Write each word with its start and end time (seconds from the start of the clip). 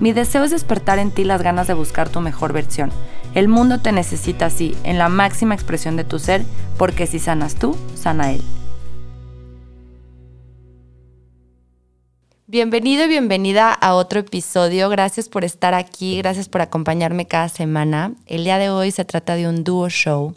Mi 0.00 0.14
deseo 0.14 0.44
es 0.44 0.50
despertar 0.50 0.98
en 0.98 1.10
ti 1.10 1.24
las 1.24 1.42
ganas 1.42 1.66
de 1.66 1.74
buscar 1.74 2.08
tu 2.08 2.20
mejor 2.20 2.54
versión. 2.54 2.90
El 3.34 3.48
mundo 3.48 3.80
te 3.80 3.92
necesita 3.92 4.46
así, 4.46 4.74
en 4.82 4.96
la 4.96 5.10
máxima 5.10 5.54
expresión 5.54 5.96
de 5.96 6.04
tu 6.04 6.18
ser, 6.18 6.42
porque 6.78 7.06
si 7.06 7.18
sanas 7.18 7.56
tú, 7.56 7.76
sana 7.94 8.32
él. 8.32 8.40
Bienvenido 12.46 13.04
y 13.04 13.08
bienvenida 13.08 13.74
a 13.74 13.94
otro 13.94 14.20
episodio. 14.20 14.88
Gracias 14.88 15.28
por 15.28 15.44
estar 15.44 15.74
aquí, 15.74 16.16
gracias 16.16 16.48
por 16.48 16.62
acompañarme 16.62 17.26
cada 17.26 17.50
semana. 17.50 18.14
El 18.24 18.44
día 18.44 18.56
de 18.56 18.70
hoy 18.70 18.92
se 18.92 19.04
trata 19.04 19.36
de 19.36 19.48
un 19.48 19.64
dúo 19.64 19.90
show. 19.90 20.34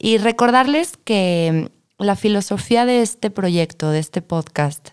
Y 0.00 0.18
recordarles 0.18 0.96
que 0.96 1.70
la 1.98 2.16
filosofía 2.16 2.84
de 2.84 3.02
este 3.02 3.30
proyecto, 3.30 3.90
de 3.90 4.00
este 4.00 4.22
podcast, 4.22 4.90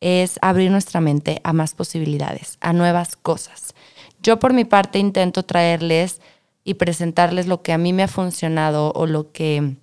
es 0.00 0.38
abrir 0.42 0.70
nuestra 0.70 1.00
mente 1.00 1.40
a 1.44 1.52
más 1.52 1.74
posibilidades, 1.74 2.58
a 2.60 2.72
nuevas 2.72 3.16
cosas. 3.16 3.74
Yo 4.22 4.38
por 4.38 4.52
mi 4.52 4.64
parte 4.64 4.98
intento 4.98 5.44
traerles 5.44 6.20
y 6.64 6.74
presentarles 6.74 7.46
lo 7.46 7.62
que 7.62 7.72
a 7.72 7.78
mí 7.78 7.92
me 7.92 8.02
ha 8.02 8.08
funcionado 8.08 8.92
o 8.94 9.06
lo 9.06 9.30
que 9.32 9.76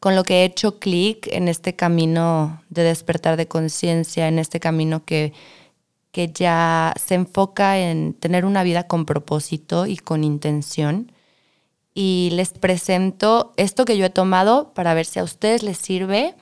con 0.00 0.14
lo 0.14 0.22
que 0.22 0.42
he 0.42 0.44
hecho 0.44 0.78
clic 0.78 1.26
en 1.32 1.48
este 1.48 1.74
camino 1.74 2.62
de 2.68 2.82
despertar 2.82 3.36
de 3.36 3.48
conciencia, 3.48 4.28
en 4.28 4.38
este 4.38 4.60
camino 4.60 5.04
que, 5.04 5.32
que 6.12 6.28
ya 6.28 6.94
se 7.02 7.14
enfoca 7.14 7.78
en 7.78 8.14
tener 8.14 8.44
una 8.44 8.62
vida 8.62 8.86
con 8.86 9.06
propósito 9.06 9.86
y 9.86 9.96
con 9.96 10.22
intención. 10.22 11.10
Y 11.94 12.28
les 12.34 12.50
presento 12.50 13.54
esto 13.56 13.84
que 13.84 13.96
yo 13.96 14.04
he 14.04 14.10
tomado 14.10 14.74
para 14.74 14.94
ver 14.94 15.06
si 15.06 15.18
a 15.18 15.24
ustedes 15.24 15.62
les 15.62 15.78
sirve 15.78 16.34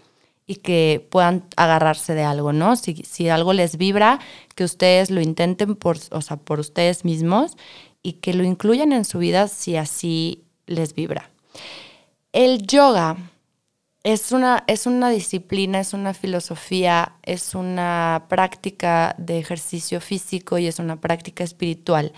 y 0.47 0.57
que 0.57 1.07
puedan 1.11 1.45
agarrarse 1.57 2.15
de 2.15 2.23
algo, 2.23 2.53
¿no? 2.53 2.77
Si, 2.77 2.97
si 3.05 3.29
algo 3.29 3.53
les 3.53 3.77
vibra, 3.79 4.21
que 4.55 4.65
ustedes 4.65 5.11
lo 5.11 5.21
intenten 5.21 5.75
por, 5.75 5.99
o 6.11 6.21
sea, 6.21 6.37
por 6.37 6.61
ustedes 6.61 7.05
mismos 7.05 7.57
y 8.03 8.15
que 8.15 8.35
lo 8.35 8.45
incluyan 8.45 8.93
en 8.93 9.05
su 9.05 9.19
vida 9.19 9.49
si 9.49 9.77
así 9.77 10.45
les 10.67 10.95
vibra. 10.95 11.31
El 12.33 12.67
yoga 12.67 13.17
es 14.03 14.33
una, 14.33 14.65
es 14.67 14.87
una 14.87 15.09
disciplina, 15.09 15.81
es 15.81 15.95
una 15.95 16.13
filosofía, 16.13 17.15
es 17.23 17.55
una 17.55 18.27
práctica 18.29 19.15
de 19.19 19.39
ejercicio 19.39 20.01
físico 20.01 20.59
y 20.59 20.67
es 20.67 20.79
una 20.79 21.01
práctica 21.01 21.43
espiritual 21.43 22.13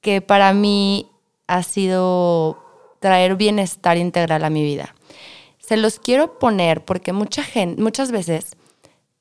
que 0.00 0.22
para 0.22 0.54
mí 0.54 1.10
ha 1.46 1.62
sido 1.62 2.64
traer 3.00 3.36
bienestar 3.36 3.98
integral 3.98 4.44
a 4.44 4.50
mi 4.50 4.62
vida 4.62 4.94
se 5.68 5.76
los 5.76 5.98
quiero 5.98 6.38
poner 6.38 6.82
porque 6.82 7.12
mucha 7.12 7.42
gente, 7.42 7.82
muchas 7.82 8.10
veces 8.10 8.56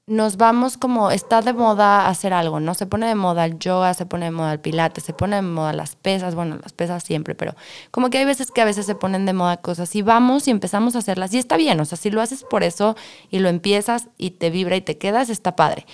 nos 0.05 0.37
vamos 0.37 0.77
como, 0.77 1.11
está 1.11 1.41
de 1.41 1.51
moda 1.51 2.07
hacer 2.07 2.31
algo, 2.31 2.61
¿no? 2.61 2.73
Se 2.73 2.85
pone 2.85 3.05
de 3.05 3.15
moda 3.15 3.43
el 3.43 3.59
yoga, 3.59 3.93
se 3.93 4.05
pone 4.05 4.27
de 4.27 4.31
moda 4.31 4.53
el 4.53 4.61
pilates, 4.61 5.03
se 5.03 5.11
pone 5.11 5.35
de 5.35 5.41
moda 5.41 5.73
las 5.73 5.97
pesas, 5.97 6.35
bueno, 6.35 6.57
las 6.63 6.71
pesas 6.71 7.03
siempre, 7.03 7.35
pero 7.35 7.53
como 7.91 8.09
que 8.09 8.19
hay 8.19 8.23
veces 8.23 8.51
que 8.51 8.61
a 8.61 8.65
veces 8.65 8.85
se 8.85 8.95
ponen 8.95 9.25
de 9.25 9.33
moda 9.33 9.57
cosas 9.57 9.93
y 9.97 10.01
vamos 10.01 10.47
y 10.47 10.51
empezamos 10.51 10.95
a 10.95 10.99
hacerlas 10.99 11.33
y 11.33 11.37
está 11.37 11.57
bien, 11.57 11.81
o 11.81 11.83
sea, 11.83 11.97
si 11.97 12.11
lo 12.11 12.21
haces 12.21 12.45
por 12.45 12.63
eso 12.63 12.95
y 13.30 13.39
lo 13.39 13.49
empiezas 13.49 14.07
y 14.17 14.31
te 14.31 14.49
vibra 14.49 14.77
y 14.77 14.81
te 14.81 14.97
quedas, 14.97 15.30
está 15.30 15.57
padre. 15.57 15.86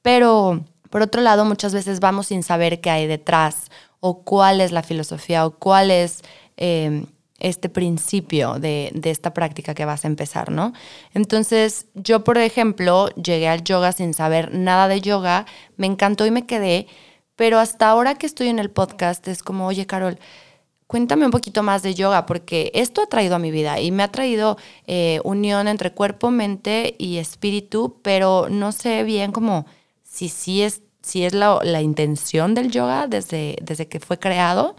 Pero 0.00 0.64
por 0.88 1.02
otro 1.02 1.20
lado, 1.20 1.44
muchas 1.44 1.74
veces 1.74 2.00
vamos 2.00 2.28
sin 2.28 2.42
saber 2.42 2.80
qué 2.80 2.88
hay 2.88 3.06
detrás 3.06 3.70
o 4.00 4.22
cuál 4.22 4.62
es 4.62 4.72
la 4.72 4.82
filosofía 4.82 5.44
o 5.44 5.50
cuál 5.50 5.90
es... 5.90 6.22
Eh, 6.56 7.04
este 7.38 7.68
principio 7.68 8.58
de, 8.58 8.92
esta 9.04 9.32
práctica 9.32 9.74
que 9.74 9.84
vas 9.84 10.04
a 10.04 10.08
empezar, 10.08 10.50
¿no? 10.50 10.72
Entonces, 11.14 11.86
yo, 11.94 12.24
por 12.24 12.38
ejemplo, 12.38 13.08
llegué 13.10 13.48
al 13.48 13.62
yoga 13.62 13.92
sin 13.92 14.12
saber 14.14 14.54
nada 14.54 14.88
de 14.88 15.00
yoga, 15.00 15.46
me 15.76 15.86
encantó 15.86 16.26
y 16.26 16.30
me 16.30 16.46
quedé, 16.46 16.86
pero 17.36 17.58
hasta 17.58 17.88
ahora 17.88 18.16
que 18.16 18.26
estoy 18.26 18.48
en 18.48 18.58
el 18.58 18.70
podcast 18.70 19.26
es 19.28 19.42
como, 19.42 19.66
oye, 19.66 19.86
Carol, 19.86 20.18
cuéntame 20.88 21.26
un 21.26 21.30
poquito 21.30 21.62
más 21.62 21.82
de 21.82 21.94
yoga, 21.94 22.26
porque 22.26 22.72
esto 22.74 23.02
ha 23.02 23.06
traído 23.06 23.36
a 23.36 23.38
mi 23.38 23.52
vida 23.52 23.80
y 23.80 23.92
me 23.92 24.02
ha 24.02 24.10
traído 24.10 24.56
eh, 24.86 25.20
unión 25.22 25.68
entre 25.68 25.92
cuerpo, 25.92 26.32
mente 26.32 26.96
y 26.98 27.18
espíritu, 27.18 28.00
pero 28.02 28.48
no 28.50 28.72
sé 28.72 29.04
bien 29.04 29.30
como 29.30 29.66
si 30.02 30.28
sí 30.28 30.62
es, 30.62 30.82
si 31.02 31.24
es 31.24 31.34
la, 31.34 31.60
la 31.62 31.82
intención 31.82 32.54
del 32.54 32.72
yoga 32.72 33.06
desde, 33.06 33.56
desde 33.62 33.86
que 33.86 34.00
fue 34.00 34.18
creado. 34.18 34.74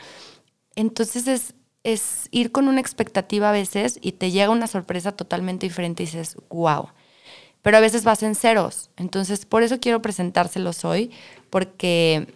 Entonces 0.75 1.27
es, 1.27 1.53
es 1.83 2.27
ir 2.31 2.51
con 2.51 2.67
una 2.67 2.81
expectativa 2.81 3.49
a 3.49 3.53
veces 3.53 3.99
y 4.01 4.13
te 4.13 4.31
llega 4.31 4.49
una 4.49 4.67
sorpresa 4.67 5.11
totalmente 5.11 5.65
diferente 5.65 6.03
y 6.03 6.05
dices, 6.07 6.37
wow. 6.49 6.89
Pero 7.61 7.77
a 7.77 7.81
veces 7.81 8.03
vas 8.03 8.23
en 8.23 8.35
ceros. 8.35 8.89
Entonces, 8.97 9.45
por 9.45 9.63
eso 9.63 9.79
quiero 9.79 10.01
presentárselos 10.01 10.85
hoy, 10.85 11.11
porque 11.49 12.27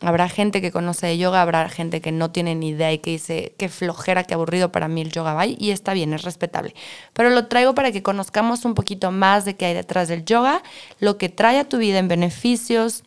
habrá 0.00 0.28
gente 0.28 0.60
que 0.60 0.70
conoce 0.70 1.16
yoga, 1.16 1.40
habrá 1.40 1.68
gente 1.68 2.00
que 2.00 2.12
no 2.12 2.30
tiene 2.30 2.54
ni 2.54 2.68
idea 2.68 2.92
y 2.92 2.98
que 2.98 3.10
dice, 3.10 3.54
qué 3.58 3.68
flojera, 3.68 4.24
qué 4.24 4.34
aburrido 4.34 4.70
para 4.72 4.88
mí 4.88 5.00
el 5.00 5.10
yoga 5.10 5.34
bye, 5.34 5.56
y 5.58 5.70
está 5.70 5.94
bien, 5.94 6.12
es 6.12 6.22
respetable. 6.22 6.74
Pero 7.14 7.30
lo 7.30 7.46
traigo 7.46 7.74
para 7.74 7.92
que 7.92 8.02
conozcamos 8.02 8.64
un 8.64 8.74
poquito 8.74 9.10
más 9.10 9.44
de 9.44 9.56
qué 9.56 9.66
hay 9.66 9.74
detrás 9.74 10.08
del 10.08 10.24
yoga, 10.24 10.62
lo 11.00 11.16
que 11.16 11.28
trae 11.28 11.58
a 11.58 11.68
tu 11.68 11.78
vida 11.78 11.98
en 11.98 12.08
beneficios, 12.08 13.04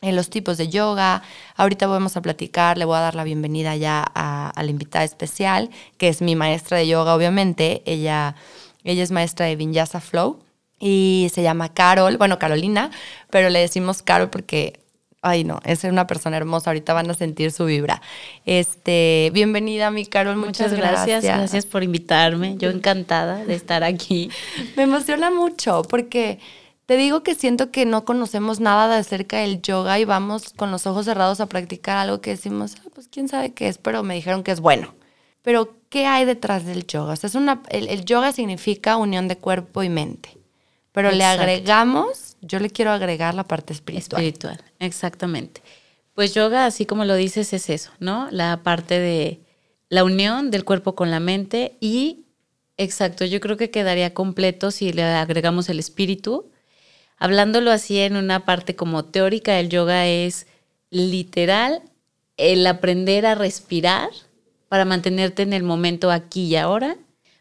en 0.00 0.16
los 0.16 0.30
tipos 0.30 0.56
de 0.56 0.68
yoga. 0.68 1.22
Ahorita 1.56 1.86
vamos 1.86 2.16
a 2.16 2.22
platicar, 2.22 2.78
le 2.78 2.84
voy 2.84 2.96
a 2.96 3.00
dar 3.00 3.14
la 3.14 3.24
bienvenida 3.24 3.76
ya 3.76 4.04
a, 4.14 4.52
la 4.56 4.70
invitada 4.70 5.04
especial, 5.04 5.70
que 5.98 6.08
es 6.08 6.22
mi 6.22 6.36
maestra 6.36 6.78
de 6.78 6.86
yoga, 6.86 7.14
obviamente. 7.14 7.82
Ella, 7.86 8.34
ella 8.84 9.02
es 9.02 9.10
maestra 9.10 9.46
de 9.46 9.56
Vinyasa 9.56 10.00
Flow 10.00 10.40
y 10.78 11.30
se 11.32 11.42
llama 11.42 11.72
Carol, 11.72 12.18
bueno, 12.18 12.38
Carolina, 12.38 12.90
pero 13.30 13.48
le 13.48 13.60
decimos 13.60 14.02
Carol 14.02 14.28
porque, 14.28 14.78
ay 15.22 15.42
no, 15.42 15.60
es 15.64 15.84
una 15.84 16.06
persona 16.06 16.36
hermosa, 16.36 16.70
ahorita 16.70 16.92
van 16.92 17.10
a 17.10 17.14
sentir 17.14 17.50
su 17.50 17.64
vibra. 17.64 18.02
Este, 18.44 19.30
bienvenida 19.32 19.90
mi 19.90 20.04
Carol, 20.04 20.36
muchas, 20.36 20.72
muchas 20.72 20.72
gracias. 20.72 21.24
Gracias 21.24 21.64
por 21.64 21.82
invitarme, 21.82 22.56
yo 22.58 22.68
encantada 22.68 23.44
de 23.44 23.54
estar 23.54 23.84
aquí. 23.84 24.30
Me 24.76 24.82
emociona 24.82 25.30
mucho 25.30 25.82
porque 25.88 26.38
te 26.86 26.96
digo 26.96 27.24
que 27.24 27.34
siento 27.34 27.72
que 27.72 27.84
no 27.84 28.04
conocemos 28.04 28.60
nada 28.60 28.88
de 28.88 29.00
acerca 29.00 29.38
del 29.38 29.60
yoga 29.60 29.98
y 29.98 30.04
vamos 30.04 30.52
con 30.54 30.70
los 30.70 30.86
ojos 30.86 31.04
cerrados 31.04 31.40
a 31.40 31.46
practicar 31.46 31.98
algo 31.98 32.20
que 32.20 32.30
decimos, 32.30 32.76
ah, 32.80 32.88
pues 32.94 33.08
quién 33.08 33.28
sabe 33.28 33.52
qué 33.52 33.66
es, 33.66 33.78
pero 33.78 34.04
me 34.04 34.14
dijeron 34.14 34.44
que 34.44 34.52
es 34.52 34.60
bueno. 34.60 34.94
Pero, 35.42 35.76
¿qué 35.90 36.06
hay 36.06 36.24
detrás 36.24 36.64
del 36.64 36.86
yoga? 36.86 37.12
O 37.12 37.16
sea, 37.16 37.28
es 37.28 37.34
una, 37.34 37.62
el, 37.70 38.04
yoga 38.04 38.32
significa 38.32 38.96
unión 38.96 39.28
de 39.28 39.36
cuerpo 39.36 39.82
y 39.82 39.88
mente. 39.88 40.36
Pero 40.92 41.12
le 41.12 41.24
agregamos, 41.24 42.36
yo 42.40 42.58
le 42.58 42.70
quiero 42.70 42.90
agregar 42.90 43.34
la 43.34 43.44
parte 43.44 43.72
espiritual. 43.72 44.22
Espiritual, 44.22 44.60
exactamente. 44.78 45.62
Pues 46.14 46.34
yoga, 46.34 46.66
así 46.66 46.86
como 46.86 47.04
lo 47.04 47.14
dices, 47.14 47.52
es 47.52 47.68
eso, 47.68 47.90
¿no? 48.00 48.28
La 48.30 48.62
parte 48.62 48.98
de 48.98 49.40
la 49.88 50.04
unión 50.04 50.50
del 50.50 50.64
cuerpo 50.64 50.94
con 50.94 51.10
la 51.10 51.20
mente 51.20 51.76
y, 51.80 52.24
exacto, 52.76 53.24
yo 53.24 53.38
creo 53.40 53.56
que 53.56 53.70
quedaría 53.70 54.14
completo 54.14 54.70
si 54.70 54.92
le 54.92 55.02
agregamos 55.04 55.68
el 55.68 55.78
espíritu 55.78 56.50
hablándolo 57.16 57.70
así 57.70 57.98
en 57.98 58.16
una 58.16 58.44
parte 58.44 58.76
como 58.76 59.04
teórica 59.04 59.54
del 59.54 59.68
yoga 59.68 60.06
es 60.06 60.46
literal 60.90 61.82
el 62.36 62.66
aprender 62.66 63.26
a 63.26 63.34
respirar 63.34 64.10
para 64.68 64.84
mantenerte 64.84 65.42
en 65.42 65.52
el 65.52 65.62
momento 65.62 66.10
aquí 66.10 66.44
y 66.44 66.56
ahora 66.56 66.96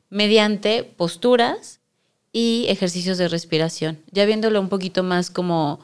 mediante 0.10 0.83
posturas 0.83 1.81
y 2.31 2.66
ejercicios 2.69 3.18
de 3.18 3.27
respiración. 3.27 4.00
Ya 4.12 4.25
viéndolo 4.25 4.60
un 4.60 4.69
poquito 4.69 5.04
más 5.04 5.30
como 5.30 5.80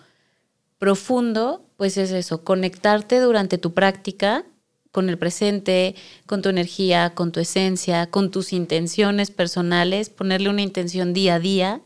profundo, 0.79 1.65
pues 1.77 1.97
es 1.97 2.11
eso, 2.11 2.43
conectarte 2.43 3.19
durante 3.19 3.57
tu 3.57 3.73
práctica 3.73 4.45
con 4.91 5.09
el 5.09 5.17
presente, 5.17 5.95
con 6.25 6.41
tu 6.41 6.49
energía, 6.49 7.13
con 7.15 7.31
tu 7.31 7.39
esencia, 7.39 8.07
con 8.07 8.31
tus 8.31 8.51
intenciones 8.51 9.31
personales, 9.31 10.09
ponerle 10.09 10.49
una 10.49 10.61
intención 10.61 11.13
día 11.13 11.35
a 11.35 11.39
día 11.39 11.81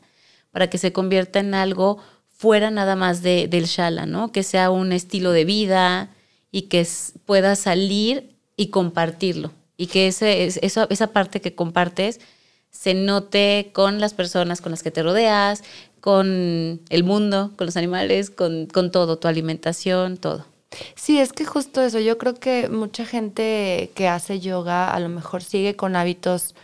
para 0.55 0.69
que 0.69 0.77
se 0.77 0.93
convierta 0.93 1.41
en 1.41 1.53
algo 1.53 1.97
fuera 2.29 2.71
nada 2.71 2.95
más 2.95 3.21
de, 3.21 3.49
del 3.49 3.65
shala, 3.65 4.05
¿no? 4.05 4.31
Que 4.31 4.41
sea 4.41 4.69
un 4.69 4.93
estilo 4.93 5.33
de 5.33 5.43
vida 5.43 6.11
y 6.49 6.61
que 6.69 6.87
pueda 7.25 7.57
salir 7.57 8.37
y 8.55 8.67
compartirlo. 8.67 9.51
Y 9.75 9.87
que 9.87 10.07
esa, 10.07 10.31
esa 10.31 11.07
parte 11.07 11.41
que 11.41 11.55
compartes 11.55 12.21
se 12.71 12.93
note 12.93 13.71
con 13.73 13.99
las 13.99 14.13
personas 14.13 14.61
con 14.61 14.71
las 14.71 14.81
que 14.81 14.91
te 14.91 15.03
rodeas, 15.03 15.61
con 15.99 16.79
el 16.87 17.03
mundo, 17.03 17.51
con 17.57 17.65
los 17.65 17.75
animales, 17.75 18.29
con, 18.29 18.67
con 18.67 18.91
todo, 18.91 19.17
tu 19.17 19.27
alimentación, 19.27 20.15
todo. 20.15 20.45
Sí, 20.95 21.19
es 21.19 21.33
que 21.33 21.43
justo 21.43 21.81
eso, 21.81 21.99
yo 21.99 22.17
creo 22.17 22.35
que 22.35 22.69
mucha 22.69 23.05
gente 23.05 23.91
que 23.93 24.07
hace 24.07 24.39
yoga 24.39 24.93
a 24.93 25.01
lo 25.01 25.09
mejor 25.09 25.43
sigue 25.43 25.75
con 25.75 25.97
hábitos, 25.97 26.55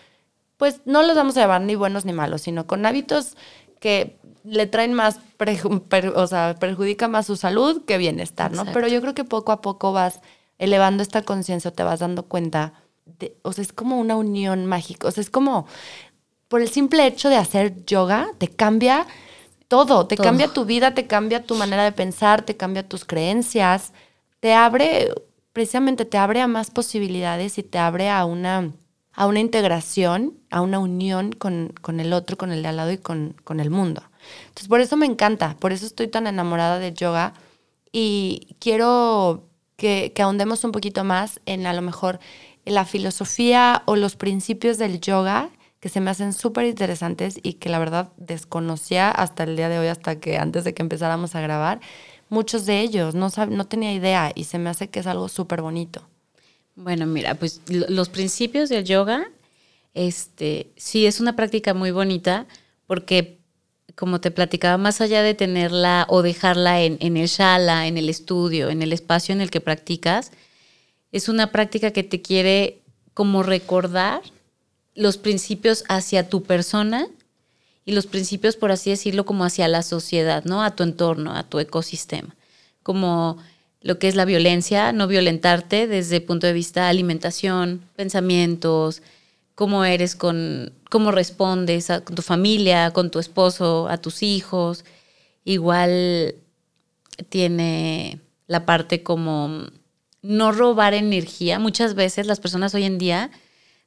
pues 0.55 0.79
no 0.85 1.03
los 1.03 1.17
vamos 1.17 1.35
a 1.35 1.41
llevar 1.41 1.59
ni 1.59 1.75
buenos 1.75 2.05
ni 2.05 2.13
malos, 2.13 2.43
sino 2.43 2.67
con 2.67 2.85
hábitos 2.85 3.35
que 3.81 4.15
le 4.43 4.67
traen 4.67 4.93
más, 4.93 5.19
o 6.15 6.27
sea, 6.27 6.55
perjudica 6.59 7.07
más 7.07 7.25
su 7.25 7.35
salud 7.35 7.83
que 7.85 7.97
bienestar, 7.97 8.51
¿no? 8.53 8.63
Pero 8.71 8.87
yo 8.87 9.01
creo 9.01 9.15
que 9.15 9.23
poco 9.23 9.51
a 9.51 9.61
poco 9.61 9.91
vas 9.91 10.21
elevando 10.59 11.01
esta 11.01 11.23
conciencia, 11.23 11.71
te 11.71 11.83
vas 11.83 11.99
dando 11.99 12.23
cuenta, 12.23 12.73
de, 13.05 13.35
o 13.41 13.51
sea, 13.51 13.63
es 13.63 13.73
como 13.73 13.99
una 13.99 14.15
unión 14.15 14.67
mágica, 14.67 15.07
o 15.07 15.11
sea, 15.11 15.21
es 15.21 15.31
como, 15.31 15.65
por 16.47 16.61
el 16.61 16.69
simple 16.69 17.07
hecho 17.07 17.29
de 17.29 17.37
hacer 17.37 17.83
yoga, 17.85 18.29
te 18.37 18.47
cambia 18.47 19.07
todo, 19.67 20.05
te 20.05 20.15
cambia 20.15 20.47
tu 20.47 20.65
vida, 20.65 20.93
te 20.93 21.07
cambia 21.07 21.43
tu 21.43 21.55
manera 21.55 21.83
de 21.83 21.91
pensar, 21.91 22.43
te 22.43 22.55
cambia 22.55 22.87
tus 22.87 23.03
creencias, 23.03 23.93
te 24.39 24.53
abre, 24.53 25.11
precisamente 25.53 26.05
te 26.05 26.19
abre 26.19 26.41
a 26.41 26.47
más 26.47 26.69
posibilidades 26.69 27.57
y 27.57 27.63
te 27.63 27.79
abre 27.79 28.09
a 28.09 28.25
una, 28.25 28.73
a 29.13 29.27
una 29.27 29.39
integración, 29.39 30.37
a 30.49 30.61
una 30.61 30.79
unión 30.79 31.31
con, 31.33 31.73
con 31.81 31.99
el 31.99 32.13
otro, 32.13 32.37
con 32.37 32.51
el 32.51 32.61
de 32.63 32.69
al 32.69 32.77
lado 32.77 32.91
y 32.91 32.97
con, 32.97 33.35
con 33.43 33.59
el 33.59 33.69
mundo. 33.69 34.03
Entonces, 34.43 34.67
por 34.67 34.81
eso 34.81 34.97
me 34.97 35.05
encanta, 35.05 35.57
por 35.59 35.71
eso 35.71 35.85
estoy 35.85 36.07
tan 36.07 36.27
enamorada 36.27 36.79
de 36.79 36.93
yoga 36.93 37.33
y 37.91 38.55
quiero 38.59 39.47
que, 39.75 40.13
que 40.15 40.21
ahondemos 40.21 40.63
un 40.63 40.71
poquito 40.71 41.03
más 41.03 41.41
en 41.45 41.65
a 41.65 41.73
lo 41.73 41.81
mejor 41.81 42.19
la 42.65 42.85
filosofía 42.85 43.83
o 43.85 43.95
los 43.95 44.15
principios 44.15 44.77
del 44.77 45.01
yoga 45.01 45.49
que 45.79 45.89
se 45.89 45.99
me 45.99 46.11
hacen 46.11 46.31
súper 46.31 46.67
interesantes 46.67 47.39
y 47.41 47.53
que 47.53 47.67
la 47.67 47.79
verdad 47.79 48.11
desconocía 48.17 49.09
hasta 49.09 49.43
el 49.43 49.57
día 49.57 49.67
de 49.67 49.79
hoy, 49.79 49.87
hasta 49.87 50.19
que 50.19 50.37
antes 50.37 50.63
de 50.63 50.75
que 50.75 50.83
empezáramos 50.83 51.33
a 51.35 51.41
grabar, 51.41 51.81
muchos 52.29 52.67
de 52.67 52.81
ellos, 52.81 53.15
no, 53.15 53.29
no 53.49 53.65
tenía 53.65 53.91
idea 53.91 54.31
y 54.35 54.43
se 54.43 54.59
me 54.59 54.69
hace 54.69 54.89
que 54.89 54.99
es 54.99 55.07
algo 55.07 55.27
súper 55.27 55.63
bonito. 55.63 56.07
Bueno, 56.83 57.05
mira, 57.05 57.35
pues 57.35 57.61
los 57.67 58.09
principios 58.09 58.69
del 58.69 58.85
yoga, 58.85 59.29
este, 59.93 60.71
sí 60.77 61.05
es 61.05 61.19
una 61.19 61.35
práctica 61.35 61.75
muy 61.75 61.91
bonita 61.91 62.47
porque, 62.87 63.37
como 63.95 64.19
te 64.19 64.31
platicaba, 64.31 64.79
más 64.79 64.99
allá 64.99 65.21
de 65.21 65.35
tenerla 65.35 66.07
o 66.09 66.23
dejarla 66.23 66.81
en, 66.81 66.97
en 66.99 67.17
el 67.17 67.27
shala, 67.27 67.85
en 67.85 67.99
el 67.99 68.09
estudio, 68.09 68.69
en 68.69 68.81
el 68.81 68.93
espacio 68.93 69.33
en 69.33 69.41
el 69.41 69.51
que 69.51 69.61
practicas, 69.61 70.31
es 71.11 71.29
una 71.29 71.51
práctica 71.51 71.91
que 71.91 72.03
te 72.03 72.23
quiere 72.23 72.79
como 73.13 73.43
recordar 73.43 74.21
los 74.95 75.17
principios 75.17 75.83
hacia 75.87 76.29
tu 76.29 76.41
persona 76.41 77.07
y 77.85 77.91
los 77.91 78.07
principios, 78.07 78.55
por 78.55 78.71
así 78.71 78.89
decirlo, 78.89 79.23
como 79.23 79.43
hacia 79.43 79.67
la 79.67 79.83
sociedad, 79.83 80.45
¿no? 80.45 80.63
A 80.63 80.75
tu 80.75 80.81
entorno, 80.81 81.35
a 81.35 81.43
tu 81.43 81.59
ecosistema. 81.59 82.35
Como 82.81 83.37
lo 83.81 83.97
que 83.97 84.07
es 84.07 84.15
la 84.15 84.25
violencia, 84.25 84.91
no 84.93 85.07
violentarte 85.07 85.87
desde 85.87 86.17
el 86.17 86.23
punto 86.23 86.47
de 86.47 86.53
vista 86.53 86.87
alimentación, 86.87 87.81
pensamientos, 87.95 89.01
cómo 89.55 89.85
eres 89.85 90.15
con, 90.15 90.73
cómo 90.89 91.11
respondes 91.11 91.89
a 91.89 92.01
tu 92.01 92.21
familia, 92.21 92.91
con 92.91 93.09
tu 93.11 93.19
esposo, 93.19 93.87
a 93.89 93.97
tus 93.97 94.23
hijos. 94.23 94.85
Igual 95.43 96.35
tiene 97.29 98.19
la 98.47 98.65
parte 98.65 99.01
como 99.01 99.65
no 100.21 100.51
robar 100.51 100.93
energía. 100.93 101.57
Muchas 101.57 101.95
veces 101.95 102.27
las 102.27 102.39
personas 102.39 102.75
hoy 102.75 102.83
en 102.83 102.99
día 102.99 103.31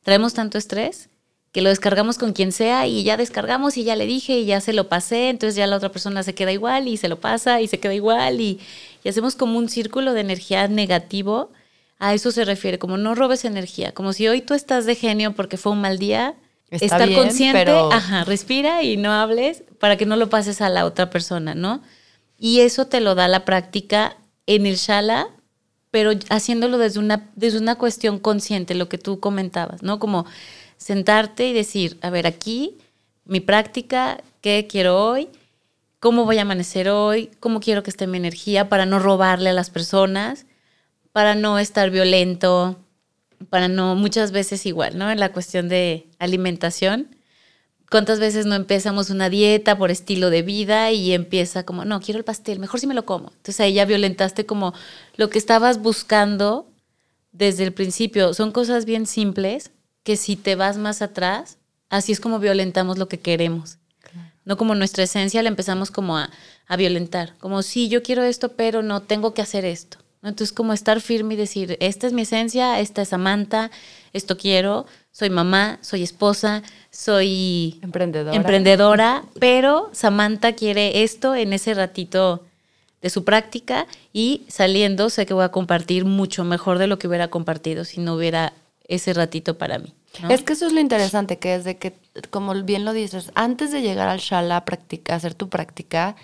traemos 0.02 0.34
tanto 0.34 0.58
estrés 0.58 1.08
que 1.54 1.62
lo 1.62 1.68
descargamos 1.68 2.18
con 2.18 2.32
quien 2.32 2.50
sea 2.50 2.88
y 2.88 3.04
ya 3.04 3.16
descargamos 3.16 3.76
y 3.76 3.84
ya 3.84 3.94
le 3.94 4.06
dije 4.06 4.36
y 4.40 4.44
ya 4.44 4.60
se 4.60 4.72
lo 4.72 4.88
pasé, 4.88 5.28
entonces 5.28 5.54
ya 5.54 5.68
la 5.68 5.76
otra 5.76 5.92
persona 5.92 6.24
se 6.24 6.34
queda 6.34 6.50
igual 6.50 6.88
y 6.88 6.96
se 6.96 7.08
lo 7.08 7.20
pasa 7.20 7.60
y 7.60 7.68
se 7.68 7.78
queda 7.78 7.94
igual 7.94 8.40
y, 8.40 8.58
hacemos 9.08 9.36
como 9.36 9.56
un 9.58 9.68
círculo 9.68 10.14
de 10.14 10.22
energía 10.22 10.66
negativo. 10.66 11.52
A 12.00 12.12
eso 12.12 12.32
se 12.32 12.44
refiere, 12.44 12.80
como 12.80 12.96
no 12.96 13.14
robes 13.14 13.44
energía, 13.44 13.92
como 13.92 14.12
si 14.12 14.26
hoy 14.26 14.40
tú 14.40 14.54
estás 14.54 14.84
de 14.84 14.96
genio 14.96 15.32
porque 15.36 15.56
fue 15.56 15.70
un 15.70 15.80
mal 15.80 16.00
día, 16.00 16.34
estar 16.70 17.08
consciente, 17.14 17.70
ajá, 17.92 18.24
respira 18.24 18.82
y 18.82 18.96
no 18.96 19.12
hables 19.12 19.62
para 19.78 19.96
que 19.96 20.06
no 20.06 20.16
lo 20.16 20.28
pases 20.28 20.60
a 20.60 20.68
la 20.68 20.84
otra 20.84 21.08
persona, 21.08 21.54
¿no? 21.54 21.82
Y 22.36 22.60
eso 22.60 22.88
te 22.88 23.00
lo 23.00 23.14
da 23.14 23.28
la 23.28 23.44
práctica 23.44 24.16
en 24.46 24.66
el 24.66 24.74
shala 24.74 25.28
pero 25.92 26.10
haciéndolo 26.28 26.76
desde 26.76 26.98
una, 26.98 27.30
desde 27.36 27.60
una 27.60 27.76
cuestión 27.76 28.18
consciente, 28.18 28.74
lo 28.74 28.88
que 28.88 28.98
tú 28.98 29.20
comentabas, 29.20 29.84
¿no? 29.84 30.00
Como 30.00 30.26
sentarte 30.76 31.48
y 31.48 31.52
decir, 31.52 31.98
a 32.02 32.10
ver, 32.10 32.26
aquí 32.26 32.78
mi 33.24 33.40
práctica, 33.40 34.22
qué 34.40 34.66
quiero 34.68 35.02
hoy, 35.02 35.28
cómo 36.00 36.24
voy 36.24 36.38
a 36.38 36.42
amanecer 36.42 36.88
hoy, 36.88 37.30
cómo 37.40 37.60
quiero 37.60 37.82
que 37.82 37.90
esté 37.90 38.06
mi 38.06 38.18
energía 38.18 38.68
para 38.68 38.86
no 38.86 38.98
robarle 38.98 39.50
a 39.50 39.54
las 39.54 39.70
personas, 39.70 40.46
para 41.12 41.34
no 41.34 41.58
estar 41.58 41.90
violento, 41.90 42.78
para 43.50 43.68
no, 43.68 43.94
muchas 43.94 44.32
veces 44.32 44.66
igual, 44.66 44.98
¿no? 44.98 45.10
En 45.10 45.20
la 45.20 45.32
cuestión 45.32 45.68
de 45.68 46.06
alimentación, 46.18 47.08
¿Cuántas 47.94 48.18
veces 48.18 48.44
no 48.44 48.56
empezamos 48.56 49.10
una 49.10 49.28
dieta 49.28 49.78
por 49.78 49.92
estilo 49.92 50.30
de 50.30 50.42
vida 50.42 50.90
y 50.90 51.12
empieza 51.12 51.64
como, 51.64 51.84
no, 51.84 52.00
quiero 52.00 52.18
el 52.18 52.24
pastel, 52.24 52.58
mejor 52.58 52.80
si 52.80 52.88
me 52.88 52.94
lo 52.94 53.04
como? 53.04 53.28
Entonces 53.28 53.60
ahí 53.60 53.74
ya 53.74 53.84
violentaste 53.84 54.46
como 54.46 54.74
lo 55.16 55.30
que 55.30 55.38
estabas 55.38 55.80
buscando 55.80 56.66
desde 57.30 57.62
el 57.62 57.72
principio. 57.72 58.34
Son 58.34 58.50
cosas 58.52 58.84
bien 58.84 59.06
simples 59.06 59.70
que 60.04 60.16
si 60.16 60.36
te 60.36 60.54
vas 60.54 60.76
más 60.76 61.02
atrás, 61.02 61.58
así 61.88 62.12
es 62.12 62.20
como 62.20 62.38
violentamos 62.38 62.98
lo 62.98 63.08
que 63.08 63.18
queremos. 63.18 63.78
No 64.44 64.56
como 64.56 64.74
nuestra 64.74 65.04
esencia 65.04 65.42
la 65.42 65.48
empezamos 65.48 65.90
como 65.90 66.18
a, 66.18 66.30
a 66.68 66.76
violentar, 66.76 67.34
como 67.38 67.62
sí, 67.62 67.88
yo 67.88 68.02
quiero 68.02 68.22
esto, 68.22 68.50
pero 68.50 68.82
no 68.82 69.00
tengo 69.00 69.34
que 69.34 69.42
hacer 69.42 69.64
esto. 69.64 69.98
Entonces 70.22 70.52
como 70.52 70.72
estar 70.72 71.00
firme 71.00 71.34
y 71.34 71.36
decir, 71.36 71.76
esta 71.80 72.06
es 72.06 72.12
mi 72.12 72.22
esencia, 72.22 72.80
esta 72.80 73.02
es 73.02 73.08
Samantha, 73.08 73.70
esto 74.12 74.38
quiero, 74.38 74.86
soy 75.12 75.28
mamá, 75.28 75.78
soy 75.82 76.02
esposa, 76.02 76.62
soy 76.90 77.78
emprendedora. 77.82 78.36
emprendedora, 78.36 79.24
pero 79.38 79.90
Samantha 79.92 80.52
quiere 80.52 81.02
esto 81.04 81.34
en 81.34 81.52
ese 81.52 81.74
ratito 81.74 82.42
de 83.02 83.10
su 83.10 83.24
práctica 83.24 83.86
y 84.14 84.44
saliendo 84.48 85.10
sé 85.10 85.26
que 85.26 85.34
voy 85.34 85.44
a 85.44 85.50
compartir 85.50 86.06
mucho 86.06 86.42
mejor 86.42 86.78
de 86.78 86.86
lo 86.86 86.98
que 86.98 87.06
hubiera 87.06 87.28
compartido 87.28 87.84
si 87.84 88.00
no 88.00 88.14
hubiera 88.14 88.54
ese 88.88 89.12
ratito 89.12 89.58
para 89.58 89.78
mí. 89.78 89.94
Es 90.28 90.42
que 90.42 90.52
eso 90.52 90.66
es 90.66 90.72
lo 90.72 90.80
interesante, 90.80 91.38
que 91.38 91.54
es 91.56 91.64
de 91.64 91.76
que, 91.76 91.94
como 92.30 92.54
bien 92.62 92.84
lo 92.84 92.92
dices, 92.92 93.32
antes 93.34 93.72
de 93.72 93.82
llegar 93.82 94.08
al 94.08 94.20
shala 94.20 94.58
a 94.58 94.64
practicar, 94.64 95.16
hacer 95.16 95.34
tu 95.34 95.48
práctica, 95.48 96.14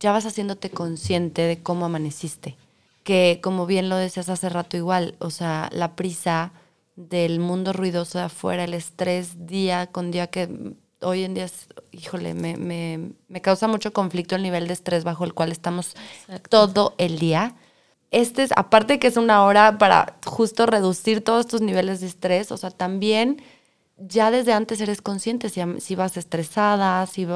ya 0.00 0.12
vas 0.12 0.24
haciéndote 0.24 0.70
consciente 0.70 1.42
de 1.42 1.62
cómo 1.62 1.84
amaneciste. 1.84 2.56
Que 3.04 3.40
como 3.42 3.66
bien 3.66 3.88
lo 3.88 3.96
decías 3.96 4.28
hace 4.30 4.48
rato 4.48 4.76
igual, 4.76 5.16
o 5.18 5.30
sea, 5.30 5.68
la 5.72 5.96
prisa, 5.96 6.52
del 6.96 7.40
mundo 7.40 7.72
ruidoso 7.74 8.18
de 8.18 8.24
afuera, 8.24 8.64
el 8.64 8.74
estrés 8.74 9.46
día 9.46 9.86
con 9.86 10.10
día 10.10 10.26
que 10.28 10.48
hoy 11.02 11.24
en 11.24 11.34
día 11.34 11.44
es, 11.44 11.68
híjole, 11.92 12.32
me, 12.34 12.56
me, 12.56 13.12
me 13.28 13.42
causa 13.42 13.68
mucho 13.68 13.92
conflicto 13.92 14.34
el 14.34 14.42
nivel 14.42 14.66
de 14.66 14.72
estrés 14.72 15.04
bajo 15.04 15.24
el 15.24 15.34
cual 15.34 15.52
estamos 15.52 15.94
todo 16.48 16.94
el 16.96 17.18
día. 17.18 17.54
Este 18.10 18.42
es, 18.42 18.50
aparte 18.56 18.98
que 18.98 19.08
es 19.08 19.16
una 19.16 19.44
hora 19.44 19.78
para 19.78 20.16
justo 20.24 20.66
reducir 20.66 21.22
todos 21.22 21.46
tus 21.46 21.60
niveles 21.60 22.00
de 22.00 22.06
estrés, 22.06 22.52
o 22.52 22.56
sea, 22.56 22.70
también 22.70 23.42
ya 23.98 24.30
desde 24.30 24.52
antes 24.52 24.80
eres 24.80 25.00
consciente 25.00 25.48
si, 25.48 25.60
si 25.80 25.94
vas 25.94 26.16
estresada, 26.16 27.06
si 27.06 27.26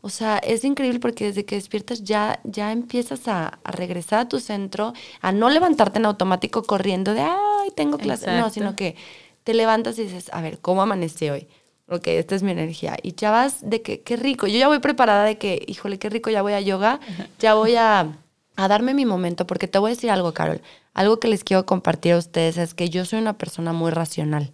o 0.00 0.08
sea, 0.08 0.38
es 0.38 0.64
increíble 0.64 1.00
porque 1.00 1.26
desde 1.26 1.44
que 1.44 1.56
despiertas 1.56 2.04
ya, 2.04 2.38
ya 2.44 2.70
empiezas 2.70 3.26
a, 3.26 3.58
regresar 3.64 4.20
a 4.20 4.28
tu 4.28 4.38
centro, 4.38 4.92
a 5.20 5.32
no 5.32 5.50
levantarte 5.50 5.98
en 5.98 6.06
automático 6.06 6.62
corriendo 6.62 7.12
de, 7.12 7.22
ay, 7.22 7.70
tengo 7.74 7.98
clase, 7.98 8.30
no, 8.36 8.50
sino 8.50 8.76
que 8.76 8.94
te 9.42 9.52
levantas 9.54 9.98
y 9.98 10.04
dices, 10.04 10.30
a 10.32 10.40
ver, 10.40 10.60
¿cómo 10.60 10.82
amanecí 10.82 11.28
hoy? 11.28 11.48
Ok, 11.88 12.08
esta 12.08 12.34
es 12.34 12.42
mi 12.42 12.50
energía. 12.50 12.96
Y 13.02 13.14
ya 13.14 13.30
vas 13.30 13.68
de 13.68 13.82
que, 13.82 14.02
qué 14.02 14.16
rico, 14.16 14.46
yo 14.46 14.58
ya 14.58 14.68
voy 14.68 14.80
preparada 14.80 15.24
de 15.24 15.38
que, 15.38 15.64
híjole, 15.66 15.98
qué 15.98 16.08
rico, 16.08 16.30
ya 16.30 16.42
voy 16.42 16.52
a 16.52 16.60
yoga, 16.60 17.00
ya 17.38 17.54
voy 17.54 17.76
a, 17.76 18.16
a 18.56 18.68
darme 18.68 18.94
mi 18.94 19.06
momento, 19.06 19.46
porque 19.46 19.68
te 19.68 19.78
voy 19.78 19.90
a 19.90 19.94
decir 19.94 20.10
algo, 20.10 20.32
Carol, 20.32 20.62
algo 20.94 21.20
que 21.20 21.28
les 21.28 21.44
quiero 21.44 21.66
compartir 21.66 22.14
a 22.14 22.18
ustedes 22.18 22.56
es 22.56 22.74
que 22.74 22.88
yo 22.90 23.04
soy 23.04 23.20
una 23.20 23.38
persona 23.38 23.72
muy 23.72 23.90
racional 23.90 24.52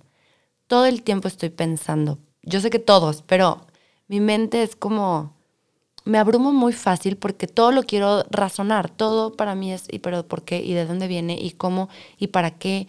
todo 0.72 0.86
el 0.86 1.02
tiempo 1.02 1.28
estoy 1.28 1.50
pensando. 1.50 2.18
Yo 2.42 2.58
sé 2.62 2.70
que 2.70 2.78
todos, 2.78 3.20
pero 3.20 3.66
mi 4.08 4.20
mente 4.20 4.62
es 4.62 4.74
como, 4.74 5.36
me 6.06 6.16
abrumo 6.16 6.50
muy 6.50 6.72
fácil 6.72 7.18
porque 7.18 7.46
todo 7.46 7.72
lo 7.72 7.82
quiero 7.82 8.24
razonar. 8.30 8.88
Todo 8.88 9.36
para 9.36 9.54
mí 9.54 9.70
es, 9.70 9.84
¿y 9.90 9.98
pero 9.98 10.26
por 10.26 10.44
qué? 10.44 10.62
¿Y 10.64 10.72
de 10.72 10.86
dónde 10.86 11.08
viene? 11.08 11.38
¿Y 11.38 11.50
cómo? 11.50 11.90
¿Y 12.16 12.28
para 12.28 12.52
qué? 12.52 12.88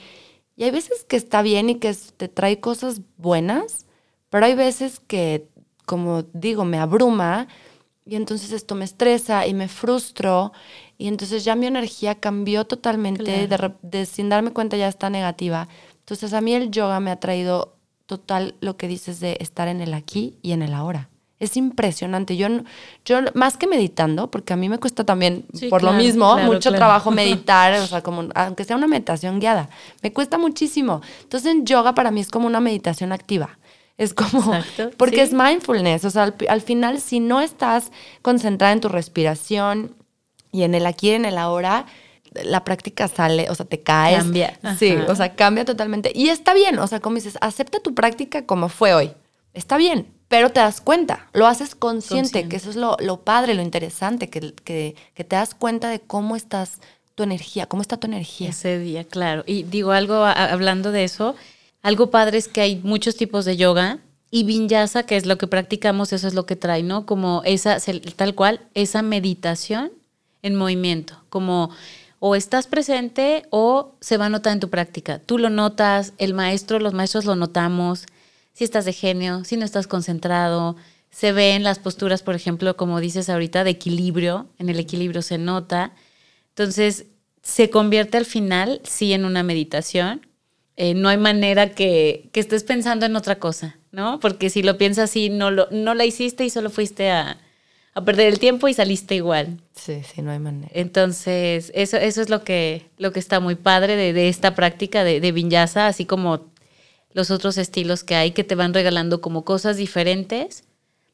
Y 0.55 0.63
hay 0.63 0.71
veces 0.71 1.03
que 1.03 1.17
está 1.17 1.41
bien 1.41 1.69
y 1.69 1.75
que 1.75 1.93
te 2.15 2.29
trae 2.29 2.61
cosas 2.61 3.01
buenas, 3.17 3.85
pero 4.29 4.45
hay 4.45 4.55
veces 4.55 5.01
que, 5.01 5.49
como 5.85 6.23
digo, 6.31 6.63
me 6.63 6.77
abruma 6.77 7.49
y 8.05 8.15
entonces 8.15 8.53
esto 8.53 8.75
me 8.75 8.85
estresa 8.85 9.45
y 9.45 9.53
me 9.53 9.67
frustro 9.67 10.53
y 10.97 11.07
entonces 11.07 11.43
ya 11.43 11.55
mi 11.55 11.65
energía 11.65 12.15
cambió 12.15 12.65
totalmente, 12.65 13.47
de, 13.47 14.05
sin 14.05 14.29
darme 14.29 14.51
cuenta 14.51 14.77
ya 14.77 14.87
está 14.87 15.09
negativa. 15.09 15.67
Entonces 15.99 16.33
a 16.33 16.41
mí 16.41 16.53
el 16.53 16.71
yoga 16.71 16.99
me 16.99 17.11
ha 17.11 17.19
traído 17.19 17.75
total 18.05 18.55
lo 18.61 18.77
que 18.77 18.87
dices 18.87 19.19
de 19.19 19.37
estar 19.39 19.67
en 19.67 19.81
el 19.81 19.93
aquí 19.93 20.37
y 20.41 20.51
en 20.51 20.61
el 20.61 20.73
ahora. 20.73 21.09
Es 21.39 21.57
impresionante. 21.57 22.37
Yo, 22.37 22.47
yo 23.03 23.19
más 23.33 23.57
que 23.57 23.67
meditando, 23.67 24.31
porque 24.31 24.53
a 24.53 24.55
mí 24.55 24.69
me 24.69 24.77
cuesta 24.77 25.03
también, 25.03 25.45
Sí, 25.53 25.67
por 25.67 25.81
lo 25.81 25.89
claro, 25.89 26.03
mismo, 26.03 26.33
claro, 26.35 26.47
mucho 26.47 26.69
claro. 26.69 26.77
trabajo 26.77 27.11
meditar, 27.11 27.73
o 27.81 27.87
sea, 27.87 28.01
como, 28.01 28.29
aunque 28.35 28.63
sea 28.63 28.77
una 28.77 28.87
meditación 28.87 29.39
guiada, 29.39 29.69
me 30.01 30.13
cuesta 30.13 30.37
muchísimo. 30.37 31.01
Entonces, 31.23 31.51
en 31.51 31.65
yoga 31.65 31.95
para 31.95 32.11
mí 32.11 32.21
es 32.21 32.29
como 32.29 32.47
una 32.47 32.61
meditación 32.61 33.11
activa. 33.11 33.57
Es 33.97 34.13
como, 34.13 34.55
Exacto, 34.55 34.91
porque 34.97 35.17
sí. 35.17 35.21
es 35.21 35.33
mindfulness, 35.33 36.05
o 36.05 36.09
sea, 36.09 36.23
al, 36.23 36.35
al 36.47 36.61
final, 36.61 37.01
si 37.01 37.19
no 37.19 37.41
estás 37.41 37.91
concentrada 38.21 38.71
en 38.71 38.79
tu 38.79 38.87
respiración 38.89 39.95
y 40.53 40.63
en 40.63 40.73
el 40.75 40.85
aquí 40.85 41.09
y 41.09 41.15
en 41.15 41.25
el 41.25 41.37
ahora, 41.37 41.85
la 42.43 42.63
práctica 42.63 43.07
sale, 43.09 43.49
o 43.49 43.55
sea, 43.55 43.65
te 43.65 43.81
caes. 43.81 44.19
Cambia, 44.19 44.59
Sí, 44.79 44.91
ajá. 44.91 45.11
o 45.11 45.15
sea, 45.15 45.35
cambia 45.35 45.65
totalmente. 45.65 46.11
Y 46.15 46.29
está 46.29 46.53
bien, 46.53 46.79
o 46.79 46.87
sea, 46.87 46.99
como 47.01 47.15
dices, 47.17 47.37
acepta 47.41 47.79
tu 47.81 47.93
práctica 47.93 48.45
como 48.45 48.69
fue 48.69 48.93
hoy. 48.93 49.11
Está 49.53 49.77
bien, 49.77 50.07
pero 50.29 50.49
te 50.51 50.59
das 50.59 50.81
cuenta, 50.81 51.27
lo 51.33 51.45
haces 51.45 51.75
consciente, 51.75 52.21
Consciente. 52.23 52.49
que 52.49 52.55
eso 52.55 52.69
es 52.71 52.75
lo, 52.75 52.97
lo 52.99 53.21
padre, 53.21 53.53
lo 53.53 53.61
interesante, 53.61 54.29
que, 54.29 54.53
que, 54.53 54.95
que 55.13 55.23
te 55.23 55.35
das 55.35 55.53
cuenta 55.53 55.89
de 55.89 55.99
cómo 55.99 56.35
estás, 56.35 56.79
tu 57.13 57.21
energía, 57.21 57.67
cómo 57.67 57.83
está 57.83 57.97
tu 57.97 58.07
energía. 58.07 58.49
Ese 58.49 58.79
día, 58.79 59.03
claro. 59.03 59.43
Y 59.45 59.61
digo 59.63 59.91
algo 59.91 60.15
a- 60.15 60.31
hablando 60.31 60.91
de 60.91 61.03
eso, 61.03 61.35
algo 61.83 62.09
padre 62.09 62.39
es 62.39 62.47
que 62.47 62.61
hay 62.61 62.77
muchos 62.83 63.15
tipos 63.15 63.45
de 63.45 63.57
yoga 63.57 63.99
y 64.31 64.43
vinyasa, 64.45 65.03
que 65.03 65.17
es 65.17 65.27
lo 65.27 65.37
que 65.37 65.45
practicamos, 65.45 66.11
eso 66.13 66.27
es 66.27 66.33
lo 66.33 66.47
que 66.47 66.55
trae, 66.55 66.81
¿no? 66.81 67.05
Como 67.05 67.43
esa, 67.45 67.77
tal 68.15 68.33
cual, 68.33 68.61
esa 68.73 69.03
meditación 69.03 69.91
en 70.43 70.55
movimiento, 70.55 71.23
como 71.29 71.71
o 72.25 72.35
estás 72.35 72.67
presente 72.67 73.43
o 73.49 73.95
se 73.99 74.15
va 74.15 74.27
a 74.27 74.29
notar 74.29 74.53
en 74.53 74.61
tu 74.61 74.69
práctica. 74.69 75.19
Tú 75.19 75.37
lo 75.37 75.49
notas, 75.49 76.13
el 76.19 76.33
maestro, 76.33 76.79
los 76.79 76.93
maestros 76.93 77.25
lo 77.25 77.35
notamos, 77.35 78.05
si 78.53 78.63
estás 78.63 78.85
de 78.85 78.93
genio, 78.93 79.43
si 79.43 79.57
no 79.57 79.65
estás 79.65 79.87
concentrado, 79.87 80.77
se 81.09 81.33
ve 81.33 81.53
en 81.53 81.63
las 81.63 81.79
posturas, 81.79 82.23
por 82.23 82.33
ejemplo, 82.33 82.77
como 82.77 83.01
dices 83.01 83.29
ahorita, 83.29 83.63
de 83.63 83.71
equilibrio, 83.71 84.47
en 84.57 84.69
el 84.69 84.79
equilibrio 84.79 85.21
se 85.21 85.37
nota. 85.37 85.93
Entonces, 86.49 87.07
se 87.41 87.69
convierte 87.69 88.17
al 88.17 88.25
final, 88.25 88.79
sí, 88.83 89.11
en 89.11 89.25
una 89.25 89.43
meditación. 89.43 90.25
Eh, 90.77 90.93
no 90.93 91.09
hay 91.09 91.17
manera 91.17 91.71
que, 91.75 92.29
que 92.31 92.39
estés 92.39 92.63
pensando 92.63 93.05
en 93.05 93.15
otra 93.15 93.37
cosa, 93.37 93.77
¿no? 93.91 94.19
Porque 94.21 94.49
si 94.49 94.63
lo 94.63 94.77
piensas 94.77 95.09
así, 95.09 95.29
no, 95.29 95.51
lo, 95.51 95.67
no 95.71 95.93
la 95.93 96.05
hiciste 96.05 96.45
y 96.45 96.49
solo 96.49 96.69
fuiste 96.69 97.11
a, 97.11 97.37
a 97.95 98.03
perder 98.03 98.27
el 98.27 98.39
tiempo 98.39 98.67
y 98.67 98.73
saliste 98.73 99.15
igual. 99.15 99.59
Sí, 99.75 100.01
sí, 100.03 100.21
no 100.21 100.31
hay 100.31 100.39
manera. 100.39 100.71
Entonces, 100.73 101.71
eso, 101.75 101.97
eso 101.97 102.21
es 102.21 102.29
lo 102.29 102.43
que, 102.43 102.89
lo 102.97 103.11
que 103.11 103.19
está 103.19 103.39
muy 103.39 103.55
padre 103.55 103.95
de, 103.95 104.13
de 104.13 104.29
esta 104.29 104.55
práctica 104.55 105.03
de, 105.03 105.19
de 105.19 105.31
vinyasa, 105.31 105.87
así 105.87 106.05
como 106.05 106.51
los 107.13 107.29
otros 107.31 107.57
estilos 107.57 108.03
que 108.03 108.15
hay 108.15 108.31
que 108.31 108.43
te 108.43 108.55
van 108.55 108.73
regalando 108.73 109.21
como 109.21 109.45
cosas 109.45 109.77
diferentes 109.77 110.63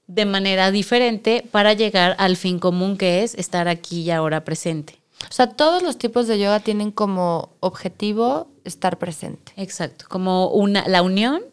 de 0.08 0.26
manera 0.26 0.72
diferente 0.72 1.46
para 1.52 1.74
llegar 1.74 2.16
al 2.18 2.36
fin 2.36 2.58
común 2.58 2.98
que 2.98 3.24
es 3.24 3.36
estar 3.36 3.68
aquí 3.68 4.02
y 4.02 4.12
ahora 4.12 4.44
presente. 4.44 5.00
O 5.30 5.34
sea, 5.34 5.52
todos 5.52 5.84
los 5.84 5.98
tipos 5.98 6.28
de 6.28 6.40
yoga 6.40 6.62
tienen 6.62 6.92
como 6.92 7.52
objetivo 7.60 8.48
estar 8.64 8.98
presente. 8.98 9.52
Exacto, 9.58 10.06
como 10.08 10.50
una, 10.50 10.88
la 10.88 11.02
unión 11.02 11.44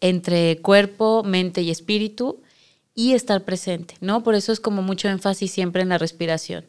entre 0.00 0.58
cuerpo, 0.60 1.22
mente 1.24 1.62
y 1.62 1.70
espíritu 1.70 2.42
y 2.98 3.14
estar 3.14 3.44
presente, 3.44 3.94
¿no? 4.00 4.24
Por 4.24 4.34
eso 4.34 4.50
es 4.50 4.58
como 4.58 4.82
mucho 4.82 5.08
énfasis 5.08 5.52
siempre 5.52 5.82
en 5.82 5.88
la 5.88 5.98
respiración. 5.98 6.64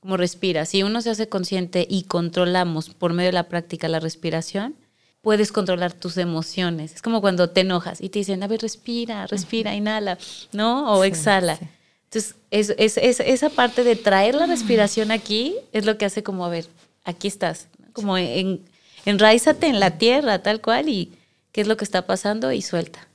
Como 0.00 0.16
respira, 0.16 0.64
si 0.64 0.84
uno 0.84 1.02
se 1.02 1.10
hace 1.10 1.28
consciente 1.28 1.86
y 1.90 2.04
controlamos 2.04 2.90
por 2.90 3.12
medio 3.14 3.30
de 3.30 3.32
la 3.32 3.48
práctica 3.48 3.88
la 3.88 3.98
respiración, 3.98 4.76
puedes 5.22 5.50
controlar 5.50 5.92
tus 5.92 6.18
emociones. 6.18 6.94
Es 6.94 7.02
como 7.02 7.20
cuando 7.20 7.50
te 7.50 7.62
enojas 7.62 8.00
y 8.00 8.10
te 8.10 8.20
dicen, 8.20 8.44
a 8.44 8.46
ver, 8.46 8.60
respira, 8.62 9.26
respira, 9.26 9.74
inhala, 9.74 10.18
¿no? 10.52 10.92
O 10.92 11.02
Sí, 11.02 11.08
exhala. 11.08 11.56
sí. 11.56 11.66
Entonces, 12.04 12.34
es, 12.52 12.74
es- 12.78 12.96
es- 12.98 13.18
esa 13.20 13.48
parte 13.50 13.82
de 13.82 13.96
traer 13.96 14.36
la 14.36 14.46
respiración 14.46 15.10
aquí 15.10 15.56
es 15.72 15.84
lo 15.84 15.98
que 15.98 16.04
hace 16.04 16.22
como, 16.22 16.44
a 16.44 16.48
ver, 16.48 16.66
aquí 17.04 17.26
estás, 17.26 17.66
como 17.92 18.16
en, 18.18 18.60
enraízate 19.04 19.66
en 19.66 19.80
la 19.80 19.98
tierra, 19.98 20.42
tal 20.44 20.60
cual, 20.60 20.88
y 20.88 21.10
qué 21.50 21.60
es 21.62 21.66
lo 21.66 21.76
que 21.76 21.84
está 21.84 22.06
pasando 22.06 22.52
y 22.52 22.62
suelta. 22.62 23.08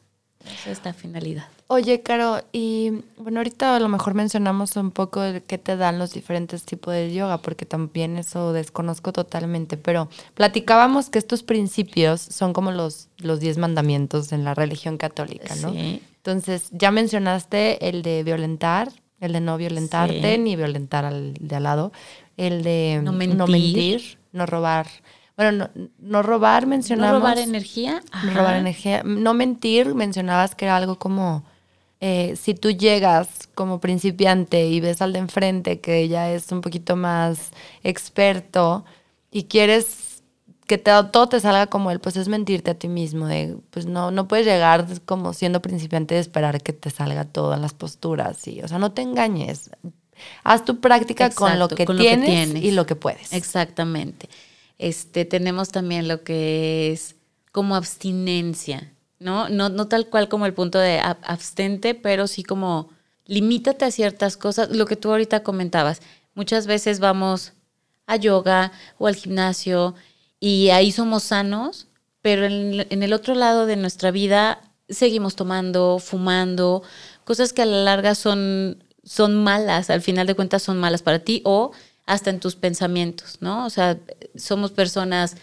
Esa 0.61 0.71
es 0.71 0.81
la 0.83 0.93
finalidad. 0.93 1.47
Oye, 1.69 2.01
Caro, 2.01 2.41
y 2.53 2.91
bueno, 3.17 3.39
ahorita 3.41 3.75
a 3.75 3.79
lo 3.81 3.89
mejor 3.89 4.13
mencionamos 4.13 4.77
un 4.77 4.91
poco 4.91 5.19
de 5.19 5.43
qué 5.43 5.57
te 5.57 5.75
dan 5.75 5.99
los 5.99 6.13
diferentes 6.13 6.63
tipos 6.63 6.93
de 6.93 7.13
yoga, 7.13 7.39
porque 7.39 7.65
también 7.65 8.17
eso 8.17 8.53
desconozco 8.53 9.11
totalmente, 9.11 9.75
pero 9.75 10.07
platicábamos 10.33 11.09
que 11.09 11.19
estos 11.19 11.43
principios 11.43 12.21
son 12.21 12.53
como 12.53 12.71
los, 12.71 13.09
los 13.17 13.41
diez 13.41 13.57
mandamientos 13.57 14.31
en 14.31 14.45
la 14.45 14.53
religión 14.53 14.97
católica, 14.97 15.55
¿no? 15.55 15.73
Sí. 15.73 16.01
Entonces, 16.15 16.69
ya 16.71 16.89
mencionaste 16.91 17.89
el 17.89 18.01
de 18.01 18.23
violentar, 18.23 18.89
el 19.19 19.33
de 19.33 19.41
no 19.41 19.57
violentarte 19.57 20.35
Sí. 20.35 20.41
ni 20.41 20.55
violentar 20.55 21.03
al 21.03 21.33
de 21.33 21.55
al 21.57 21.63
lado, 21.63 21.91
el 22.37 22.63
de 22.63 23.01
No 23.03 23.11
no 23.11 23.47
mentir. 23.47 24.17
no, 24.31 24.45
robar. 24.45 24.87
Bueno, 25.35 25.69
no, 25.75 25.89
no 25.99 26.23
robar 26.23 26.63
¿No 26.63 26.69
mencionamos. 26.69 27.19
robar 27.19 27.39
energía? 27.39 28.01
No 28.23 28.33
robar 28.33 28.55
energía. 28.55 29.03
No 29.03 29.33
mentir, 29.33 29.93
mencionabas 29.95 30.55
que 30.55 30.63
era 30.65 30.77
algo 30.77 30.97
como 30.97 31.43
eh, 31.99 32.35
si 32.35 32.53
tú 32.53 32.71
llegas 32.71 33.27
como 33.55 33.79
principiante 33.79 34.67
y 34.67 34.79
ves 34.79 35.01
al 35.01 35.13
de 35.13 35.19
enfrente 35.19 35.79
que 35.79 36.07
ya 36.07 36.31
es 36.31 36.51
un 36.51 36.61
poquito 36.61 36.95
más 36.95 37.51
experto 37.83 38.85
y 39.31 39.43
quieres 39.45 40.23
que 40.67 40.77
te- 40.77 40.91
todo 41.11 41.29
te 41.29 41.39
salga 41.39 41.67
como 41.67 41.91
él, 41.91 41.99
pues 42.01 42.17
es 42.17 42.27
mentirte 42.27 42.71
a 42.71 42.75
ti 42.75 42.87
mismo. 42.89 43.25
De, 43.27 43.57
pues 43.69 43.85
no, 43.85 44.11
no 44.11 44.27
puedes 44.27 44.45
llegar 44.45 44.85
como 45.05 45.33
siendo 45.33 45.61
principiante 45.61 46.15
y 46.15 46.17
esperar 46.19 46.61
que 46.61 46.73
te 46.73 46.89
salga 46.89 47.23
todo 47.25 47.53
en 47.53 47.61
las 47.61 47.73
posturas. 47.73 48.45
Y, 48.47 48.61
o 48.61 48.67
sea, 48.67 48.77
no 48.77 48.91
te 48.91 49.01
engañes. 49.01 49.69
Haz 50.43 50.65
tu 50.65 50.79
práctica 50.81 51.29
con 51.29 51.57
lo 51.57 51.69
que, 51.69 51.85
con 51.85 51.95
lo 51.97 52.03
que 52.03 52.09
tienes, 52.17 52.49
tienes. 52.49 52.63
y 52.63 52.71
lo 52.71 52.85
que 52.85 52.95
puedes. 52.95 53.31
Exactamente. 53.33 54.27
Este, 54.77 55.25
tenemos 55.25 55.69
también 55.69 56.07
lo 56.07 56.23
que 56.23 56.91
es 56.91 57.15
como 57.51 57.75
abstinencia, 57.75 58.93
¿no? 59.19 59.49
No, 59.49 59.69
no 59.69 59.87
tal 59.87 60.07
cual 60.07 60.29
como 60.29 60.45
el 60.45 60.53
punto 60.53 60.79
de 60.79 60.99
ab- 60.99 61.17
abstente, 61.23 61.95
pero 61.95 62.27
sí 62.27 62.43
como 62.43 62.89
limítate 63.25 63.85
a 63.85 63.91
ciertas 63.91 64.37
cosas. 64.37 64.69
Lo 64.75 64.85
que 64.85 64.95
tú 64.95 65.11
ahorita 65.11 65.43
comentabas, 65.43 66.01
muchas 66.35 66.67
veces 66.67 66.99
vamos 66.99 67.53
a 68.05 68.15
yoga 68.15 68.71
o 68.97 69.07
al 69.07 69.15
gimnasio 69.15 69.95
y 70.39 70.69
ahí 70.69 70.91
somos 70.91 71.23
sanos, 71.23 71.87
pero 72.21 72.45
en, 72.45 72.85
en 72.89 73.03
el 73.03 73.13
otro 73.13 73.35
lado 73.35 73.65
de 73.65 73.75
nuestra 73.75 74.11
vida 74.11 74.61
seguimos 74.89 75.35
tomando, 75.35 75.99
fumando, 75.99 76.83
cosas 77.25 77.51
que 77.53 77.61
a 77.63 77.65
la 77.65 77.83
larga 77.83 78.15
son, 78.15 78.83
son 79.03 79.35
malas, 79.43 79.89
al 79.89 80.01
final 80.01 80.27
de 80.27 80.35
cuentas 80.35 80.63
son 80.63 80.77
malas 80.79 81.01
para 81.01 81.19
ti 81.19 81.41
o 81.43 81.71
hasta 82.05 82.29
en 82.29 82.39
tus 82.39 82.55
pensamientos, 82.55 83.37
¿no? 83.41 83.65
O 83.65 83.69
sea, 83.69 83.97
somos 84.37 84.71
personas 84.71 85.35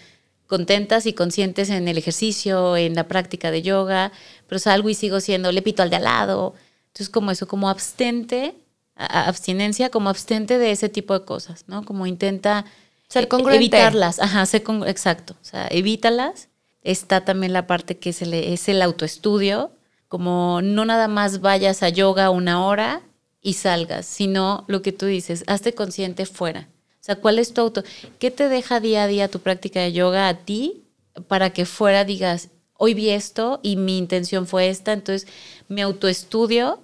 contentas 0.54 1.06
y 1.06 1.12
conscientes 1.12 1.68
en 1.70 1.88
el 1.88 1.98
ejercicio, 1.98 2.76
en 2.76 2.94
la 2.94 3.04
práctica 3.08 3.50
de 3.50 3.62
yoga, 3.62 4.12
pero 4.46 4.58
salgo 4.58 4.88
y 4.88 4.94
sigo 4.94 5.18
siendo, 5.20 5.50
le 5.52 5.62
pito 5.62 5.82
al 5.82 5.90
de 5.90 5.96
al 5.96 6.04
lado. 6.04 6.54
Entonces, 6.88 7.08
como 7.10 7.30
eso, 7.32 7.46
como 7.48 7.68
abstente, 7.68 8.54
abstinencia, 8.96 9.90
como 9.90 10.08
abstente 10.10 10.58
de 10.58 10.70
ese 10.70 10.88
tipo 10.88 11.12
de 11.18 11.24
cosas, 11.24 11.64
¿no? 11.66 11.84
Como 11.84 12.06
intenta 12.06 12.64
Ser 13.08 13.24
e- 13.24 13.28
congruente. 13.28 13.56
evitarlas, 13.56 14.20
ajá, 14.20 14.46
ser 14.46 14.62
con- 14.62 14.86
exacto, 14.86 15.34
o 15.42 15.44
sea, 15.44 15.66
evítalas. 15.70 16.48
Está 16.82 17.24
también 17.24 17.52
la 17.52 17.66
parte 17.66 17.96
que 17.98 18.10
es 18.10 18.22
el, 18.22 18.34
es 18.34 18.68
el 18.68 18.80
autoestudio, 18.82 19.72
como 20.08 20.60
no 20.62 20.84
nada 20.84 21.08
más 21.08 21.40
vayas 21.40 21.82
a 21.82 21.88
yoga 21.88 22.30
una 22.30 22.64
hora 22.64 23.00
y 23.42 23.54
salgas, 23.54 24.06
sino 24.06 24.64
lo 24.68 24.82
que 24.82 24.92
tú 24.92 25.06
dices, 25.06 25.42
hazte 25.46 25.74
consciente 25.74 26.26
fuera. 26.26 26.68
O 27.04 27.06
sea, 27.06 27.16
¿cuál 27.16 27.38
es 27.38 27.52
tu 27.52 27.60
auto? 27.60 27.84
¿Qué 28.18 28.30
te 28.30 28.48
deja 28.48 28.80
día 28.80 29.02
a 29.02 29.06
día 29.06 29.28
tu 29.28 29.40
práctica 29.40 29.80
de 29.80 29.92
yoga 29.92 30.26
a 30.26 30.38
ti 30.38 30.84
para 31.28 31.50
que 31.50 31.66
fuera 31.66 32.02
digas, 32.06 32.48
hoy 32.78 32.94
vi 32.94 33.10
esto 33.10 33.60
y 33.62 33.76
mi 33.76 33.98
intención 33.98 34.46
fue 34.46 34.70
esta, 34.70 34.94
entonces 34.94 35.28
mi 35.68 35.82
autoestudio 35.82 36.80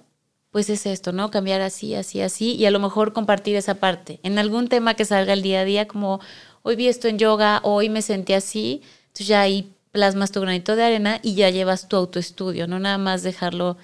pues 0.51 0.69
es 0.69 0.85
esto, 0.85 1.11
¿no? 1.11 1.31
Cambiar 1.31 1.61
así, 1.61 1.95
así, 1.95 2.21
así, 2.21 2.53
y 2.53 2.67
a 2.67 2.71
lo 2.71 2.77
mejor 2.77 3.13
compartir 3.13 3.55
esa 3.55 3.75
parte. 3.75 4.19
En 4.21 4.37
algún 4.37 4.67
tema 4.67 4.93
que 4.93 5.05
salga 5.05 5.33
el 5.33 5.41
día 5.41 5.61
a 5.61 5.65
día, 5.65 5.87
como 5.87 6.19
hoy 6.61 6.75
vi 6.75 6.87
esto 6.87 7.07
en 7.07 7.17
yoga, 7.17 7.59
hoy 7.63 7.89
me 7.89 8.03
sentí 8.03 8.33
así, 8.33 8.83
entonces 9.07 9.25
ya 9.25 9.41
ahí 9.41 9.73
plasmas 9.91 10.31
tu 10.31 10.39
granito 10.39 10.75
de 10.75 10.83
arena 10.83 11.19
y 11.23 11.33
ya 11.33 11.49
llevas 11.49 11.87
tu 11.87 11.95
autoestudio, 11.95 12.67
no 12.67 12.77
nada 12.77 12.99
más 12.99 13.23
dejarlo, 13.23 13.75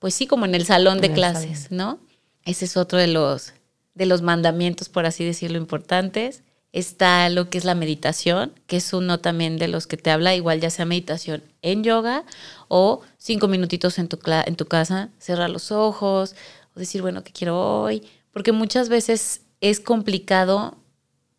pues 0.00 0.14
sí, 0.14 0.26
como 0.26 0.46
en 0.46 0.56
el 0.56 0.66
salón 0.66 1.00
de 1.00 1.06
el 1.06 1.12
clases, 1.12 1.70
¿no? 1.70 2.00
Ese 2.44 2.64
es 2.64 2.76
otro 2.76 2.98
de 2.98 3.06
los, 3.06 3.52
de 3.96 4.06
los 4.06 4.22
mandamientos, 4.22 4.88
por 4.88 5.06
así 5.06 5.24
decirlo, 5.24 5.58
importantes. 5.58 6.44
Está 6.72 7.28
lo 7.30 7.48
que 7.48 7.56
es 7.56 7.64
la 7.64 7.74
meditación, 7.74 8.52
que 8.66 8.76
es 8.76 8.92
uno 8.92 9.18
también 9.18 9.56
de 9.56 9.66
los 9.66 9.86
que 9.86 9.96
te 9.96 10.10
habla, 10.10 10.34
igual 10.34 10.60
ya 10.60 10.68
sea 10.68 10.84
meditación 10.84 11.42
en 11.62 11.82
yoga 11.82 12.24
o 12.68 13.00
cinco 13.16 13.48
minutitos 13.48 13.98
en 13.98 14.08
tu, 14.08 14.18
en 14.44 14.56
tu 14.56 14.66
casa, 14.66 15.08
cerrar 15.18 15.48
los 15.48 15.72
ojos 15.72 16.36
o 16.74 16.78
decir, 16.78 17.00
bueno, 17.00 17.24
¿qué 17.24 17.32
quiero 17.32 17.82
hoy? 17.82 18.02
Porque 18.30 18.52
muchas 18.52 18.90
veces 18.90 19.40
es 19.62 19.80
complicado, 19.80 20.76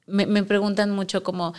me, 0.08 0.26
me 0.26 0.42
preguntan 0.44 0.90
mucho 0.90 1.22
como, 1.22 1.54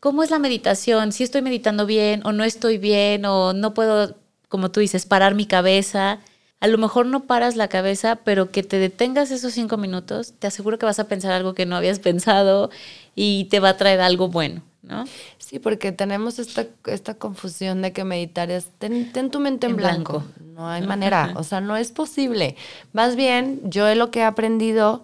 ¿cómo 0.00 0.22
es 0.22 0.30
la 0.30 0.38
meditación? 0.38 1.12
Si 1.12 1.22
estoy 1.22 1.42
meditando 1.42 1.84
bien 1.84 2.22
o 2.24 2.32
no 2.32 2.44
estoy 2.44 2.78
bien 2.78 3.26
o 3.26 3.52
no 3.52 3.74
puedo, 3.74 4.16
como 4.48 4.70
tú 4.70 4.80
dices, 4.80 5.04
parar 5.04 5.34
mi 5.34 5.44
cabeza. 5.44 6.20
A 6.60 6.66
lo 6.66 6.76
mejor 6.76 7.06
no 7.06 7.24
paras 7.24 7.56
la 7.56 7.68
cabeza, 7.68 8.16
pero 8.16 8.50
que 8.50 8.62
te 8.62 8.78
detengas 8.78 9.30
esos 9.30 9.54
cinco 9.54 9.78
minutos, 9.78 10.34
te 10.38 10.46
aseguro 10.46 10.78
que 10.78 10.86
vas 10.86 10.98
a 10.98 11.08
pensar 11.08 11.32
algo 11.32 11.54
que 11.54 11.66
no 11.66 11.74
habías 11.74 11.98
pensado 12.00 12.70
y 13.14 13.44
te 13.44 13.60
va 13.60 13.70
a 13.70 13.76
traer 13.76 14.00
algo 14.00 14.28
bueno, 14.28 14.62
¿no? 14.82 15.04
Sí, 15.38 15.58
porque 15.58 15.90
tenemos 15.90 16.38
esta, 16.38 16.66
esta 16.86 17.14
confusión 17.14 17.82
de 17.82 17.92
que 17.92 18.04
meditar 18.04 18.50
es 18.50 18.66
ten, 18.78 19.30
tu 19.30 19.40
mente 19.40 19.66
en, 19.66 19.76
blanco. 19.76 20.22
No 20.40 20.68
hay 20.68 20.82
manera, 20.82 21.32
o 21.36 21.42
sea, 21.42 21.60
no 21.60 21.76
es 21.76 21.90
posible. 21.90 22.56
Más 22.92 23.16
bien, 23.16 23.62
yo 23.64 23.92
lo 23.94 24.10
que 24.10 24.20
he 24.20 24.24
aprendido, 24.24 25.02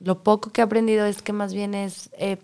lo 0.00 0.22
poco 0.24 0.50
que 0.50 0.60
he 0.60 0.64
aprendido 0.64 1.06
es 1.06 1.22
que 1.22 1.32
más 1.32 1.54
bien 1.54 1.74
es 1.74 2.10
eh, 2.18 2.38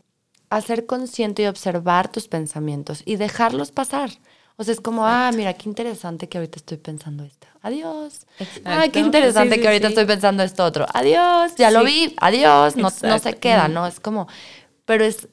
hacer 0.51 0.87
consciente 0.87 1.43
y 1.43 1.47
observar 1.47 2.13
tus 2.13 2.29
pensamientos 2.29 3.03
y 3.05 3.17
dejarlos 3.17 3.73
pasar. 3.73 4.11
O 4.57 4.65
sea, 4.65 4.73
es 4.73 4.81
como, 4.81 5.05
ah, 5.07 5.31
mira, 5.35 5.55
qué 5.55 5.69
interesante 5.69 6.29
que 6.29 6.39
ahorita 6.39 6.59
estoy 6.59 6.77
pensando 6.77 7.25
esto. 7.25 7.49
Adiós. 7.63 8.27
Ah, 8.65 8.87
qué 8.93 8.99
interesante 8.99 9.61
que 9.61 9.69
ahorita 9.69 9.89
estoy 9.89 10.05
pensando 10.05 10.43
esto 10.43 10.65
otro. 10.65 10.87
Adiós, 10.93 11.55
ya 11.57 11.71
lo 11.71 11.85
vi. 11.85 12.15
Adiós. 12.19 12.77
No, 12.77 12.91
no 13.03 13.19
se 13.19 13.35
queda, 13.35 13.69
¿no? 13.69 13.87
Es 13.87 14.01
como, 14.01 14.27
pero 14.85 15.05
es 15.05 15.29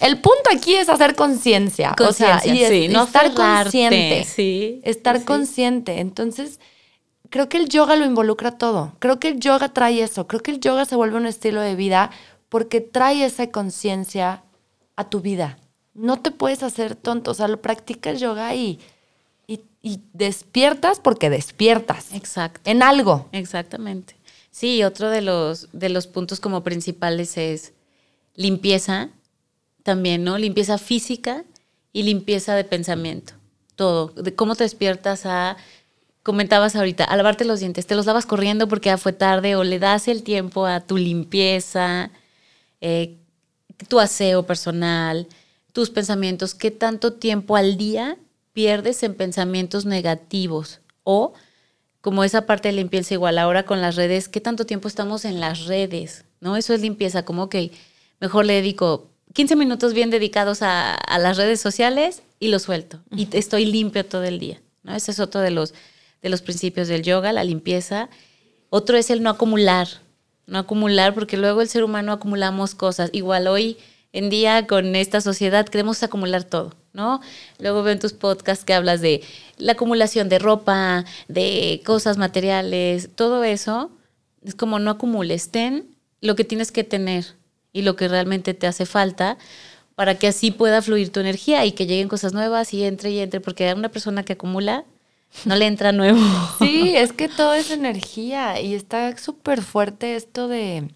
el 0.00 0.20
punto 0.20 0.50
aquí 0.54 0.74
es 0.74 0.88
hacer 0.88 1.14
conciencia. 1.14 1.94
O 2.00 2.12
sea, 2.12 2.40
y 2.44 2.88
no 2.88 3.04
estar 3.04 3.32
consciente. 3.34 4.24
Sí. 4.24 4.80
Estar 4.84 5.24
consciente. 5.24 6.00
Entonces, 6.00 6.60
creo 7.30 7.48
que 7.48 7.58
el 7.58 7.68
yoga 7.68 7.96
lo 7.96 8.04
involucra 8.04 8.52
todo. 8.52 8.92
Creo 8.98 9.20
que 9.20 9.28
el 9.28 9.40
yoga 9.40 9.68
trae 9.68 10.02
eso. 10.02 10.26
Creo 10.26 10.40
que 10.40 10.50
el 10.50 10.60
yoga 10.60 10.84
se 10.84 10.96
vuelve 10.96 11.16
un 11.16 11.26
estilo 11.26 11.60
de 11.60 11.74
vida 11.74 12.10
porque 12.48 12.80
trae 12.80 13.24
esa 13.24 13.50
conciencia 13.50 14.42
a 14.96 15.08
tu 15.08 15.20
vida. 15.20 15.58
No 15.94 16.20
te 16.20 16.30
puedes 16.30 16.62
hacer 16.62 16.96
tonto. 16.96 17.30
O 17.30 17.34
sea, 17.34 17.48
lo 17.48 17.60
practicas 17.60 18.20
yoga 18.20 18.54
y, 18.54 18.80
y, 19.84 20.00
despiertas 20.14 20.98
porque 20.98 21.28
despiertas. 21.28 22.12
Exacto. 22.12 22.70
En 22.70 22.82
algo. 22.82 23.28
Exactamente. 23.32 24.16
Sí, 24.50 24.82
otro 24.82 25.10
de 25.10 25.20
los, 25.20 25.68
de 25.72 25.90
los 25.90 26.06
puntos 26.06 26.40
como 26.40 26.62
principales 26.62 27.36
es 27.36 27.74
limpieza 28.34 29.10
también, 29.82 30.24
¿no? 30.24 30.38
Limpieza 30.38 30.78
física 30.78 31.44
y 31.92 32.02
limpieza 32.02 32.56
de 32.56 32.64
pensamiento. 32.64 33.34
Todo. 33.76 34.08
De 34.08 34.34
cómo 34.34 34.54
te 34.54 34.64
despiertas 34.64 35.26
a. 35.26 35.56
Comentabas 36.22 36.74
ahorita, 36.74 37.04
a 37.04 37.16
lavarte 37.18 37.44
los 37.44 37.60
dientes. 37.60 37.86
Te 37.86 37.94
los 37.94 38.06
lavas 38.06 38.24
corriendo 38.24 38.66
porque 38.66 38.88
ya 38.88 38.96
fue 38.96 39.12
tarde 39.12 39.56
o 39.56 39.64
le 39.64 39.78
das 39.78 40.08
el 40.08 40.22
tiempo 40.22 40.64
a 40.64 40.80
tu 40.80 40.96
limpieza, 40.96 42.10
eh, 42.80 43.18
tu 43.88 44.00
aseo 44.00 44.44
personal, 44.44 45.28
tus 45.74 45.90
pensamientos. 45.90 46.54
¿Qué 46.54 46.70
tanto 46.70 47.12
tiempo 47.12 47.56
al 47.56 47.76
día 47.76 48.16
pierdes 48.54 49.02
en 49.02 49.14
pensamientos 49.14 49.84
negativos? 49.84 50.80
O, 51.02 51.34
como 52.00 52.24
esa 52.24 52.46
parte 52.46 52.68
de 52.68 52.74
limpieza 52.74 53.12
igual 53.12 53.36
ahora 53.36 53.64
con 53.64 53.82
las 53.82 53.96
redes, 53.96 54.28
¿qué 54.28 54.40
tanto 54.40 54.64
tiempo 54.64 54.88
estamos 54.88 55.26
en 55.26 55.40
las 55.40 55.66
redes? 55.66 56.24
¿No? 56.40 56.56
Eso 56.56 56.72
es 56.72 56.80
limpieza, 56.80 57.26
como 57.26 57.50
que 57.50 57.72
mejor 58.20 58.46
le 58.46 58.54
dedico 58.54 59.10
15 59.34 59.56
minutos 59.56 59.92
bien 59.92 60.10
dedicados 60.10 60.62
a, 60.62 60.98
las 61.18 61.36
redes 61.36 61.60
sociales 61.60 62.22
y 62.38 62.48
lo 62.48 62.58
suelto. 62.58 63.00
Y 63.14 63.28
estoy 63.32 63.66
limpio 63.66 64.06
todo 64.06 64.24
el 64.24 64.38
día. 64.38 64.62
¿no? 64.82 64.94
Ese 64.94 65.10
es 65.10 65.20
otro 65.20 65.40
de 65.40 65.50
los, 65.50 65.74
de 66.22 66.28
los 66.28 66.40
principios 66.40 66.88
del 66.88 67.02
yoga, 67.02 67.32
la 67.32 67.42
limpieza. 67.42 68.08
Otro 68.70 68.96
es 68.96 69.10
el 69.10 69.22
no 69.22 69.30
acumular. 69.30 69.88
No 70.46 70.58
acumular, 70.58 71.14
porque 71.14 71.36
luego 71.36 71.62
el 71.62 71.68
ser 71.68 71.84
humano 71.84 72.12
acumulamos 72.12 72.74
cosas. 72.74 73.10
Igual 73.12 73.48
hoy 73.48 73.78
en 74.14 74.30
día 74.30 74.66
con 74.68 74.94
esta 74.94 75.20
sociedad 75.20 75.66
queremos 75.66 76.02
acumular 76.04 76.44
todo, 76.44 76.72
¿no? 76.92 77.20
Luego 77.58 77.82
veo 77.82 77.92
en 77.92 77.98
tus 77.98 78.12
podcasts 78.12 78.64
que 78.64 78.72
hablas 78.72 79.00
de 79.00 79.22
la 79.58 79.72
acumulación 79.72 80.28
de 80.28 80.38
ropa, 80.38 81.04
de 81.26 81.82
cosas 81.84 82.16
materiales, 82.16 83.10
todo 83.16 83.42
eso. 83.42 83.90
Es 84.44 84.54
como 84.54 84.78
no 84.78 84.92
acumules, 84.92 85.50
ten 85.50 85.88
lo 86.20 86.36
que 86.36 86.44
tienes 86.44 86.70
que 86.70 86.84
tener 86.84 87.26
y 87.72 87.82
lo 87.82 87.96
que 87.96 88.06
realmente 88.06 88.54
te 88.54 88.68
hace 88.68 88.86
falta 88.86 89.36
para 89.96 90.14
que 90.14 90.28
así 90.28 90.52
pueda 90.52 90.80
fluir 90.80 91.10
tu 91.10 91.18
energía 91.18 91.64
y 91.64 91.72
que 91.72 91.86
lleguen 91.86 92.08
cosas 92.08 92.32
nuevas 92.32 92.72
y 92.72 92.84
entre 92.84 93.10
y 93.10 93.18
entre, 93.18 93.40
porque 93.40 93.68
a 93.68 93.74
una 93.74 93.88
persona 93.88 94.22
que 94.22 94.34
acumula 94.34 94.84
no 95.44 95.56
le 95.56 95.66
entra 95.66 95.90
nuevo. 95.90 96.20
Sí, 96.60 96.92
es 96.96 97.12
que 97.12 97.28
todo 97.28 97.54
es 97.54 97.72
energía 97.72 98.60
y 98.60 98.74
está 98.74 99.16
súper 99.16 99.60
fuerte 99.60 100.14
esto 100.14 100.46
de 100.46 100.88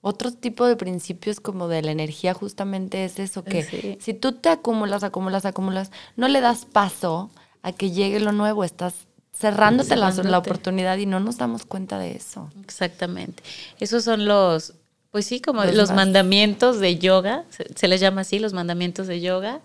otro 0.00 0.32
tipo 0.32 0.66
de 0.66 0.76
principios 0.76 1.40
como 1.40 1.68
de 1.68 1.82
la 1.82 1.90
energía 1.90 2.32
justamente 2.34 3.04
es 3.04 3.18
eso 3.18 3.44
que 3.44 3.98
si 4.00 4.14
tú 4.14 4.32
te 4.32 4.48
acumulas, 4.48 5.02
acumulas, 5.02 5.44
acumulas, 5.44 5.90
no 6.16 6.28
le 6.28 6.40
das 6.40 6.64
paso 6.64 7.30
a 7.62 7.72
que 7.72 7.90
llegue 7.90 8.20
lo 8.20 8.32
nuevo, 8.32 8.64
estás 8.64 8.94
cerrándote, 9.36 9.96
La, 9.96 10.10
la, 10.10 10.38
oportunidad 10.38 10.98
y 10.98 11.06
no 11.06 11.20
nos 11.20 11.38
damos 11.38 11.64
cuenta 11.64 11.98
de 11.98 12.12
eso. 12.12 12.50
Exactamente. 12.62 13.42
Esos 13.78 14.04
son 14.04 14.26
los 14.26 14.74
pues 15.10 15.26
sí, 15.26 15.40
como 15.40 15.64
los, 15.64 15.90
mandamientos 15.90 16.78
de 16.78 16.98
yoga, 16.98 17.44
se, 17.50 17.88
les 17.88 18.00
llama 18.00 18.20
así, 18.20 18.38
los 18.38 18.52
mandamientos 18.52 19.08
de 19.08 19.20
yoga. 19.20 19.60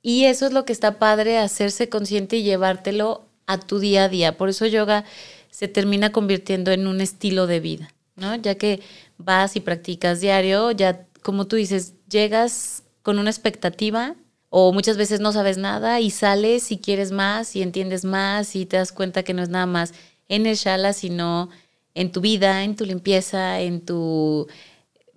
Y 0.00 0.26
eso 0.26 0.46
es 0.46 0.52
lo 0.52 0.64
que 0.64 0.72
está 0.72 0.98
padre, 0.98 1.38
hacerse 1.38 1.88
consciente 1.88 2.36
y 2.36 2.44
llevártelo 2.44 3.24
a 3.46 3.58
tu 3.58 3.80
día 3.80 4.04
a 4.04 4.08
día. 4.08 4.36
Por 4.36 4.48
eso 4.48 4.64
yoga 4.66 5.04
se 5.50 5.66
termina 5.66 6.12
convirtiendo 6.12 6.70
en 6.70 6.86
un 6.86 7.00
estilo 7.00 7.48
de 7.48 7.58
vida, 7.58 7.92
¿no? 8.14 8.36
Ya 8.36 8.54
que 8.54 8.80
vas 9.18 9.56
y 9.56 9.60
practicas 9.60 10.20
diario, 10.20 10.70
ya 10.70 11.06
como 11.22 11.46
tú 11.46 11.56
dices, 11.56 11.94
llegas 12.08 12.82
con 13.02 13.18
una 13.18 13.30
expectativa 13.30 14.14
o 14.50 14.72
muchas 14.72 14.96
veces 14.96 15.20
no 15.20 15.32
sabes 15.32 15.58
nada 15.58 16.00
y 16.00 16.10
sales 16.10 16.70
y 16.72 16.78
quieres 16.78 17.12
más 17.12 17.56
y 17.56 17.62
entiendes 17.62 18.04
más 18.04 18.56
y 18.56 18.66
te 18.66 18.76
das 18.76 18.92
cuenta 18.92 19.22
que 19.22 19.34
no 19.34 19.42
es 19.42 19.48
nada 19.48 19.66
más 19.66 19.92
en 20.28 20.46
el 20.46 20.56
shala, 20.56 20.92
sino 20.92 21.50
en 21.94 22.12
tu 22.12 22.20
vida, 22.20 22.64
en 22.64 22.76
tu 22.76 22.84
limpieza, 22.84 23.60
en 23.60 23.80
tu 23.80 24.46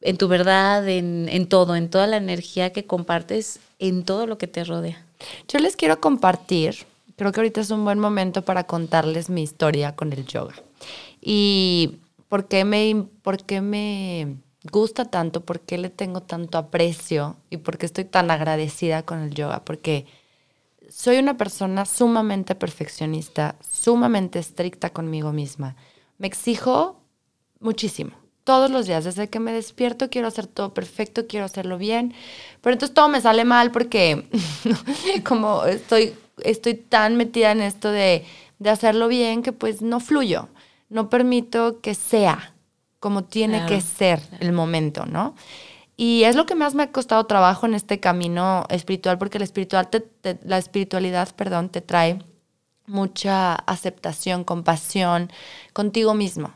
en 0.02 0.18
tu 0.18 0.28
verdad, 0.28 0.88
en, 0.88 1.48
todo, 1.48 1.76
en 1.76 1.90
toda 1.90 2.08
la 2.08 2.18
energía 2.18 2.72
que 2.72 2.86
compartes, 2.86 3.60
en 3.80 4.06
todo 4.06 4.28
lo 4.28 4.38
que 4.38 4.48
te 4.48 4.64
rodea. 4.64 5.04
Yo 5.48 5.60
les 5.60 5.76
quiero 5.76 6.00
compartir, 6.00 6.86
creo 7.18 7.32
que 7.32 7.42
ahorita 7.42 7.62
es 7.62 7.70
un 7.70 7.84
buen 7.84 8.00
momento 8.00 8.44
para 8.44 8.64
contarles 8.64 9.30
mi 9.30 9.44
historia 9.44 9.96
con 9.96 10.14
el 10.14 10.26
yoga. 10.26 10.56
Y 11.22 11.98
por 12.30 12.48
qué 12.48 12.64
me, 12.64 13.08
por 13.22 13.44
qué 13.44 13.60
me 13.62 14.38
gusta 14.72 15.06
tanto, 15.06 15.44
por 15.44 15.60
qué 15.62 15.78
le 15.78 15.90
tengo 15.90 16.22
tanto 16.22 16.58
aprecio 16.58 17.38
y 17.50 17.58
por 17.58 17.78
qué 17.78 17.86
estoy 17.86 18.06
tan 18.06 18.32
agradecida 18.32 19.04
con 19.04 19.20
el 19.20 19.34
yoga, 19.34 19.66
porque 19.66 20.06
soy 20.90 21.18
una 21.18 21.38
persona 21.38 21.86
sumamente 21.86 22.56
perfeccionista, 22.56 23.56
sumamente 23.68 24.40
estricta 24.40 24.90
conmigo 24.92 25.32
misma. 25.32 25.76
Me 26.18 26.28
exijo 26.28 27.00
muchísimo. 27.60 28.12
Todos 28.44 28.72
los 28.72 28.88
días, 28.88 29.04
desde 29.04 29.30
que 29.30 29.40
me 29.40 29.52
despierto 29.52 30.10
quiero 30.10 30.28
hacer 30.28 30.48
todo 30.48 30.74
perfecto, 30.74 31.28
quiero 31.28 31.46
hacerlo 31.46 31.78
bien, 31.78 32.14
pero 32.62 32.74
entonces 32.74 32.96
todo 32.96 33.08
me 33.08 33.22
sale 33.22 33.46
mal 33.46 33.72
porque 33.72 34.28
como 35.24 35.66
estoy, 35.66 36.16
estoy 36.44 36.74
tan 36.74 37.16
metida 37.16 37.52
en 37.52 37.62
esto 37.62 37.92
de, 37.92 38.26
hacerlo 38.66 39.08
bien 39.08 39.44
que 39.44 39.54
pues 39.54 39.82
no 39.82 40.00
fluyo, 40.00 40.50
no 40.90 41.10
permito 41.10 41.82
que 41.82 41.96
sea 41.96 42.54
como 43.00 43.24
tiene 43.24 43.66
que 43.66 43.80
ser 43.80 44.22
el 44.40 44.52
momento, 44.52 45.06
¿no? 45.06 45.36
Y 45.96 46.24
es 46.24 46.36
lo 46.36 46.46
que 46.46 46.56
más 46.56 46.76
me 46.76 46.84
ha 46.84 46.92
costado 46.92 47.26
trabajo 47.26 47.66
en 47.66 47.74
este 47.74 48.00
camino 48.00 48.66
espiritual, 48.70 49.18
porque 49.18 49.40
la, 49.40 49.46
espiritual 49.46 49.90
la 50.44 50.58
espiritualidad 50.58 51.34
perdón, 51.36 51.70
te 51.70 51.82
trae 51.82 52.20
mucha 52.88 53.56
aceptación, 53.56 54.44
compasión 54.44 55.32
contigo 55.74 56.14
mismo. 56.14 56.54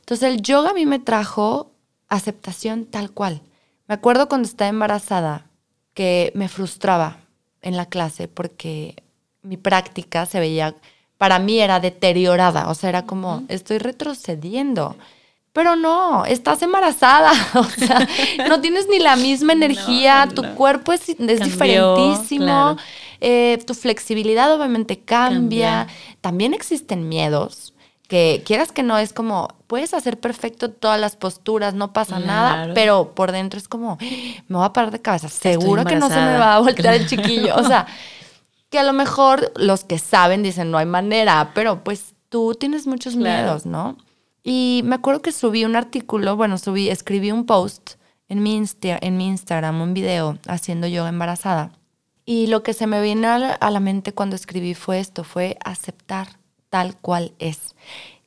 Entonces 0.00 0.30
el 0.30 0.42
yoga 0.42 0.70
a 0.70 0.74
mí 0.74 0.86
me 0.86 0.98
trajo 0.98 1.72
aceptación 2.08 2.84
tal 2.86 3.10
cual. 3.10 3.42
Me 3.88 3.94
acuerdo 3.94 4.28
cuando 4.28 4.48
estaba 4.48 4.68
embarazada 4.68 5.46
que 5.94 6.32
me 6.34 6.48
frustraba 6.48 7.18
en 7.62 7.76
la 7.76 7.86
clase 7.86 8.28
porque 8.28 9.02
mi 9.42 9.56
práctica 9.56 10.26
se 10.26 10.40
veía, 10.40 10.74
para 11.18 11.38
mí 11.38 11.60
era 11.60 11.80
deteriorada, 11.80 12.68
o 12.68 12.74
sea, 12.74 12.90
era 12.90 13.06
como, 13.06 13.42
estoy 13.48 13.78
retrocediendo. 13.78 14.96
Pero 15.52 15.74
no, 15.74 16.26
estás 16.26 16.60
embarazada, 16.60 17.32
o 17.54 17.64
sea, 17.64 18.06
no 18.46 18.60
tienes 18.60 18.88
ni 18.88 18.98
la 18.98 19.16
misma 19.16 19.52
energía, 19.54 20.28
tu 20.34 20.42
cuerpo 20.54 20.92
es, 20.92 21.06
diferentísimo, 21.16 22.76
eh, 23.22 23.58
tu 23.66 23.72
flexibilidad 23.72 24.52
obviamente 24.52 25.00
cambia. 25.00 25.86
También 26.20 26.52
existen 26.52 27.08
miedos, 27.08 27.72
que 28.06 28.42
quieras 28.44 28.70
que 28.70 28.82
no, 28.82 28.98
es 28.98 29.14
como, 29.14 29.48
puedes 29.66 29.94
hacer 29.94 30.20
perfecto 30.20 30.70
todas 30.70 31.00
las 31.00 31.16
posturas, 31.16 31.72
no 31.72 31.92
pasa 31.92 32.18
nada, 32.18 32.72
pero 32.74 33.14
por 33.14 33.32
dentro 33.32 33.58
es 33.58 33.66
como, 33.66 33.96
me 34.00 34.56
voy 34.56 34.64
a 34.64 34.74
parar 34.74 34.90
de 34.90 35.00
cabeza, 35.00 35.30
seguro 35.30 35.84
que 35.84 35.96
no 35.96 36.08
se 36.08 36.16
me 36.16 36.36
va 36.36 36.56
a 36.56 36.60
voltear 36.60 36.94
el 36.94 37.06
chiquillo. 37.08 37.56
O 37.56 37.64
sea, 37.64 37.86
que 38.70 38.78
a 38.78 38.84
lo 38.84 38.92
mejor 38.92 39.52
los 39.56 39.84
que 39.84 39.98
saben 39.98 40.42
dicen, 40.42 40.70
no 40.70 40.78
hay 40.78 40.86
manera, 40.86 41.52
pero 41.54 41.84
pues 41.84 42.14
tú 42.28 42.54
tienes 42.54 42.86
muchos 42.86 43.16
miedos, 43.16 43.66
¿no? 43.66 43.96
Y 44.42 44.82
me 44.84 44.96
acuerdo 44.96 45.22
que 45.22 45.32
subí 45.32 45.64
un 45.64 45.76
artículo, 45.76 46.36
bueno, 46.36 46.58
subí, 46.58 46.88
escribí 46.88 47.32
un 47.32 47.46
post 47.46 47.94
en 48.28 48.42
mi, 48.42 48.62
en 48.82 49.16
mi 49.16 49.26
Instagram, 49.28 49.80
un 49.80 49.94
video 49.94 50.38
haciendo 50.46 50.86
yoga 50.86 51.08
embarazada. 51.08 51.72
Y 52.24 52.48
lo 52.48 52.62
que 52.62 52.72
se 52.72 52.86
me 52.86 53.00
vino 53.00 53.28
a 53.28 53.70
la 53.70 53.80
mente 53.80 54.12
cuando 54.12 54.36
escribí 54.36 54.74
fue 54.74 54.98
esto, 54.98 55.22
fue 55.24 55.58
aceptar 55.64 56.28
tal 56.70 56.96
cual 56.96 57.32
es 57.38 57.74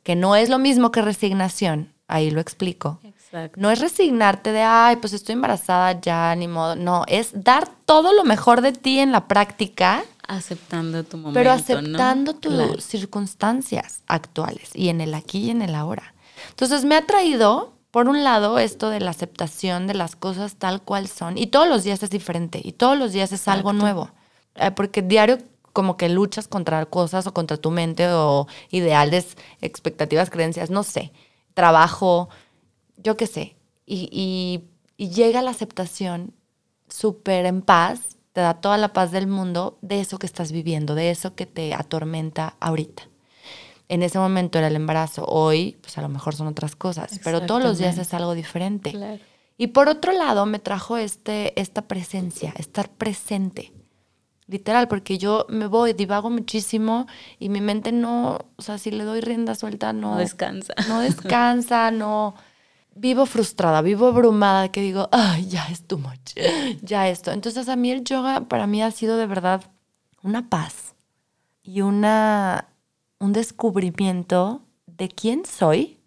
que 0.03 0.15
no 0.15 0.35
es 0.35 0.49
lo 0.49 0.57
mismo 0.57 0.91
que 0.91 1.01
resignación, 1.01 1.93
ahí 2.07 2.31
lo 2.31 2.41
explico. 2.41 2.99
Exacto. 3.03 3.59
No 3.61 3.69
es 3.69 3.79
resignarte 3.79 4.51
de, 4.51 4.61
ay, 4.63 4.95
pues 4.95 5.13
estoy 5.13 5.33
embarazada, 5.33 5.99
ya, 5.99 6.33
ni 6.35 6.47
modo. 6.47 6.75
No, 6.75 7.03
es 7.07 7.31
dar 7.43 7.69
todo 7.85 8.13
lo 8.13 8.23
mejor 8.23 8.61
de 8.61 8.71
ti 8.71 8.99
en 8.99 9.11
la 9.11 9.27
práctica, 9.27 10.03
Aceptando 10.31 11.03
tu 11.03 11.17
momento. 11.17 11.33
pero 11.33 11.49
¿no? 11.49 11.55
aceptando 11.55 12.33
tus 12.35 12.53
Claro. 12.53 12.79
circunstancias 12.81 14.03
actuales 14.07 14.69
y 14.75 14.89
en 14.89 15.01
el 15.01 15.13
aquí 15.15 15.39
y 15.39 15.49
en 15.49 15.61
el 15.61 15.73
ahora. 15.75 16.13
Entonces 16.51 16.85
me 16.85 16.95
ha 16.95 17.05
traído, 17.05 17.73
por 17.91 18.07
un 18.07 18.23
lado, 18.23 18.59
esto 18.59 18.89
de 18.91 18.99
la 18.99 19.09
aceptación 19.09 19.87
de 19.87 19.95
las 19.95 20.15
cosas 20.15 20.55
tal 20.55 20.81
cual 20.83 21.07
son. 21.07 21.37
Y 21.37 21.47
todos 21.47 21.67
los 21.67 21.83
días 21.83 22.03
es 22.03 22.11
diferente 22.11 22.61
y 22.63 22.73
todos 22.73 22.97
los 22.97 23.11
días 23.11 23.31
es 23.31 23.47
algo 23.47 23.73
nuevo. 23.73 24.11
Eh, 24.55 24.71
porque 24.71 25.01
diario 25.01 25.39
como 25.73 25.97
que 25.97 26.09
luchas 26.09 26.47
contra 26.47 26.85
cosas 26.85 27.25
o 27.27 27.33
contra 27.33 27.57
tu 27.57 27.71
mente 27.71 28.07
o 28.11 28.47
ideales, 28.69 29.35
expectativas, 29.61 30.29
creencias, 30.29 30.69
no 30.69 30.83
sé, 30.83 31.11
trabajo, 31.55 32.29
yo 32.97 33.17
qué 33.17 33.27
sé. 33.27 33.55
Y, 33.85 34.09
y- 34.11 34.69
y 34.97 35.09
llega 35.09 35.41
la 35.41 35.51
aceptación 35.51 36.33
súper 36.87 37.45
en 37.45 37.61
paz, 37.61 37.99
te 38.39 38.43
da 38.43 38.53
toda 38.53 38.77
la 38.77 38.93
paz 38.93 39.11
del 39.11 39.27
mundo 39.27 39.77
de 39.81 39.99
eso 39.99 40.17
que 40.17 40.25
estás 40.25 40.53
viviendo, 40.53 40.95
de 40.95 41.11
eso 41.11 41.35
que 41.35 41.45
te 41.45 41.73
atormenta 41.73 42.55
ahorita. 42.61 43.03
En 43.89 44.01
ese 44.01 44.17
momento 44.17 44.57
era 44.57 44.67
el 44.67 44.77
embarazo, 44.77 45.25
hoy 45.25 45.75
pues 45.81 45.97
a 45.97 46.01
lo 46.01 46.07
mejor 46.07 46.35
son 46.35 46.47
otras 46.47 46.77
cosas, 46.77 47.19
pero 47.21 47.41
todos 47.45 47.61
los 47.61 47.79
días 47.79 47.97
es 47.97 48.13
algo 48.13 48.35
diferente. 48.35 48.91
Claro. 48.91 49.19
Y 49.57 49.67
por 49.67 49.89
otro 49.89 50.13
lado 50.13 50.45
me 50.45 50.59
trajo 50.59 50.95
este, 50.95 51.59
esta 51.59 51.81
presencia, 51.81 52.53
estar 52.55 52.89
presente. 52.89 53.73
Literal, 54.47 54.87
porque 54.87 55.17
yo 55.17 55.45
me 55.49 55.67
voy, 55.67 55.91
divago 55.91 56.29
muchísimo 56.29 57.07
y 57.39 57.49
mi 57.49 57.59
mente 57.59 57.91
no, 57.91 58.39
o 58.55 58.61
sea, 58.61 58.77
si 58.77 58.89
le 58.89 59.03
doy 59.03 59.19
rienda 59.19 59.53
suelta, 59.53 59.91
no, 59.91 60.11
No 60.11 60.17
descansa. 60.17 60.75
no 60.87 61.01
descansa, 61.01 61.91
no. 61.91 62.35
Vivo 62.99 63.25
frustrada, 63.25 63.81
vivo 63.81 64.07
abrumada, 64.07 64.71
que 64.73 64.81
digo, 64.81 65.07
ay, 65.13 65.47
ya 65.47 65.65
es 65.69 65.87
too 65.87 65.97
much, 65.97 66.35
ya 66.81 67.07
esto. 67.07 67.31
Entonces 67.31 67.69
a 67.69 67.77
mí 67.77 67.91
el 67.91 68.03
yoga 68.03 68.41
para 68.41 68.67
mí 68.67 68.83
ha 68.83 68.91
sido 68.91 69.15
de 69.15 69.25
verdad 69.25 69.63
una 70.21 70.49
paz 70.49 70.95
y 71.63 71.79
una, 71.79 72.67
un 73.19 73.31
descubrimiento 73.31 74.61
de 74.85 75.07
quién 75.07 75.45
soy 75.45 75.97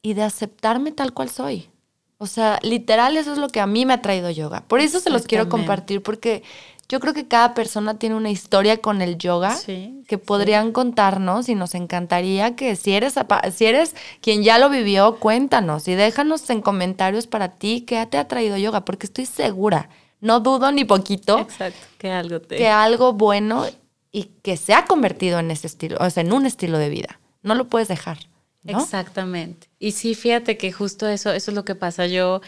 y 0.00 0.14
de 0.14 0.22
aceptarme 0.22 0.92
tal 0.92 1.12
cual 1.12 1.28
soy. 1.28 1.70
O 2.18 2.26
sea, 2.26 2.60
literal 2.62 3.16
eso 3.16 3.32
es 3.32 3.38
lo 3.38 3.48
que 3.48 3.60
a 3.60 3.66
mí 3.66 3.84
me 3.84 3.94
ha 3.94 4.02
traído 4.02 4.30
yoga. 4.30 4.62
Por 4.68 4.80
eso 4.80 5.00
se 5.00 5.10
los 5.10 5.26
quiero 5.26 5.48
compartir 5.48 6.02
porque 6.02 6.44
yo 6.88 7.00
creo 7.00 7.12
que 7.14 7.28
cada 7.28 7.54
persona 7.54 7.98
tiene 7.98 8.14
una 8.14 8.30
historia 8.30 8.78
con 8.78 9.02
el 9.02 9.18
yoga 9.18 9.54
Sí, 9.54 10.02
que 10.08 10.16
sí. 10.16 10.22
podrían 10.24 10.72
contarnos 10.72 11.48
y 11.48 11.54
nos 11.54 11.74
encantaría 11.74 12.56
que 12.56 12.76
si 12.76 12.92
eres, 12.92 13.14
si 13.54 13.66
eres 13.66 13.94
quien 14.20 14.42
ya 14.42 14.58
lo 14.58 14.70
vivió, 14.70 15.16
cuéntanos 15.16 15.86
y 15.88 15.94
déjanos 15.94 16.48
en 16.50 16.62
comentarios 16.62 17.26
para 17.26 17.48
ti 17.56 17.82
qué 17.82 18.04
te 18.06 18.16
ha 18.18 18.26
traído 18.28 18.56
yoga, 18.56 18.84
porque 18.84 19.06
estoy 19.06 19.26
segura, 19.26 19.90
no 20.20 20.40
dudo 20.40 20.72
ni 20.72 20.84
poquito 20.84 21.38
Exacto. 21.38 21.78
Que 21.98 22.10
algo 22.10 22.40
te. 22.40 22.56
que 22.56 22.68
algo 22.68 23.12
bueno 23.12 23.66
y 24.10 24.24
que 24.42 24.56
se 24.56 24.72
ha 24.72 24.86
convertido 24.86 25.38
en 25.38 25.50
ese 25.50 25.66
estilo, 25.66 25.98
o 26.00 26.08
sea, 26.10 26.22
en 26.22 26.32
un 26.32 26.46
estilo 26.46 26.78
de 26.78 26.88
vida. 26.88 27.20
No 27.42 27.54
lo 27.54 27.68
puedes 27.68 27.88
dejar, 27.88 28.18
¿no? 28.64 28.80
Exactamente. 28.80 29.68
Y 29.78 29.92
sí, 29.92 30.14
fíjate 30.14 30.56
que 30.56 30.72
justo 30.72 31.06
eso, 31.06 31.32
eso 31.32 31.50
es 31.50 31.54
lo 31.54 31.64
que 31.64 31.74
pasa. 31.74 32.06
Yo, 32.06 32.40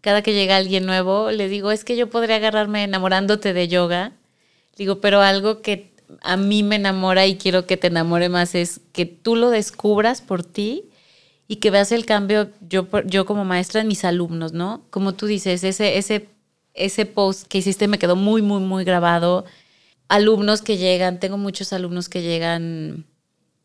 cada 0.00 0.22
que 0.22 0.32
llega 0.32 0.56
alguien 0.56 0.86
nuevo, 0.86 1.30
le 1.30 1.48
digo, 1.48 1.70
es 1.70 1.84
que 1.84 1.96
yo 1.96 2.08
podría 2.08 2.36
agarrarme 2.36 2.84
enamorándote 2.84 3.52
de 3.52 3.68
yoga. 3.68 4.12
Digo, 4.76 5.00
pero 5.00 5.20
algo 5.20 5.62
que 5.62 5.92
a 6.22 6.36
mí 6.36 6.62
me 6.62 6.76
enamora 6.76 7.26
y 7.26 7.36
quiero 7.36 7.66
que 7.66 7.76
te 7.76 7.88
enamore 7.88 8.28
más 8.28 8.54
es 8.54 8.80
que 8.92 9.06
tú 9.06 9.36
lo 9.36 9.50
descubras 9.50 10.22
por 10.22 10.42
ti 10.42 10.84
y 11.46 11.56
que 11.56 11.70
veas 11.70 11.92
el 11.92 12.06
cambio 12.06 12.50
yo, 12.68 12.86
yo 13.06 13.26
como 13.26 13.44
maestra 13.44 13.80
en 13.80 13.88
mis 13.88 14.04
alumnos, 14.04 14.52
¿no? 14.52 14.82
Como 14.90 15.14
tú 15.14 15.26
dices, 15.26 15.64
ese, 15.64 15.98
ese, 15.98 16.28
ese 16.74 17.06
post 17.06 17.46
que 17.46 17.58
hiciste 17.58 17.88
me 17.88 17.98
quedó 17.98 18.16
muy, 18.16 18.42
muy, 18.42 18.60
muy 18.60 18.84
grabado. 18.84 19.44
Alumnos 20.08 20.62
que 20.62 20.76
llegan, 20.76 21.20
tengo 21.20 21.38
muchos 21.38 21.72
alumnos 21.72 22.08
que 22.08 22.22
llegan 22.22 23.04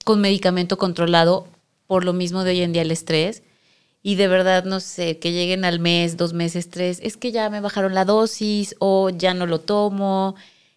con 0.04 0.22
medicamento 0.22 0.78
controlado 0.78 1.48
por 1.88 2.04
lo 2.04 2.14
mismo 2.14 2.44
de 2.44 2.52
hoy 2.52 2.62
en 2.62 2.74
día 2.74 2.82
el 2.82 2.92
estrés. 2.92 3.44
Y 4.08 4.14
de 4.18 4.28
verdad, 4.28 4.66
no 4.66 4.82
sé, 4.82 5.18
que 5.18 5.32
lleguen 5.32 5.66
al 5.66 5.80
mes, 5.80 6.16
dos 6.16 6.32
meses, 6.32 6.70
tres, 6.70 7.00
es 7.02 7.18
que 7.18 7.32
ya 7.32 7.50
me 7.50 7.60
bajaron 7.60 7.96
la 7.96 8.06
dosis 8.06 8.76
o 8.78 9.10
ya 9.10 9.34
no 9.34 9.48
lo 9.48 9.62
tomo. 9.62 10.36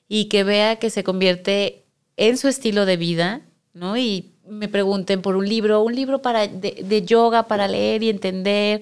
Y 0.09 0.31
que 0.31 0.45
vea 0.45 0.77
que 0.77 0.89
se 0.89 1.05
convierte 1.05 1.85
en 2.17 2.39
su 2.39 2.49
estilo 2.49 2.87
de 2.87 2.97
vida, 2.97 3.43
¿no? 3.75 3.99
Y 3.99 4.33
me 4.47 4.67
pregunten 4.69 5.21
por 5.21 5.37
un 5.37 5.47
libro, 5.47 5.83
un 5.83 5.95
libro 5.95 6.23
para, 6.23 6.49
de, 6.49 6.83
de 6.83 7.03
yoga 7.03 7.49
para 7.49 7.69
leer 7.69 8.03
y 8.03 8.09
entender. 8.09 8.81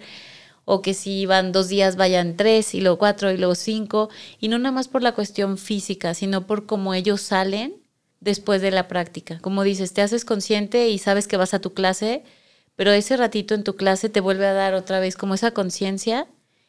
O 0.64 0.80
que 0.80 0.94
si 0.94 1.26
van 1.26 1.50
dos 1.50 1.66
días 1.66 1.96
vayan 1.96 2.36
tres 2.36 2.72
y 2.72 2.80
luego 2.80 2.98
cuatro 2.98 3.32
y 3.32 3.38
luego 3.38 3.56
cinco. 3.56 4.10
Y 4.38 4.46
no 4.46 4.60
nada 4.60 4.70
más 4.70 4.86
por 4.86 5.02
la 5.02 5.10
cuestión 5.10 5.58
física, 5.58 6.14
sino 6.14 6.46
por 6.46 6.66
cómo 6.66 6.94
ellos 6.94 7.20
salen 7.20 7.74
después 8.20 8.62
de 8.62 8.70
la 8.70 8.86
práctica. 8.86 9.40
Como 9.40 9.64
dices, 9.64 9.92
te 9.92 10.02
haces 10.02 10.24
consciente 10.24 10.88
y 10.88 10.98
sabes 10.98 11.26
que 11.26 11.36
vas 11.36 11.52
a 11.52 11.58
tu 11.58 11.74
clase, 11.74 12.22
pero 12.76 12.92
ese 12.92 13.16
ratito 13.16 13.54
en 13.54 13.64
tu 13.64 13.74
clase 13.76 14.08
te 14.08 14.20
vuelve 14.20 14.46
a 14.46 14.52
dar 14.52 14.74
otra 14.74 15.00
vez 15.00 15.16
como 15.16 15.34
esa 15.34 15.50
conciencia 15.50 16.26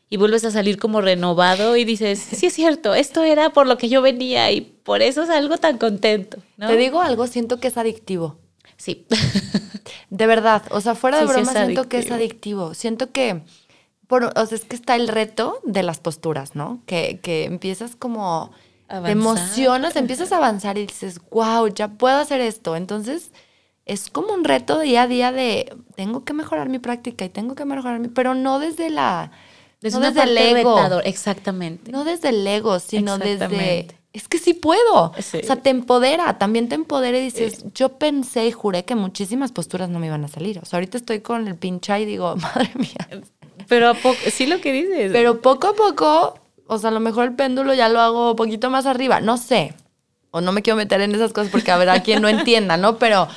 y 0.10 0.18
vuelves 0.18 0.46
a 0.46 0.52
salir 0.52 0.78
como 0.78 1.02
renovado 1.02 1.76
y 1.76 1.84
dices, 1.84 2.20
sí 2.20 2.46
es 2.48 2.54
cierto, 2.54 2.96
esto 2.96 3.24
era 3.24 3.52
por 3.52 3.68
lo 3.68 3.78
que 3.78 3.90
yo 3.90 4.02
venía 4.02 4.50
y 4.52 4.62
por 4.62 5.02
eso 5.02 5.26
salgo 5.26 5.58
tan 5.58 5.78
contento. 5.78 6.38
¿no? 6.56 6.68
Te 6.68 6.78
digo 6.78 7.02
algo, 7.02 7.28
siento 7.28 7.60
que 7.60 7.68
es 7.68 7.78
adictivo. 7.78 8.38
Sí. 8.78 9.06
De 10.10 10.28
verdad, 10.28 10.64
o 10.72 10.80
sea, 10.82 10.96
fuera 10.96 11.18
de 11.20 11.28
Sí, 11.28 11.34
broma, 11.34 11.52
siento 11.52 11.90
que 11.90 12.00
es 12.00 12.12
adictivo. 12.12 12.74
Siento 12.74 13.12
que, 13.12 13.42
por, 14.08 14.24
o 14.24 14.46
sea, 14.46 14.58
es 14.58 14.64
que 14.64 14.76
está 14.76 14.96
el 14.96 15.08
reto 15.08 15.60
de 15.64 15.84
las 15.84 16.00
posturas, 16.00 16.56
¿no? 16.56 16.82
Que, 16.86 17.20
que 17.22 17.44
empiezas 17.46 17.96
como, 17.96 18.52
te 18.88 18.96
Avanzar. 18.96 19.12
emocionas, 19.12 19.96
empiezas 19.98 20.32
a 20.32 20.38
avanzar 20.38 20.78
y 20.78 20.86
dices, 20.86 21.20
wow, 21.32 21.68
ya 21.68 21.90
puedo 21.90 22.18
hacer 22.18 22.40
esto. 22.40 22.76
Entonces, 22.78 23.32
es 23.88 24.10
como 24.10 24.34
un 24.34 24.44
reto 24.44 24.80
día 24.80 25.04
a 25.04 25.08
día 25.08 25.32
de, 25.32 25.74
tengo 25.96 26.24
que 26.24 26.34
mejorar 26.34 26.70
mi 26.70 26.80
práctica 26.80 27.26
y 27.26 27.30
tengo 27.30 27.56
que 27.56 27.66
mejorar 27.66 28.00
mi, 28.00 28.10
pero 28.10 28.36
no 28.36 28.60
desde 28.60 28.90
la, 28.90 29.32
Desde 29.82 30.00
no 30.00 30.06
desde 30.12 30.24
el 30.24 30.38
ego. 30.38 30.76
retador, 30.76 31.04
exactamente. 31.06 31.92
No 31.92 32.04
desde 32.04 32.30
el 32.30 32.46
ego, 32.46 32.80
sino 32.80 33.18
desde... 33.18 33.88
Es 34.14 34.28
que 34.28 34.40
sí 34.40 34.54
puedo. 34.56 35.12
Sí. 35.20 35.40
O 35.44 35.46
sea, 35.46 35.58
te 35.58 35.70
empodera, 35.70 36.40
también 36.40 36.70
te 36.70 36.76
empodera 36.76 37.20
y 37.20 37.22
dices, 37.22 37.66
yo 37.76 38.00
pensé 38.00 38.48
y 38.48 38.52
juré 38.52 38.84
que 38.84 38.96
muchísimas 38.96 39.52
posturas 39.52 39.90
no 39.90 40.00
me 40.00 40.08
iban 40.08 40.26
a 40.26 40.28
salir. 40.28 40.58
O 40.60 40.66
sea, 40.66 40.78
ahorita 40.78 40.98
estoy 40.98 41.20
con 41.20 41.48
el 41.48 41.56
pincha 41.56 42.00
y 42.00 42.06
digo, 42.06 42.36
madre 42.38 42.72
mía. 42.76 43.22
Pero 43.68 43.90
a 43.90 43.94
poco, 43.94 44.18
sí 44.32 44.48
lo 44.48 44.60
que 44.60 44.72
dices. 44.74 45.12
Pero 45.12 45.42
poco 45.42 45.68
a 45.68 45.74
poco, 45.74 46.40
o 46.66 46.78
sea, 46.80 46.90
a 46.90 46.94
lo 46.94 47.00
mejor 47.00 47.26
el 47.26 47.36
péndulo 47.36 47.76
ya 47.76 47.90
lo 47.90 48.00
hago 48.00 48.32
un 48.32 48.36
poquito 48.36 48.72
más 48.72 48.88
arriba. 48.88 49.22
No 49.22 49.38
sé. 49.38 49.76
O 50.32 50.42
no 50.42 50.52
me 50.52 50.64
quiero 50.64 50.78
meter 50.78 51.00
en 51.02 51.14
esas 51.14 51.32
cosas 51.32 51.52
porque 51.52 51.72
habrá 51.72 52.02
quien 52.02 52.22
no 52.22 52.28
entienda, 52.28 52.76
¿no? 52.76 52.98
Pero, 52.98 53.28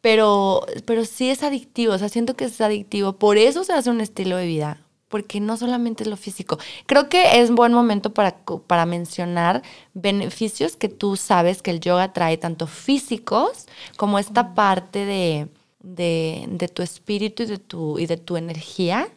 pero, 0.00 0.66
pero 0.86 1.04
sí 1.04 1.30
es 1.30 1.42
adictivo. 1.42 1.94
O 1.94 1.98
sea, 1.98 2.08
siento 2.08 2.34
que 2.34 2.44
es 2.46 2.60
adictivo. 2.60 3.14
Por 3.14 3.38
eso 3.38 3.64
se 3.64 3.72
hace 3.72 3.90
un 3.90 4.00
estilo 4.00 4.36
de 4.36 4.46
vida. 4.46 4.80
Porque 5.08 5.40
no 5.40 5.56
solamente 5.56 6.04
es 6.04 6.08
lo 6.08 6.16
físico. 6.16 6.58
Creo 6.86 7.08
que 7.08 7.40
es 7.40 7.50
buen 7.50 7.72
momento 7.72 8.14
para, 8.14 8.38
para 8.66 8.86
mencionar 8.86 9.62
beneficios 9.92 10.76
que 10.76 10.88
tú 10.88 11.16
sabes 11.16 11.62
que 11.62 11.72
el 11.72 11.80
yoga 11.80 12.12
trae, 12.12 12.36
tanto 12.36 12.68
físicos 12.68 13.66
como 13.96 14.20
esta 14.20 14.54
parte 14.54 15.04
de, 15.04 15.48
de, 15.80 16.46
de 16.48 16.68
tu 16.68 16.82
espíritu 16.82 17.42
y 17.42 17.46
de 17.46 17.58
tu, 17.58 17.98
y 17.98 18.06
de 18.06 18.18
tu 18.18 18.36
energía 18.36 19.08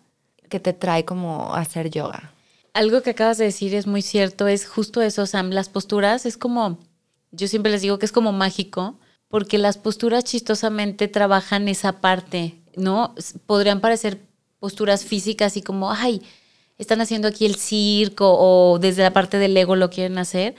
que 0.49 0.59
te 0.59 0.73
trae 0.73 1.05
como 1.05 1.53
hacer 1.53 1.91
yoga. 1.91 2.33
Algo 2.73 3.03
que 3.03 3.11
acabas 3.11 3.37
de 3.37 3.45
decir 3.45 3.75
es 3.75 3.85
muy 3.85 4.01
cierto, 4.01 4.47
es 4.47 4.67
justo 4.67 5.01
eso, 5.03 5.27
Sam. 5.27 5.51
Las 5.51 5.69
posturas 5.69 6.25
es 6.25 6.37
como, 6.37 6.79
yo 7.31 7.47
siempre 7.47 7.71
les 7.71 7.83
digo 7.83 7.99
que 7.99 8.07
es 8.07 8.11
como 8.11 8.31
mágico, 8.31 8.97
porque 9.33 9.57
las 9.57 9.79
posturas 9.79 10.25
chistosamente 10.25 11.07
trabajan 11.07 11.67
esa 11.67 12.01
parte, 12.01 12.53
¿no? 12.75 13.15
Podrían 13.47 13.81
parecer 13.81 14.19
posturas 14.59 15.05
físicas 15.05 15.57
y 15.57 15.63
como, 15.63 15.91
ay, 15.91 16.21
están 16.77 17.01
haciendo 17.01 17.29
aquí 17.29 17.47
el 17.47 17.55
circo 17.55 18.37
o 18.37 18.77
desde 18.77 19.01
la 19.01 19.11
parte 19.11 19.39
del 19.39 19.57
ego 19.57 19.75
lo 19.75 19.89
quieren 19.89 20.19
hacer, 20.19 20.53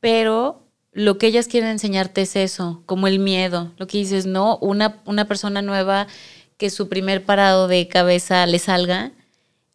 pero 0.00 0.66
lo 0.90 1.18
que 1.18 1.28
ellas 1.28 1.46
quieren 1.46 1.70
enseñarte 1.70 2.22
es 2.22 2.34
eso, 2.34 2.82
como 2.84 3.06
el 3.06 3.20
miedo, 3.20 3.70
lo 3.76 3.86
que 3.86 3.98
dices, 3.98 4.26
no, 4.26 4.56
una, 4.56 5.00
una 5.04 5.28
persona 5.28 5.62
nueva 5.62 6.08
que 6.56 6.68
su 6.70 6.88
primer 6.88 7.24
parado 7.24 7.68
de 7.68 7.86
cabeza 7.86 8.44
le 8.46 8.58
salga, 8.58 9.12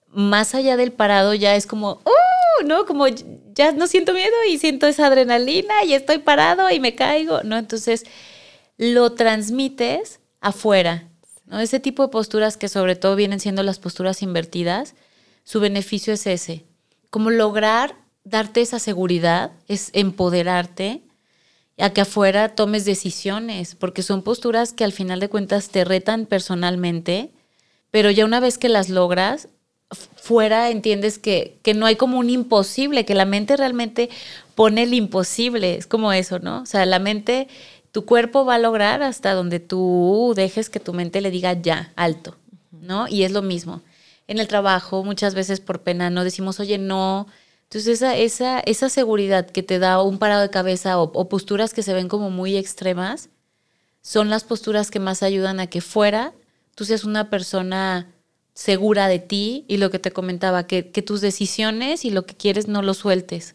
más 0.10 0.56
allá 0.56 0.76
del 0.76 0.92
parado 0.92 1.36
ya 1.36 1.56
es 1.56 1.68
como, 1.68 2.02
¡uh! 2.04 2.25
¿No? 2.64 2.86
Como 2.86 3.08
ya 3.08 3.72
no 3.72 3.88
siento 3.88 4.14
miedo 4.14 4.36
y 4.50 4.58
siento 4.58 4.88
esa 4.88 5.08
adrenalina 5.08 5.84
y 5.84 5.94
estoy 5.94 6.20
parado 6.20 6.70
y 6.70 6.80
me 6.80 6.96
caigo, 6.96 7.44
¿no? 7.44 7.58
Entonces 7.58 8.04
lo 8.78 9.14
transmites 9.14 10.20
afuera, 10.42 11.10
¿no? 11.46 11.60
Ese 11.60 11.80
tipo 11.80 12.04
de 12.04 12.10
posturas 12.10 12.58
que 12.58 12.70
sobre 12.70 12.96
todo 12.96 13.16
vienen 13.16 13.40
siendo 13.40 13.64
las 13.64 13.80
posturas 13.80 14.22
invertidas, 14.22 14.96
su 15.44 15.60
beneficio 15.60 16.14
es 16.14 16.28
ese, 16.28 16.66
como 17.10 17.30
lograr 17.30 17.96
darte 18.24 18.62
esa 18.62 18.80
seguridad, 18.80 19.52
es 19.68 19.92
empoderarte 19.94 21.04
a 21.78 21.92
que 21.92 22.02
afuera 22.02 22.56
tomes 22.56 22.86
decisiones, 22.86 23.76
porque 23.76 24.02
son 24.02 24.24
posturas 24.24 24.74
que 24.74 24.84
al 24.84 24.92
final 24.92 25.20
de 25.20 25.30
cuentas 25.30 25.70
te 25.70 25.84
retan 25.86 26.26
personalmente, 26.26 27.32
pero 27.92 28.12
ya 28.12 28.26
una 28.26 28.40
vez 28.40 28.58
que 28.58 28.70
las 28.70 28.90
logras, 28.90 29.50
fuera 29.96 30.70
entiendes 30.70 31.20
que, 31.20 31.58
que 31.62 31.74
no 31.74 31.86
hay 31.86 31.96
como 31.96 32.18
un 32.18 32.30
imposible, 32.30 33.06
que 33.06 33.16
la 33.16 33.26
mente 33.26 33.58
realmente 33.58 34.10
pone 34.56 34.84
el 34.84 34.94
imposible, 34.94 35.76
es 35.76 35.88
como 35.88 36.14
eso, 36.14 36.40
¿no? 36.40 36.62
O 36.62 36.66
sea, 36.66 36.86
la 36.86 37.00
mente, 37.00 37.48
tu 37.92 38.06
cuerpo 38.06 38.46
va 38.46 38.56
a 38.56 38.60
lograr 38.60 39.04
hasta 39.04 39.34
donde 39.34 39.60
tú 39.60 40.34
dejes 40.36 40.70
que 40.70 40.80
tu 40.80 40.94
mente 40.94 41.22
le 41.22 41.32
diga 41.32 41.54
ya, 41.54 41.92
alto, 41.96 42.38
¿no? 42.72 43.08
Y 43.08 43.24
es 43.24 43.32
lo 43.32 43.42
mismo. 43.42 43.82
En 44.28 44.40
el 44.40 44.48
trabajo, 44.48 45.04
muchas 45.04 45.36
veces 45.36 45.60
por 45.60 45.82
pena 45.82 46.10
no 46.10 46.24
decimos, 46.24 46.60
oye, 46.60 46.78
no, 46.78 47.28
entonces 47.64 48.02
esa, 48.02 48.16
esa, 48.16 48.60
esa 48.62 48.90
seguridad 48.90 49.50
que 49.50 49.64
te 49.64 49.80
da 49.80 50.02
un 50.02 50.18
parado 50.18 50.42
de 50.42 50.50
cabeza 50.50 51.00
o, 51.00 51.30
posturas 51.30 51.74
que 51.74 51.84
se 51.84 51.94
ven 51.94 52.08
como 52.08 52.30
muy 52.30 52.58
extremas, 52.58 53.30
son 54.02 54.30
las 54.30 54.44
posturas 54.44 54.92
que 54.92 55.00
más 55.00 55.24
ayudan 55.24 55.60
a 55.60 55.68
que 55.68 55.82
fuera 55.82 56.34
tú 56.76 56.84
seas 56.86 57.06
una 57.06 57.30
persona 57.30 58.08
segura 58.56 59.08
de 59.08 59.20
ti 59.20 59.66
y 59.68 59.78
lo 59.78 59.92
que 59.92 60.00
te 60.00 60.12
comentaba, 60.12 60.66
que, 60.66 60.82
tus 60.84 61.22
decisiones 61.22 62.06
y 62.06 62.10
lo 62.10 62.26
que 62.26 62.34
quieres 62.34 62.68
no 62.68 62.82
lo 62.82 62.96
sueltes, 62.96 63.54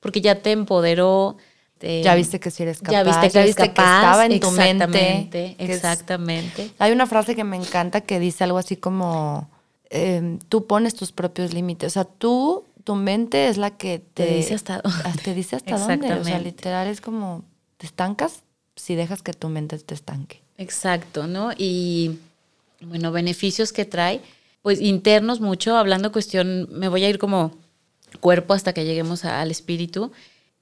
porque 0.00 0.22
ya 0.22 0.36
te 0.40 0.52
empoderó. 0.52 1.36
ya 1.80 2.14
viste 2.14 2.40
que 2.40 2.50
si 2.50 2.62
eres 2.62 2.78
capaz, 2.78 2.92
ya 2.92 3.02
viste 3.02 3.30
que, 3.30 3.44
viste 3.44 3.62
que 3.64 3.68
estaba 3.68 4.24
en 4.24 4.40
tu 4.40 4.50
mente. 4.52 5.56
Exactamente. 5.58 6.70
hay 6.78 6.92
una 6.92 7.06
frase 7.06 7.34
que 7.34 7.44
me 7.44 7.56
encanta 7.56 8.00
que 8.00 8.18
dice 8.18 8.44
algo 8.44 8.56
así 8.56 8.76
como, 8.76 9.50
em, 9.90 10.38
tú 10.48 10.66
pones 10.66 10.94
tus 10.94 11.12
propios 11.12 11.52
límites, 11.52 11.88
o 11.88 11.90
sea, 11.92 12.04
tú 12.04 12.64
tu 12.86 12.94
mente 12.94 13.48
es 13.48 13.56
la 13.56 13.72
que 13.72 13.98
te, 13.98 14.36
dice 14.36 14.54
hasta 14.54 14.80
dónde. 14.80 15.02
Te 15.24 15.34
dice 15.34 15.56
hasta 15.56 15.76
dónde. 15.76 16.14
O 16.14 16.22
sea, 16.22 16.38
literal 16.38 16.86
es 16.86 17.00
como 17.00 17.42
te 17.78 17.86
estancas 17.86 18.44
si 18.76 18.94
dejas 18.94 19.22
que 19.22 19.32
tu 19.32 19.48
mente 19.48 19.76
te 19.80 19.94
estanque. 19.94 20.40
Exacto, 20.56 21.26
¿no? 21.26 21.50
Y 21.58 22.20
bueno, 22.80 23.10
beneficios 23.10 23.72
que 23.72 23.84
trae, 23.84 24.20
pues 24.66 24.80
internos 24.80 25.40
mucho, 25.40 25.76
hablando 25.76 26.10
cuestión, 26.10 26.66
me 26.72 26.88
voy 26.88 27.04
a 27.04 27.08
ir 27.08 27.18
como 27.20 27.56
cuerpo 28.18 28.52
hasta 28.52 28.72
que 28.72 28.84
lleguemos 28.84 29.24
al 29.24 29.52
espíritu. 29.52 30.10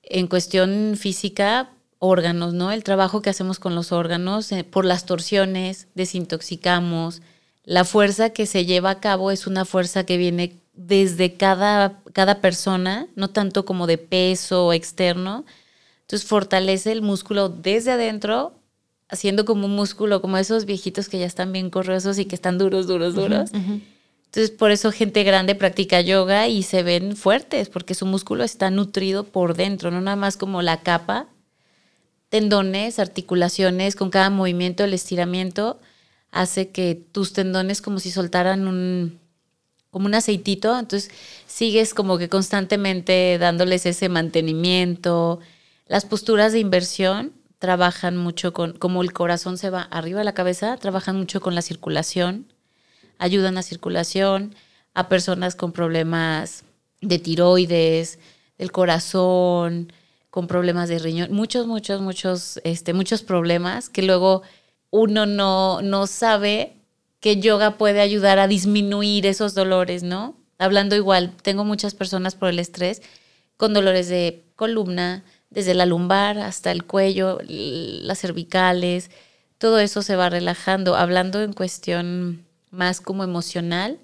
En 0.02 0.26
cuestión 0.26 0.96
física, 0.98 1.70
órganos, 2.00 2.52
¿no? 2.52 2.70
El 2.70 2.84
trabajo 2.84 3.22
que 3.22 3.30
hacemos 3.30 3.58
con 3.58 3.74
los 3.74 3.92
órganos, 3.92 4.52
eh, 4.52 4.62
por 4.62 4.84
las 4.84 5.06
torsiones, 5.06 5.86
desintoxicamos. 5.94 7.22
La 7.64 7.86
fuerza 7.86 8.28
que 8.28 8.44
se 8.44 8.66
lleva 8.66 8.90
a 8.90 9.00
cabo 9.00 9.30
es 9.30 9.46
una 9.46 9.64
fuerza 9.64 10.04
que 10.04 10.18
viene 10.18 10.58
desde 10.74 11.38
cada, 11.38 12.02
cada 12.12 12.42
persona, 12.42 13.06
no 13.16 13.30
tanto 13.30 13.64
como 13.64 13.86
de 13.86 13.96
peso 13.96 14.74
externo. 14.74 15.46
Entonces 16.02 16.28
fortalece 16.28 16.92
el 16.92 17.00
músculo 17.00 17.48
desde 17.48 17.92
adentro, 17.92 18.52
haciendo 19.08 19.46
como 19.46 19.64
un 19.64 19.74
músculo, 19.74 20.20
como 20.20 20.36
esos 20.36 20.66
viejitos 20.66 21.08
que 21.08 21.18
ya 21.18 21.26
están 21.26 21.52
bien 21.52 21.70
corrosos 21.70 22.18
y 22.18 22.26
que 22.26 22.34
están 22.34 22.58
duros, 22.58 22.86
duros, 22.86 23.14
duros. 23.14 23.50
Entonces 24.34 24.50
por 24.50 24.72
eso 24.72 24.90
gente 24.90 25.22
grande 25.22 25.54
practica 25.54 26.00
yoga 26.00 26.48
y 26.48 26.64
se 26.64 26.82
ven 26.82 27.14
fuertes, 27.14 27.68
porque 27.68 27.94
su 27.94 28.04
músculo 28.04 28.42
está 28.42 28.68
nutrido 28.68 29.22
por 29.22 29.54
dentro, 29.54 29.92
no 29.92 30.00
nada 30.00 30.16
más 30.16 30.36
como 30.36 30.60
la 30.60 30.80
capa, 30.80 31.28
tendones, 32.30 32.98
articulaciones, 32.98 33.94
con 33.94 34.10
cada 34.10 34.30
movimiento, 34.30 34.82
el 34.82 34.92
estiramiento 34.92 35.78
hace 36.32 36.70
que 36.70 36.96
tus 36.96 37.32
tendones 37.32 37.80
como 37.80 38.00
si 38.00 38.10
soltaran 38.10 38.66
un, 38.66 39.20
como 39.90 40.06
un 40.06 40.16
aceitito, 40.16 40.76
entonces 40.76 41.12
sigues 41.46 41.94
como 41.94 42.18
que 42.18 42.28
constantemente 42.28 43.38
dándoles 43.38 43.86
ese 43.86 44.08
mantenimiento. 44.08 45.38
Las 45.86 46.06
posturas 46.06 46.52
de 46.52 46.58
inversión 46.58 47.34
trabajan 47.60 48.16
mucho 48.16 48.52
con, 48.52 48.72
como 48.72 49.02
el 49.02 49.12
corazón 49.12 49.58
se 49.58 49.70
va 49.70 49.82
arriba 49.82 50.18
de 50.18 50.24
la 50.24 50.34
cabeza, 50.34 50.76
trabajan 50.78 51.16
mucho 51.16 51.40
con 51.40 51.54
la 51.54 51.62
circulación, 51.62 52.52
ayudan 53.18 53.58
a 53.58 53.62
circulación, 53.62 54.54
a 54.94 55.08
personas 55.08 55.56
con 55.56 55.72
problemas 55.72 56.64
de 57.00 57.18
tiroides, 57.18 58.18
del 58.58 58.72
corazón, 58.72 59.92
con 60.30 60.46
problemas 60.46 60.88
de 60.88 60.98
riñón, 60.98 61.32
muchos, 61.32 61.66
muchos, 61.66 62.00
muchos, 62.00 62.60
este, 62.64 62.92
muchos 62.92 63.22
problemas 63.22 63.88
que 63.88 64.02
luego 64.02 64.42
uno 64.90 65.26
no, 65.26 65.82
no 65.82 66.06
sabe 66.06 66.74
que 67.20 67.40
yoga 67.40 67.78
puede 67.78 68.00
ayudar 68.00 68.38
a 68.38 68.48
disminuir 68.48 69.26
esos 69.26 69.54
dolores, 69.54 70.02
¿no? 70.02 70.36
Hablando 70.58 70.94
igual, 70.94 71.32
tengo 71.42 71.64
muchas 71.64 71.94
personas 71.94 72.34
por 72.34 72.48
el 72.48 72.58
estrés 72.58 73.02
con 73.56 73.72
dolores 73.74 74.08
de 74.08 74.44
columna, 74.56 75.24
desde 75.50 75.74
la 75.74 75.86
lumbar 75.86 76.38
hasta 76.38 76.72
el 76.72 76.84
cuello, 76.84 77.38
las 77.46 78.18
cervicales, 78.18 79.10
todo 79.58 79.78
eso 79.78 80.02
se 80.02 80.16
va 80.16 80.28
relajando. 80.28 80.96
Hablando 80.96 81.42
en 81.42 81.52
cuestión 81.52 82.43
más 82.74 83.00
como 83.00 83.24
emocional, 83.24 83.98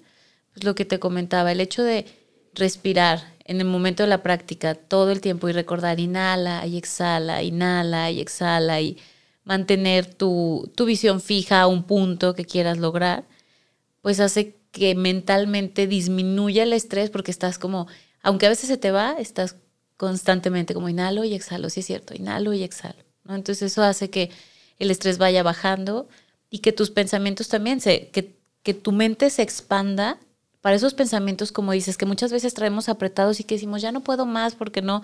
pues 0.53 0.63
lo 0.63 0.75
que 0.75 0.85
te 0.85 0.99
comentaba, 0.99 1.51
el 1.51 1.61
hecho 1.61 1.83
de 1.83 2.05
respirar 2.53 3.33
en 3.45 3.59
el 3.59 3.67
momento 3.67 4.03
de 4.03 4.09
la 4.09 4.23
práctica 4.23 4.75
todo 4.75 5.11
el 5.11 5.21
tiempo 5.21 5.49
y 5.49 5.53
recordar 5.53 5.99
inhala 5.99 6.65
y 6.65 6.77
exhala, 6.77 7.43
inhala 7.43 8.11
y 8.11 8.19
exhala 8.19 8.81
y 8.81 8.97
mantener 9.43 10.05
tu, 10.05 10.71
visión 10.85 11.21
fija 11.21 11.61
a 11.61 11.67
un 11.67 11.83
punto 11.83 12.33
que 12.33 12.45
quieras 12.45 12.77
lograr, 12.77 13.25
pues 14.01 14.19
hace 14.19 14.57
que 14.71 14.95
mentalmente 14.95 15.87
disminuya 15.87 16.63
el 16.63 16.73
estrés 16.73 17.09
porque 17.09 17.31
estás 17.31 17.57
como, 17.57 17.87
aunque 18.21 18.45
a 18.45 18.49
veces 18.49 18.67
se 18.67 18.77
te 18.77 18.91
va, 18.91 19.15
estás 19.19 19.57
constantemente 19.97 20.73
como 20.73 20.89
inhalo 20.89 21.23
y 21.23 21.33
exhalo, 21.33 21.69
sí 21.69 21.81
es 21.81 21.85
cierto, 21.85 22.13
inhalo 22.13 22.53
y 22.53 22.63
exhalo. 22.63 23.03
¿no? 23.23 23.35
Entonces 23.35 23.71
eso 23.71 23.83
hace 23.83 24.09
que 24.09 24.31
el 24.79 24.91
estrés 24.91 25.17
vaya 25.17 25.43
bajando 25.43 26.07
y 26.49 26.59
que 26.59 26.71
tus 26.71 26.89
pensamientos 26.89 27.49
también, 27.49 27.81
se, 27.81 28.09
que 28.63 28.73
tu 28.73 28.91
mente 28.91 29.29
se 29.29 29.41
expanda 29.41 30.17
para 30.61 30.75
esos 30.75 30.93
pensamientos, 30.93 31.51
como 31.51 31.71
dices, 31.71 31.97
que 31.97 32.05
muchas 32.05 32.31
veces 32.31 32.53
traemos 32.53 32.87
apretados 32.87 33.39
y 33.39 33.43
que 33.43 33.55
decimos, 33.55 33.81
ya 33.81 33.91
no 33.91 34.01
puedo 34.01 34.25
más 34.25 34.53
porque 34.55 34.81
no, 34.81 35.01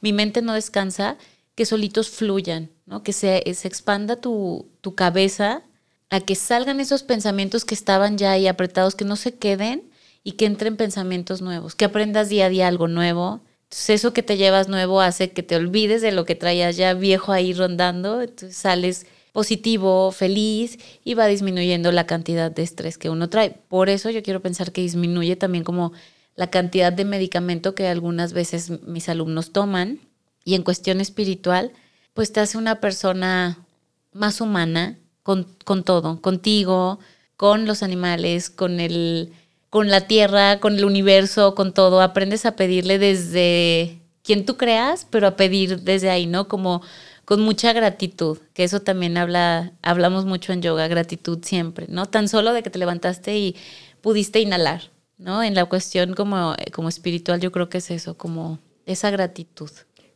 mi 0.00 0.12
mente 0.12 0.42
no 0.42 0.52
descansa, 0.52 1.16
que 1.54 1.64
solitos 1.64 2.10
fluyan, 2.10 2.70
¿no? 2.86 3.02
Que 3.02 3.12
se, 3.12 3.42
se 3.54 3.66
expanda 3.66 4.16
tu, 4.16 4.68
tu 4.80 4.94
cabeza 4.94 5.62
a 6.10 6.20
que 6.20 6.34
salgan 6.34 6.78
esos 6.78 7.02
pensamientos 7.02 7.64
que 7.64 7.74
estaban 7.74 8.18
ya 8.18 8.32
ahí 8.32 8.46
apretados, 8.46 8.94
que 8.94 9.04
no 9.04 9.16
se 9.16 9.34
queden 9.34 9.90
y 10.22 10.32
que 10.32 10.46
entren 10.46 10.76
pensamientos 10.76 11.42
nuevos, 11.42 11.74
que 11.74 11.84
aprendas 11.84 12.28
día 12.28 12.46
a 12.46 12.48
día 12.48 12.68
algo 12.68 12.86
nuevo. 12.86 13.40
Entonces 13.64 13.90
eso 13.90 14.12
que 14.12 14.22
te 14.22 14.36
llevas 14.36 14.68
nuevo 14.68 15.00
hace 15.00 15.32
que 15.32 15.42
te 15.42 15.56
olvides 15.56 16.00
de 16.00 16.12
lo 16.12 16.24
que 16.24 16.34
traías 16.34 16.76
ya 16.76 16.94
viejo 16.94 17.32
ahí 17.32 17.52
rondando, 17.52 18.20
entonces 18.22 18.56
sales 18.56 19.06
positivo, 19.38 20.10
feliz 20.10 20.80
y 21.04 21.14
va 21.14 21.28
disminuyendo 21.28 21.92
la 21.92 22.08
cantidad 22.08 22.50
de 22.50 22.64
estrés 22.64 22.98
que 22.98 23.08
uno 23.08 23.28
trae. 23.28 23.50
Por 23.50 23.88
eso 23.88 24.10
yo 24.10 24.20
quiero 24.24 24.42
pensar 24.42 24.72
que 24.72 24.80
disminuye 24.80 25.36
también 25.36 25.62
como 25.62 25.92
la 26.34 26.50
cantidad 26.50 26.92
de 26.92 27.04
medicamento 27.04 27.76
que 27.76 27.86
algunas 27.86 28.32
veces 28.32 28.82
mis 28.88 29.08
alumnos 29.08 29.52
toman 29.52 30.00
y 30.44 30.56
en 30.56 30.64
cuestión 30.64 31.00
espiritual, 31.00 31.70
pues 32.14 32.32
te 32.32 32.40
hace 32.40 32.58
una 32.58 32.80
persona 32.80 33.64
más 34.12 34.40
humana 34.40 34.98
con, 35.22 35.46
con 35.64 35.84
todo, 35.84 36.20
contigo, 36.20 36.98
con 37.36 37.64
los 37.64 37.84
animales, 37.84 38.50
con 38.50 38.80
el, 38.80 39.32
con 39.70 39.88
la 39.88 40.08
tierra, 40.08 40.58
con 40.58 40.78
el 40.78 40.84
universo, 40.84 41.54
con 41.54 41.72
todo. 41.74 42.00
Aprendes 42.00 42.44
a 42.44 42.56
pedirle 42.56 42.98
desde 42.98 44.00
quien 44.24 44.44
tú 44.44 44.56
creas, 44.56 45.06
pero 45.08 45.28
a 45.28 45.36
pedir 45.36 45.82
desde 45.82 46.10
ahí, 46.10 46.26
¿no? 46.26 46.48
Como 46.48 46.82
con 47.28 47.42
mucha 47.42 47.74
gratitud, 47.74 48.38
que 48.54 48.64
eso 48.64 48.80
también 48.80 49.18
habla, 49.18 49.74
hablamos 49.82 50.24
mucho 50.24 50.54
en 50.54 50.62
yoga, 50.62 50.88
gratitud 50.88 51.40
siempre, 51.44 51.84
¿no? 51.90 52.06
Tan 52.06 52.26
solo 52.26 52.54
de 52.54 52.62
que 52.62 52.70
te 52.70 52.78
levantaste 52.78 53.36
y 53.36 53.54
pudiste 54.00 54.40
inhalar, 54.40 54.84
¿no? 55.18 55.42
En 55.42 55.54
la 55.54 55.66
cuestión 55.66 56.14
como, 56.14 56.54
como 56.72 56.88
espiritual 56.88 57.38
yo 57.38 57.52
creo 57.52 57.68
que 57.68 57.78
es 57.78 57.90
eso, 57.90 58.16
como 58.16 58.60
esa 58.86 59.10
gratitud. 59.10 59.70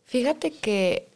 Fíjate 0.06 0.52
que 0.52 1.06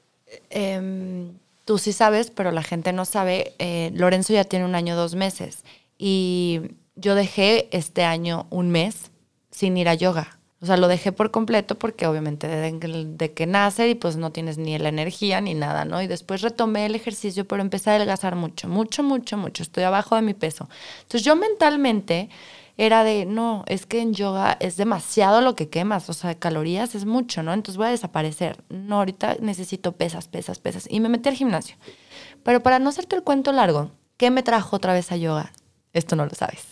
em, 0.51 1.33
tú 1.65 1.79
sí 1.79 1.95
sabes, 1.95 2.31
pero 2.31 2.53
la 2.53 2.63
gente 2.63 2.93
no 2.93 3.07
sabe. 3.07 3.55
Eh, 3.59 3.91
Lorenzo 3.95 4.35
ya 4.35 4.45
tiene 4.45 4.67
un 4.67 4.75
año, 4.75 4.97
dos 4.97 5.15
meses. 5.15 5.65
Y 5.97 6.61
yo 6.95 7.15
dejé 7.15 7.71
este 7.71 8.05
año 8.05 8.47
un 8.51 8.69
mes 8.69 9.11
sin 9.51 9.79
ir 9.79 9.89
a 9.89 9.95
yoga. 9.95 10.36
O 10.63 10.67
sea, 10.67 10.79
lo 10.79 10.89
dejé 10.89 11.13
por 11.13 11.31
completo 11.31 11.75
porque 11.79 12.07
obviamente 12.07 12.49
de, 12.49 13.33
que 13.35 13.47
nace 13.47 13.91
y 13.91 13.95
pues 13.95 14.17
no 14.17 14.33
tienes 14.33 14.57
ni 14.57 14.79
la 14.79 14.89
energía 14.89 15.41
ni 15.43 15.53
nada, 15.53 15.85
¿no? 15.85 16.01
Y 16.01 16.07
después 16.07 16.41
retomé 16.41 16.87
el 16.87 16.95
ejercicio, 16.95 17.47
pero 17.47 17.61
empecé 17.61 17.91
a 17.91 17.95
adelgazar 17.97 18.37
mucho, 18.37 18.67
mucho, 18.67 19.03
mucho, 19.03 19.37
mucho. 19.37 19.63
Estoy 19.63 19.85
abajo 19.85 20.17
de 20.17 20.23
mi 20.23 20.33
peso. 20.33 20.67
Entonces 21.03 21.25
yo 21.25 21.37
mentalmente 21.37 22.31
era 22.79 23.05
de, 23.05 23.27
no, 23.27 23.65
es 23.67 23.85
que 23.85 24.01
en 24.01 24.15
yoga 24.15 24.57
es 24.61 24.79
demasiado 24.79 25.43
lo 25.43 25.55
que 25.55 25.69
quemas, 25.69 26.09
o 26.09 26.15
sea, 26.15 26.35
calorías 26.35 26.95
es 26.95 27.05
mucho, 27.05 27.43
¿no? 27.43 27.53
Entonces 27.53 27.77
voy 27.77 27.89
a 27.89 27.91
desaparecer. 27.91 28.65
No, 28.71 28.97
ahorita 28.97 29.37
necesito 29.41 29.93
pesas, 29.93 30.27
pesas, 30.29 30.59
pesas. 30.59 30.87
Y 30.91 31.01
me 31.01 31.11
metí 31.11 31.29
al 31.29 31.37
gimnasio. 31.37 31.77
Pero 32.43 32.63
para 32.63 32.79
no 32.79 32.89
hacerte 32.89 33.17
el 33.17 33.23
cuento 33.23 33.53
largo, 33.53 33.91
¿qué 34.17 34.31
me 34.31 34.43
trajo 34.43 34.77
otra 34.77 34.95
vez 34.95 35.13
a 35.13 35.17
yoga? 35.17 35.53
Esto 35.93 36.15
no 36.17 36.25
lo 36.27 36.35
sabes. 36.35 36.65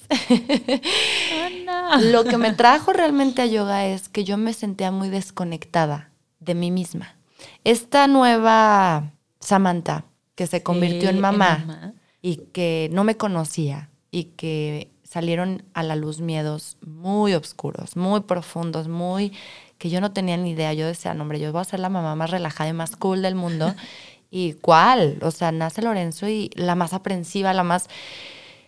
Oh, 1.68 1.96
lo 2.02 2.24
que 2.24 2.36
me 2.36 2.52
trajo 2.52 2.92
realmente 2.92 3.42
a 3.42 3.46
yoga 3.46 3.86
es 3.86 4.08
que 4.08 4.24
yo 4.24 4.36
me 4.36 4.52
sentía 4.52 4.90
muy 4.90 5.08
desconectada 5.08 6.10
de 6.40 6.54
mí 6.54 6.70
misma. 6.70 7.16
Esta 7.64 8.06
nueva 8.06 9.12
Samantha, 9.40 10.04
que 10.34 10.46
se 10.46 10.62
convirtió 10.62 11.08
Sí, 11.08 11.14
en 11.14 11.20
mamá. 11.20 11.92
y 12.22 12.36
que 12.52 12.88
no 12.92 13.04
me 13.04 13.16
conocía 13.16 13.88
y 14.10 14.24
que 14.24 14.90
salieron 15.02 15.62
a 15.74 15.82
la 15.82 15.96
luz 15.96 16.20
miedos 16.20 16.76
muy 16.84 17.34
oscuros, 17.34 17.96
muy 17.96 18.20
profundos, 18.20 18.88
muy 18.88 19.32
que 19.78 19.90
yo 19.90 20.00
no 20.00 20.12
tenía 20.12 20.36
ni 20.36 20.50
idea. 20.50 20.72
Yo 20.72 20.86
decía, 20.86 21.14
no, 21.14 21.22
hombre, 21.22 21.40
yo 21.40 21.52
voy 21.52 21.60
a 21.60 21.64
ser 21.64 21.80
la 21.80 21.88
mamá 21.88 22.14
más 22.14 22.30
relajada 22.30 22.70
y 22.70 22.72
más 22.72 22.96
cool 22.96 23.22
del 23.22 23.34
mundo. 23.34 23.74
¿Y 24.30 24.54
cuál? 24.54 25.18
O 25.22 25.30
sea, 25.30 25.52
nace 25.52 25.82
Lorenzo 25.82 26.28
y 26.28 26.50
la 26.54 26.74
más 26.74 26.92
aprensiva, 26.92 27.52
la 27.54 27.62
más... 27.62 27.88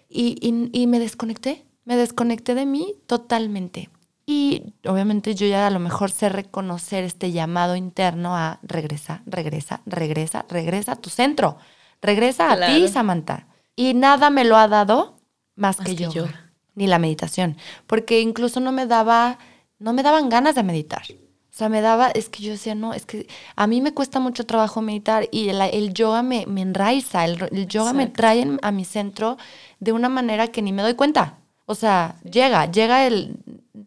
Y, 0.08 0.36
y- 0.40 0.70
y 0.82 0.86
me 0.86 0.98
desconecté, 0.98 1.64
me 1.84 1.96
desconecté 1.96 2.54
de 2.54 2.66
mí 2.66 2.94
totalmente. 3.06 3.90
Y 4.28 4.74
obviamente 4.86 5.34
yo 5.34 5.46
ya 5.46 5.66
a 5.66 5.70
lo 5.70 5.78
mejor 5.78 6.10
sé 6.10 6.28
reconocer 6.28 7.04
este 7.04 7.30
llamado 7.32 7.76
interno 7.76 8.36
a 8.36 8.58
regresa, 8.62 9.22
regresa, 9.26 9.82
regresa, 9.86 10.44
regresa 10.48 10.92
a 10.92 10.96
tu 10.96 11.10
centro, 11.10 11.58
regresa 12.02 12.50
a 12.52 12.56
ti, 12.56 12.88
Claro. 12.88 12.88
Samantha. 12.88 13.46
Y 13.76 13.94
nada 13.94 14.30
me 14.30 14.44
lo 14.44 14.56
ha 14.56 14.68
dado 14.68 15.16
más, 15.54 15.78
Más 15.78 15.86
que, 15.86 15.94
que 15.96 16.08
yo, 16.08 16.10
yoga. 16.10 16.52
ni 16.74 16.86
la 16.86 16.98
meditación, 16.98 17.56
porque 17.86 18.20
incluso 18.20 18.58
no 18.60 18.72
me 18.72 18.86
daba, 18.86 19.38
no 19.78 19.92
me 19.92 20.02
daban 20.02 20.28
ganas 20.28 20.54
de 20.56 20.62
meditar. 20.62 21.02
O 21.52 21.58
sea, 21.58 21.68
me 21.70 21.80
daba, 21.80 22.10
es 22.10 22.28
que 22.28 22.42
yo 22.42 22.52
decía, 22.52 22.74
no, 22.74 22.92
es 22.92 23.06
que 23.06 23.28
a 23.54 23.66
mí 23.66 23.80
me 23.80 23.94
cuesta 23.94 24.20
mucho 24.20 24.44
trabajo 24.44 24.82
meditar 24.82 25.26
y 25.30 25.48
el, 25.48 25.60
el 25.62 25.94
yoga 25.94 26.22
me, 26.22 26.44
me 26.46 26.60
enraiza, 26.60 27.24
el, 27.24 27.48
el 27.50 27.66
yoga 27.66 27.94
me 27.94 28.02
Exacto. 28.02 28.16
trae 28.16 28.40
en- 28.42 28.58
a 28.62 28.72
mi 28.72 28.84
centro 28.84 29.38
de 29.80 29.92
una 29.92 30.08
manera 30.08 30.48
que 30.48 30.62
ni 30.62 30.72
me 30.72 30.82
doy 30.82 30.94
cuenta. 30.94 31.38
O 31.66 31.74
sea, 31.74 32.16
llega, 32.22 32.70
llega 32.70 33.06
el... 33.06 33.36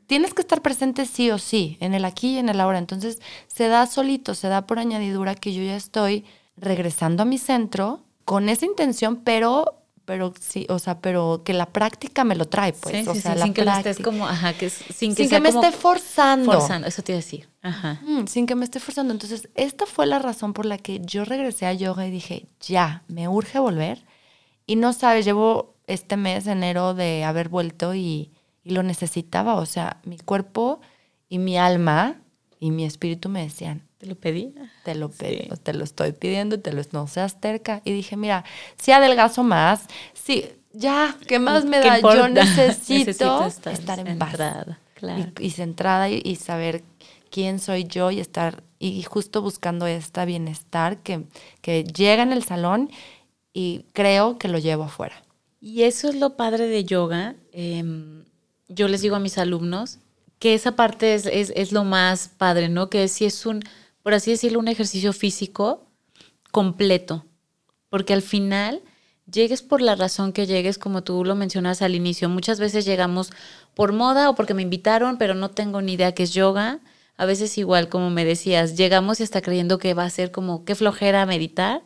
Tienes 0.05 0.33
que 0.33 0.41
estar 0.41 0.61
presente 0.61 1.05
sí 1.05 1.31
o 1.31 1.37
sí, 1.37 1.77
en 1.79 1.93
el 1.93 2.03
aquí 2.05 2.35
y 2.35 2.37
en 2.39 2.49
el 2.49 2.59
ahora. 2.59 2.77
Entonces, 2.77 3.19
se 3.47 3.67
da 3.67 3.85
solito, 3.87 4.35
se 4.35 4.47
da 4.47 4.65
por 4.67 4.79
añadidura 4.79 5.35
que 5.35 5.53
yo 5.53 5.63
ya 5.63 5.75
estoy 5.75 6.25
regresando 6.57 7.23
a 7.23 7.25
mi 7.25 7.37
centro 7.37 8.01
con 8.25 8.49
esa 8.49 8.65
intención, 8.65 9.17
pero, 9.17 9.81
pero 10.05 10.33
sí, 10.39 10.65
o 10.69 10.77
sea, 10.79 10.99
pero 10.99 11.41
que 11.45 11.53
la 11.53 11.67
práctica 11.67 12.23
me 12.23 12.35
lo 12.35 12.47
trae, 12.47 12.73
pues. 12.73 12.97
Sí, 13.03 13.09
o 13.09 13.13
sí, 13.15 13.21
sea, 13.21 13.33
sí, 13.33 13.39
la 13.39 13.45
sin 13.45 13.53
que 13.53 13.63
lo 13.65 13.71
estés 13.71 13.83
práctica. 13.97 14.03
como, 14.11 14.27
ajá, 14.27 14.53
que 14.53 14.65
es- 14.67 14.73
sin 14.93 15.15
que, 15.15 15.23
sin 15.23 15.29
que 15.29 15.39
me 15.39 15.49
como 15.51 15.63
esté 15.63 15.77
forzando. 15.77 16.51
forzando, 16.51 16.87
eso 16.87 17.01
te 17.01 17.13
iba 17.13 17.17
a 17.17 17.21
decir. 17.23 17.47
Ajá. 17.61 17.99
Mm, 18.05 18.25
sin 18.27 18.45
que 18.45 18.55
me 18.55 18.65
esté 18.65 18.79
forzando. 18.79 19.13
Entonces, 19.13 19.47
esta 19.55 19.85
fue 19.85 20.05
la 20.05 20.19
razón 20.19 20.53
por 20.53 20.65
la 20.65 20.77
que 20.77 20.99
yo 21.03 21.23
regresé 21.25 21.65
a 21.65 21.73
yoga 21.73 22.05
y 22.05 22.11
dije, 22.11 22.45
ya, 22.61 23.03
me 23.07 23.27
urge 23.27 23.57
volver. 23.59 24.03
Y 24.67 24.75
no 24.75 24.93
sabes, 24.93 25.25
llevo 25.25 25.75
este 25.89 26.17
mes, 26.17 26.47
enero, 26.47 26.93
de 26.93 27.23
haber 27.23 27.49
vuelto 27.49 27.93
y, 27.95 28.31
y 28.63 28.71
lo 28.71 28.83
necesitaba. 28.83 29.55
O 29.55 29.65
sea, 29.65 29.99
mi 30.05 30.17
cuerpo 30.17 30.79
y 31.27 31.39
mi 31.39 31.57
alma 31.57 32.21
y 32.59 32.71
mi 32.71 32.85
espíritu 32.85 33.29
me 33.29 33.41
decían, 33.43 33.83
¿Te 33.97 34.05
lo 34.07 34.15
pedí? 34.15 34.53
te 34.85 34.95
lo, 34.95 35.09
pe- 35.09 35.47
Sí. 35.51 35.55
te 35.63 35.73
lo 35.73 35.83
estoy 35.83 36.13
pidiendo, 36.13 36.59
te 36.59 36.71
lo, 36.71 36.81
no 36.93 37.07
seas 37.07 37.41
terca. 37.41 37.81
Y 37.83 37.91
dije, 37.91 38.15
mira, 38.15 38.45
si 38.77 38.91
adelgazo 38.93 39.43
más, 39.43 39.87
sí, 40.13 40.45
ya, 40.71 41.17
¿qué 41.27 41.39
más 41.39 41.65
me 41.65 41.81
¿Qué 41.81 41.89
da? 41.89 41.99
Yo 41.99 42.29
necesito, 42.29 43.45
estar, 43.45 43.73
estar, 43.73 43.99
en 43.99 44.17
paz 44.17 44.37
Claro. 44.93 45.31
y, 45.39 45.47
y 45.47 45.49
centrada 45.51 46.09
y, 46.09 46.21
y 46.23 46.35
saber 46.37 46.83
quién 47.29 47.59
soy 47.59 47.83
yo 47.85 48.11
y 48.11 48.19
estar 48.19 48.63
y 48.79 49.03
justo 49.03 49.41
buscando 49.41 49.85
este 49.87 50.25
bienestar 50.25 50.97
que, 50.99 51.25
que 51.61 51.83
llega 51.83 52.23
en 52.23 52.31
el 52.31 52.43
salón 52.43 52.89
y 53.53 53.85
creo 53.93 54.37
que 54.37 54.47
lo 54.47 54.57
llevo 54.59 54.83
afuera. 54.83 55.21
Y 55.61 55.83
eso 55.83 56.09
es 56.09 56.15
lo 56.15 56.35
padre 56.37 56.67
de 56.67 56.83
yoga. 56.85 57.35
em, 57.51 58.25
yo 58.67 58.87
les 58.87 59.01
digo 59.01 59.15
a 59.15 59.19
mis 59.19 59.37
alumnos 59.37 59.99
que 60.39 60.53
esa 60.53 60.75
parte 60.75 61.15
es, 61.15 61.25
es, 61.25 61.51
es 61.55 61.71
lo 61.71 61.83
más 61.83 62.29
padre, 62.37 62.69
¿no? 62.69 62.89
Que 62.89 63.07
si 63.07 63.25
es 63.25 63.45
un, 63.45 63.61
por 64.03 64.13
así 64.13 64.31
decirlo, 64.31 64.59
un 64.59 64.67
ejercicio 64.67 65.11
físico 65.13 65.87
completo. 66.51 67.25
Porque 67.89 68.13
al 68.13 68.21
final, 68.21 68.81
llegues 69.31 69.61
por 69.61 69.81
la 69.81 69.95
razón 69.95 70.33
que 70.33 70.45
llegues, 70.45 70.77
como 70.77 71.03
tú 71.03 71.23
lo 71.25 71.35
mencionas 71.35 71.81
al 71.81 71.95
inicio, 71.95 72.29
muchas 72.29 72.59
veces 72.59 72.85
llegamos 72.85 73.31
por 73.73 73.93
moda 73.93 74.29
o 74.29 74.35
porque 74.35 74.53
me 74.53 74.61
invitaron, 74.61 75.17
pero 75.17 75.33
no 75.33 75.51
tengo 75.51 75.81
ni 75.81 75.93
idea 75.93 76.13
qué 76.13 76.23
es 76.23 76.33
yoga. 76.33 76.79
A 77.17 77.25
veces 77.25 77.57
igual, 77.57 77.89
como 77.89 78.09
me 78.09 78.25
decías, 78.25 78.77
llegamos 78.77 79.19
y 79.19 79.23
hasta 79.23 79.41
creyendo 79.41 79.77
que 79.77 79.93
va 79.93 80.05
a 80.05 80.09
ser 80.09 80.31
como 80.31 80.63
qué 80.65 80.75
flojera 80.75 81.25
meditar. 81.25 81.83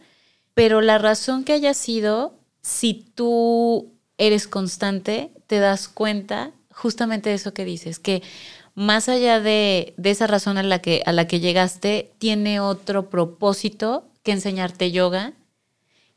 Pero 0.53 0.81
la 0.81 0.99
razón 0.99 1.43
que 1.43 1.53
haya 1.53 1.73
sido, 1.73 2.39
si 2.63 3.05
tú 3.13 3.93
eres 4.17 4.47
constante, 4.47 5.31
te 5.47 5.59
das 5.59 5.87
cuenta 5.87 6.51
justamente 6.71 7.29
de 7.29 7.35
eso 7.35 7.53
que 7.53 7.65
dices, 7.65 7.99
que 7.99 8.23
más 8.73 9.09
allá 9.09 9.39
de, 9.39 9.93
de 9.97 10.09
esa 10.09 10.25
razón 10.25 10.57
a 10.57 10.63
la, 10.63 10.79
que, 10.79 11.03
a 11.05 11.11
la 11.11 11.27
que 11.27 11.39
llegaste, 11.39 12.11
tiene 12.17 12.59
otro 12.59 13.09
propósito 13.09 14.07
que 14.23 14.31
enseñarte 14.31 14.91
yoga 14.91 15.33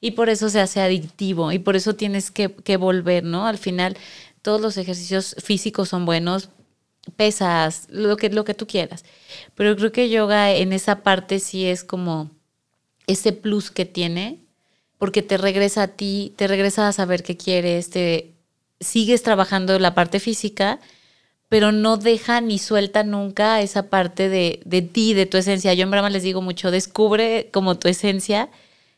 y 0.00 0.12
por 0.12 0.28
eso 0.28 0.48
se 0.48 0.60
hace 0.60 0.80
adictivo 0.80 1.52
y 1.52 1.58
por 1.58 1.76
eso 1.76 1.94
tienes 1.96 2.30
que, 2.30 2.54
que 2.54 2.76
volver, 2.76 3.24
¿no? 3.24 3.46
Al 3.46 3.58
final, 3.58 3.96
todos 4.40 4.60
los 4.60 4.76
ejercicios 4.78 5.36
físicos 5.42 5.88
son 5.90 6.06
buenos, 6.06 6.48
pesas, 7.16 7.86
lo 7.90 8.16
que, 8.16 8.30
lo 8.30 8.44
que 8.44 8.54
tú 8.54 8.66
quieras, 8.66 9.04
pero 9.54 9.76
creo 9.76 9.92
que 9.92 10.08
yoga 10.08 10.52
en 10.52 10.72
esa 10.72 11.02
parte 11.02 11.38
sí 11.38 11.66
es 11.66 11.84
como 11.84 12.30
ese 13.06 13.32
plus 13.32 13.70
que 13.70 13.84
tiene, 13.84 14.45
porque 14.98 15.22
te 15.22 15.36
regresa 15.36 15.84
a 15.84 15.88
ti, 15.88 16.32
te 16.36 16.46
regresa 16.46 16.88
a 16.88 16.92
saber 16.92 17.22
qué 17.22 17.36
quieres, 17.36 17.90
te 17.90 18.32
sigues 18.80 19.22
trabajando 19.22 19.78
la 19.78 19.94
parte 19.94 20.20
física, 20.20 20.80
pero 21.48 21.72
no 21.72 21.96
deja 21.96 22.40
ni 22.40 22.58
suelta 22.58 23.04
nunca 23.04 23.60
esa 23.60 23.84
parte 23.88 24.28
de, 24.28 24.60
de 24.64 24.82
ti, 24.82 25.14
de 25.14 25.26
tu 25.26 25.36
esencia. 25.36 25.74
Yo 25.74 25.84
en 25.84 25.90
broma 25.90 26.10
les 26.10 26.22
digo 26.22 26.42
mucho, 26.42 26.70
descubre 26.70 27.48
como 27.52 27.78
tu 27.78 27.88
esencia, 27.88 28.48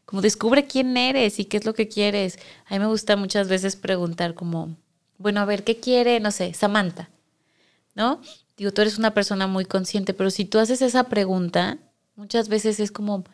como 0.05 0.23
descubre 0.23 0.67
quién 0.67 0.97
eres 0.97 1.39
y 1.39 1.45
qué 1.45 1.59
es 1.59 1.67
lo 1.67 1.75
que 1.75 1.89
quieres. 1.89 2.39
A 2.67 2.75
mí 2.75 2.81
me 2.81 2.87
gusta 2.87 3.17
muchas 3.17 3.49
veces 3.49 3.77
preguntar 3.77 4.35
como, 4.35 4.77
bueno, 5.19 5.41
a 5.41 5.45
ver, 5.45 5.65
¿qué 5.65 5.79
quiere, 5.79 6.21
no 6.21 6.31
sé, 6.31 6.55
Samantha? 6.55 7.11
¿No? 7.95 8.23
Digo, 8.57 8.73
tú 8.73 8.81
eres 8.81 8.99
una 8.99 9.13
persona 9.13 9.47
muy 9.47 9.65
consciente, 9.65 10.15
pero 10.15 10.31
si 10.31 10.45
tú 10.45 10.59
haces 10.59 10.81
esa 10.81 11.05
pregunta, 11.05 11.79
muchas 12.17 12.49
veces 12.49 12.81
es 12.81 12.91
como, 12.91 13.25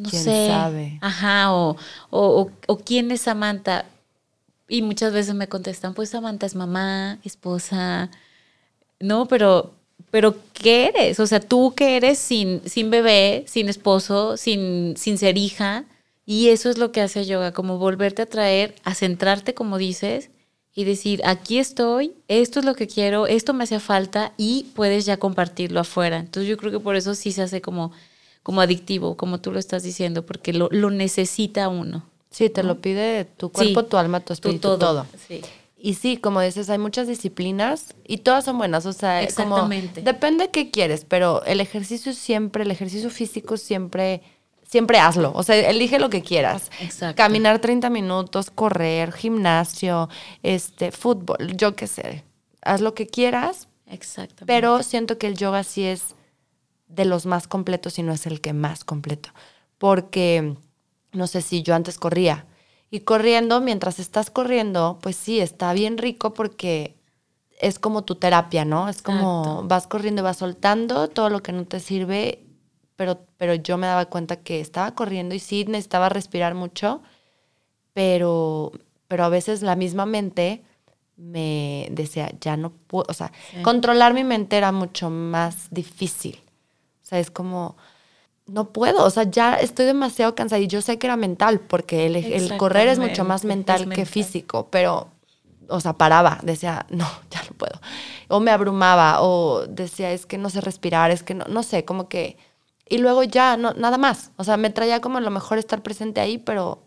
no 0.00 0.10
¿Quién 0.10 0.22
sé. 0.22 0.46
sabe? 0.48 0.98
Ajá, 1.00 1.52
o, 1.52 1.76
o, 2.10 2.40
o, 2.42 2.50
o 2.66 2.78
quién 2.78 3.10
es 3.10 3.22
Samantha. 3.22 3.84
Y 4.68 4.82
muchas 4.82 5.12
veces 5.12 5.34
me 5.34 5.48
contestan, 5.48 5.94
pues 5.94 6.10
Samantha 6.10 6.46
es 6.46 6.54
mamá, 6.54 7.18
esposa. 7.24 8.10
No, 9.00 9.26
pero, 9.26 9.72
pero 10.10 10.36
¿qué 10.52 10.86
eres? 10.94 11.20
O 11.20 11.26
sea, 11.26 11.40
tú 11.40 11.74
qué 11.76 11.96
eres 11.96 12.18
sin, 12.18 12.62
sin 12.68 12.90
bebé, 12.90 13.44
sin 13.46 13.68
esposo, 13.68 14.36
sin, 14.36 14.96
sin 14.96 15.18
ser 15.18 15.38
hija. 15.38 15.84
Y 16.26 16.50
eso 16.50 16.70
es 16.70 16.78
lo 16.78 16.92
que 16.92 17.00
hace 17.00 17.24
yoga, 17.26 17.52
como 17.52 17.78
volverte 17.78 18.22
a 18.22 18.26
traer, 18.26 18.76
a 18.84 18.94
centrarte, 18.94 19.52
como 19.54 19.78
dices, 19.78 20.30
y 20.72 20.84
decir, 20.84 21.20
aquí 21.24 21.58
estoy, 21.58 22.12
esto 22.28 22.60
es 22.60 22.64
lo 22.64 22.74
que 22.76 22.86
quiero, 22.86 23.26
esto 23.26 23.52
me 23.52 23.64
hace 23.64 23.80
falta 23.80 24.32
y 24.36 24.66
puedes 24.76 25.04
ya 25.04 25.16
compartirlo 25.16 25.80
afuera. 25.80 26.18
Entonces 26.18 26.48
yo 26.48 26.56
creo 26.56 26.70
que 26.70 26.78
por 26.78 26.94
eso 26.94 27.16
sí 27.16 27.32
se 27.32 27.42
hace 27.42 27.60
como, 27.60 27.90
como 28.42 28.60
adictivo, 28.60 29.16
como 29.16 29.40
tú 29.40 29.52
lo 29.52 29.58
estás 29.58 29.82
diciendo, 29.82 30.24
porque 30.24 30.52
lo, 30.52 30.68
lo 30.70 30.90
necesita 30.90 31.68
uno. 31.68 32.04
Sí, 32.30 32.48
te 32.48 32.62
lo 32.62 32.80
pide 32.80 33.24
tu 33.24 33.50
cuerpo, 33.50 33.80
Sí, 33.80 33.86
tu 33.88 33.96
alma, 33.96 34.20
tu 34.20 34.32
espíritu, 34.32 34.78
todo. 34.78 35.06
Sí. 35.28 35.42
Y 35.82 35.94
sí, 35.94 36.18
como 36.18 36.40
dices, 36.40 36.68
hay 36.70 36.78
muchas 36.78 37.08
disciplinas 37.08 37.94
y 38.06 38.18
todas 38.18 38.44
son 38.44 38.58
buenas. 38.58 38.86
O 38.86 38.92
sea, 38.92 39.22
es 39.22 39.34
como 39.34 39.56
Exactamente. 39.56 40.02
depende 40.02 40.44
de 40.44 40.50
qué 40.50 40.70
quieres, 40.70 41.04
pero 41.08 41.42
el 41.44 41.60
ejercicio 41.60 42.12
siempre, 42.12 42.64
el 42.64 42.70
ejercicio 42.70 43.10
físico 43.10 43.56
siempre, 43.56 44.22
siempre 44.62 44.98
hazlo. 44.98 45.32
O 45.34 45.42
sea, 45.42 45.56
elige 45.56 45.98
lo 45.98 46.10
que 46.10 46.22
quieras. 46.22 46.70
Exacto. 46.80 47.16
Caminar 47.16 47.60
30 47.60 47.88
minutos, 47.88 48.50
correr, 48.50 49.12
gimnasio, 49.12 50.08
este, 50.42 50.92
fútbol, 50.92 51.56
yo 51.56 51.74
qué 51.74 51.86
sé. 51.86 52.24
Haz 52.62 52.82
lo 52.82 52.92
que 52.92 53.06
quieras, 53.06 53.68
Exactamente. 53.86 54.44
pero 54.46 54.82
siento 54.82 55.16
que 55.16 55.26
el 55.26 55.36
yoga 55.36 55.64
sí 55.64 55.84
es 55.84 56.14
de 56.90 57.04
los 57.04 57.26
más 57.26 57.46
completos 57.48 57.98
y 57.98 58.02
no 58.02 58.12
es 58.12 58.26
el 58.26 58.40
que 58.40 58.52
más 58.52 58.84
completo. 58.84 59.30
Porque, 59.78 60.56
no 61.12 61.26
sé 61.26 61.40
si 61.42 61.62
yo 61.62 61.74
antes 61.74 61.98
corría. 61.98 62.46
Y 62.90 63.00
corriendo, 63.00 63.60
mientras 63.60 63.98
estás 63.98 64.30
corriendo, 64.30 64.98
pues 65.00 65.16
sí, 65.16 65.40
está 65.40 65.72
bien 65.72 65.96
rico 65.96 66.34
porque 66.34 66.96
es 67.60 67.78
como 67.78 68.02
tu 68.02 68.16
terapia, 68.16 68.64
¿no? 68.64 68.88
Es 68.88 69.02
como 69.02 69.42
Exacto. 69.42 69.68
vas 69.68 69.86
corriendo 69.86 70.22
y 70.22 70.24
vas 70.24 70.38
soltando 70.38 71.08
todo 71.08 71.28
lo 71.30 71.42
que 71.42 71.52
no 71.52 71.64
te 71.66 71.78
sirve, 71.78 72.42
pero, 72.96 73.20
pero 73.36 73.54
yo 73.54 73.76
me 73.78 73.86
daba 73.86 74.06
cuenta 74.06 74.36
que 74.36 74.60
estaba 74.60 74.94
corriendo 74.94 75.34
y 75.34 75.38
sí 75.38 75.64
necesitaba 75.66 76.08
respirar 76.08 76.54
mucho, 76.54 77.02
pero, 77.92 78.72
pero 79.08 79.24
a 79.24 79.28
veces 79.28 79.62
la 79.62 79.76
misma 79.76 80.06
mente 80.06 80.62
me 81.16 81.88
decía, 81.90 82.32
ya 82.40 82.56
no 82.56 82.70
puedo, 82.72 83.04
o 83.08 83.14
sea, 83.14 83.30
Sí. 83.52 83.62
controlar 83.62 84.14
mi 84.14 84.24
mente 84.24 84.56
era 84.56 84.72
mucho 84.72 85.10
más 85.10 85.68
difícil. 85.70 86.40
O 87.10 87.12
sea, 87.12 87.18
es 87.18 87.32
como, 87.32 87.76
no 88.46 88.72
puedo, 88.72 89.04
o 89.04 89.10
sea, 89.10 89.24
ya 89.24 89.54
estoy 89.54 89.84
demasiado 89.84 90.36
cansada 90.36 90.60
y 90.60 90.68
yo 90.68 90.80
sé 90.80 90.96
que 90.96 91.08
era 91.08 91.16
mental, 91.16 91.58
porque 91.58 92.06
el, 92.06 92.14
el 92.14 92.56
correr 92.56 92.86
es 92.86 93.00
mucho 93.00 93.24
más 93.24 93.44
mental 93.44 93.88
que 93.88 94.06
físico, 94.06 94.68
pero, 94.70 95.08
o 95.68 95.80
sea, 95.80 95.94
paraba, 95.94 96.38
decía, 96.44 96.86
no, 96.90 97.08
ya 97.32 97.42
no 97.42 97.56
puedo. 97.56 97.80
O 98.28 98.38
me 98.38 98.52
abrumaba, 98.52 99.22
o 99.22 99.66
decía, 99.66 100.12
es 100.12 100.24
que 100.24 100.38
no 100.38 100.50
sé 100.50 100.60
respirar, 100.60 101.10
es 101.10 101.24
que 101.24 101.34
no, 101.34 101.46
no 101.46 101.64
sé, 101.64 101.84
como 101.84 102.08
que... 102.08 102.36
Y 102.88 102.98
luego 102.98 103.24
ya, 103.24 103.56
no, 103.56 103.72
nada 103.74 103.98
más. 103.98 104.30
O 104.36 104.44
sea, 104.44 104.56
me 104.56 104.70
traía 104.70 105.00
como 105.00 105.18
a 105.18 105.20
lo 105.20 105.30
mejor 105.32 105.58
estar 105.58 105.82
presente 105.82 106.20
ahí, 106.20 106.38
pero 106.38 106.82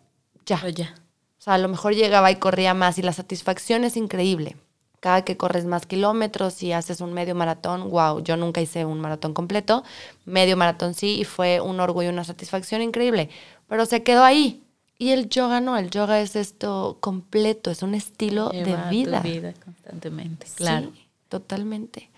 ya. 0.46 0.60
Pero 0.62 0.70
ya. 0.70 0.96
O 1.38 1.42
sea, 1.42 1.56
a 1.56 1.58
lo 1.58 1.68
mejor 1.68 1.96
llegaba 1.96 2.32
y 2.32 2.38
corría 2.38 2.74
más 2.74 2.98
y 2.98 3.02
la 3.02 3.12
satisfacción 3.12 3.84
es 3.84 3.98
increíble. 3.98 4.56
Cada 5.04 5.26
que 5.26 5.36
corres 5.36 5.66
más 5.66 5.86
kilómetros 5.86 6.64
y 6.64 6.72
haces 6.72 7.02
un 7.02 7.12
medio 7.12 7.36
maratón, 7.36 7.90
wow, 7.90 8.24
yo 8.24 8.38
nunca 8.38 8.62
hice 8.62 8.86
un 8.86 9.02
maratón 9.02 9.34
completo, 9.34 9.84
medio 10.24 10.56
maratón 10.56 10.94
sí, 10.94 11.20
y 11.20 11.26
fue 11.26 11.60
un 11.60 11.82
orgullo 11.82 12.08
y 12.08 12.14
una 12.14 12.24
satisfacción 12.24 12.82
increíble, 12.82 13.30
pero 13.68 13.86
se 13.86 14.02
quedó 14.02 14.24
ahí. 14.24 14.64
Y 14.98 15.10
el 15.10 15.28
yoga 15.28 15.60
no, 15.60 15.76
el 15.78 15.90
yoga 15.90 16.22
es 16.22 16.38
esto 16.38 17.00
completo, 17.02 17.70
es 17.70 17.84
un 17.84 17.96
estilo 17.96 18.50
Lleva 18.52 18.86
de 18.86 18.90
vida. 18.92 19.22
Tu 19.22 19.28
vida 19.28 19.54
constantemente, 19.66 20.48
claro. 20.56 20.92
Sí, 20.94 21.06
totalmente. 21.28 22.10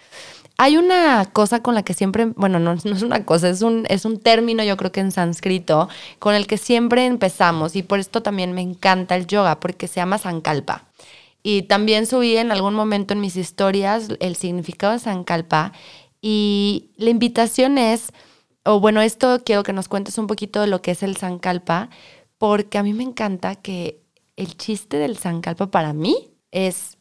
Hay 0.60 0.78
una 0.78 1.26
cosa 1.34 1.64
con 1.64 1.74
la 1.74 1.82
que 1.82 1.96
siempre, 1.96 2.28
bueno, 2.36 2.60
no, 2.60 2.76
no, 2.76 2.96
es 2.96 3.02
una 3.02 3.26
cosa, 3.26 3.50
es 3.50 3.64
un, 3.64 3.88
es 3.90 4.06
un 4.06 4.20
término 4.20 4.64
yo 4.64 4.78
creo 4.78 4.92
que 4.92 5.00
en 5.00 5.12
sánscrito, 5.12 5.90
con 6.20 6.36
el 6.36 6.46
que 6.46 6.60
siempre 6.60 7.08
empezamos 7.08 7.76
y 7.76 7.82
por 7.82 7.98
esto 7.98 8.22
también 8.22 8.54
me 8.54 8.62
encanta 8.62 9.16
el 9.16 9.26
yoga, 9.26 9.60
porque 9.60 9.88
se 9.88 9.96
llama 9.96 10.20
sankalpa. 10.20 10.84
Y 11.48 11.62
también 11.62 12.08
subí 12.08 12.38
en 12.38 12.52
algún 12.52 12.74
momento 12.74 13.14
en 13.14 13.22
mis 13.22 13.36
historias 13.36 14.08
el 14.20 14.36
significado 14.36 14.94
de 14.94 15.00
sankalpa 15.00 15.74
y 16.20 16.90
la 16.98 17.12
invitación 17.12 17.78
es, 17.78 18.12
o 18.64 18.80
bueno, 18.80 19.00
esto 19.00 19.44
quiero 19.46 19.62
que 19.62 19.72
nos 19.72 19.88
cuentes 19.88 20.18
un 20.18 20.26
poquito 20.26 20.62
de 20.62 20.66
lo 20.66 20.82
que 20.82 20.90
es 20.90 21.04
el 21.04 21.18
sankalpa, 21.18 21.92
porque 22.40 22.80
a 22.80 22.84
mí 22.84 22.94
me 22.94 23.04
encanta 23.04 23.54
que 23.54 24.02
el 24.38 24.58
chiste 24.58 24.98
del 24.98 25.18
sankalpa 25.18 25.70
para 25.70 25.94
mí 25.94 26.32
es 26.50 26.98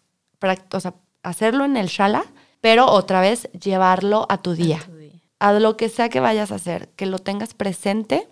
o 0.72 0.80
sea, 0.80 0.94
hacerlo 1.22 1.64
en 1.64 1.78
el 1.78 1.86
shala, 1.86 2.26
pero 2.60 2.84
otra 2.84 3.22
vez 3.22 3.48
llevarlo 3.52 4.26
a 4.28 4.42
tu 4.42 4.52
día, 4.52 4.82
Tu 4.84 4.94
día. 4.96 5.22
a 5.38 5.54
lo 5.54 5.78
que 5.78 5.88
sea 5.88 6.10
que 6.10 6.20
vayas 6.20 6.52
a 6.52 6.56
hacer, 6.56 6.90
que 6.96 7.06
lo 7.06 7.18
tengas 7.18 7.54
presente 7.54 8.28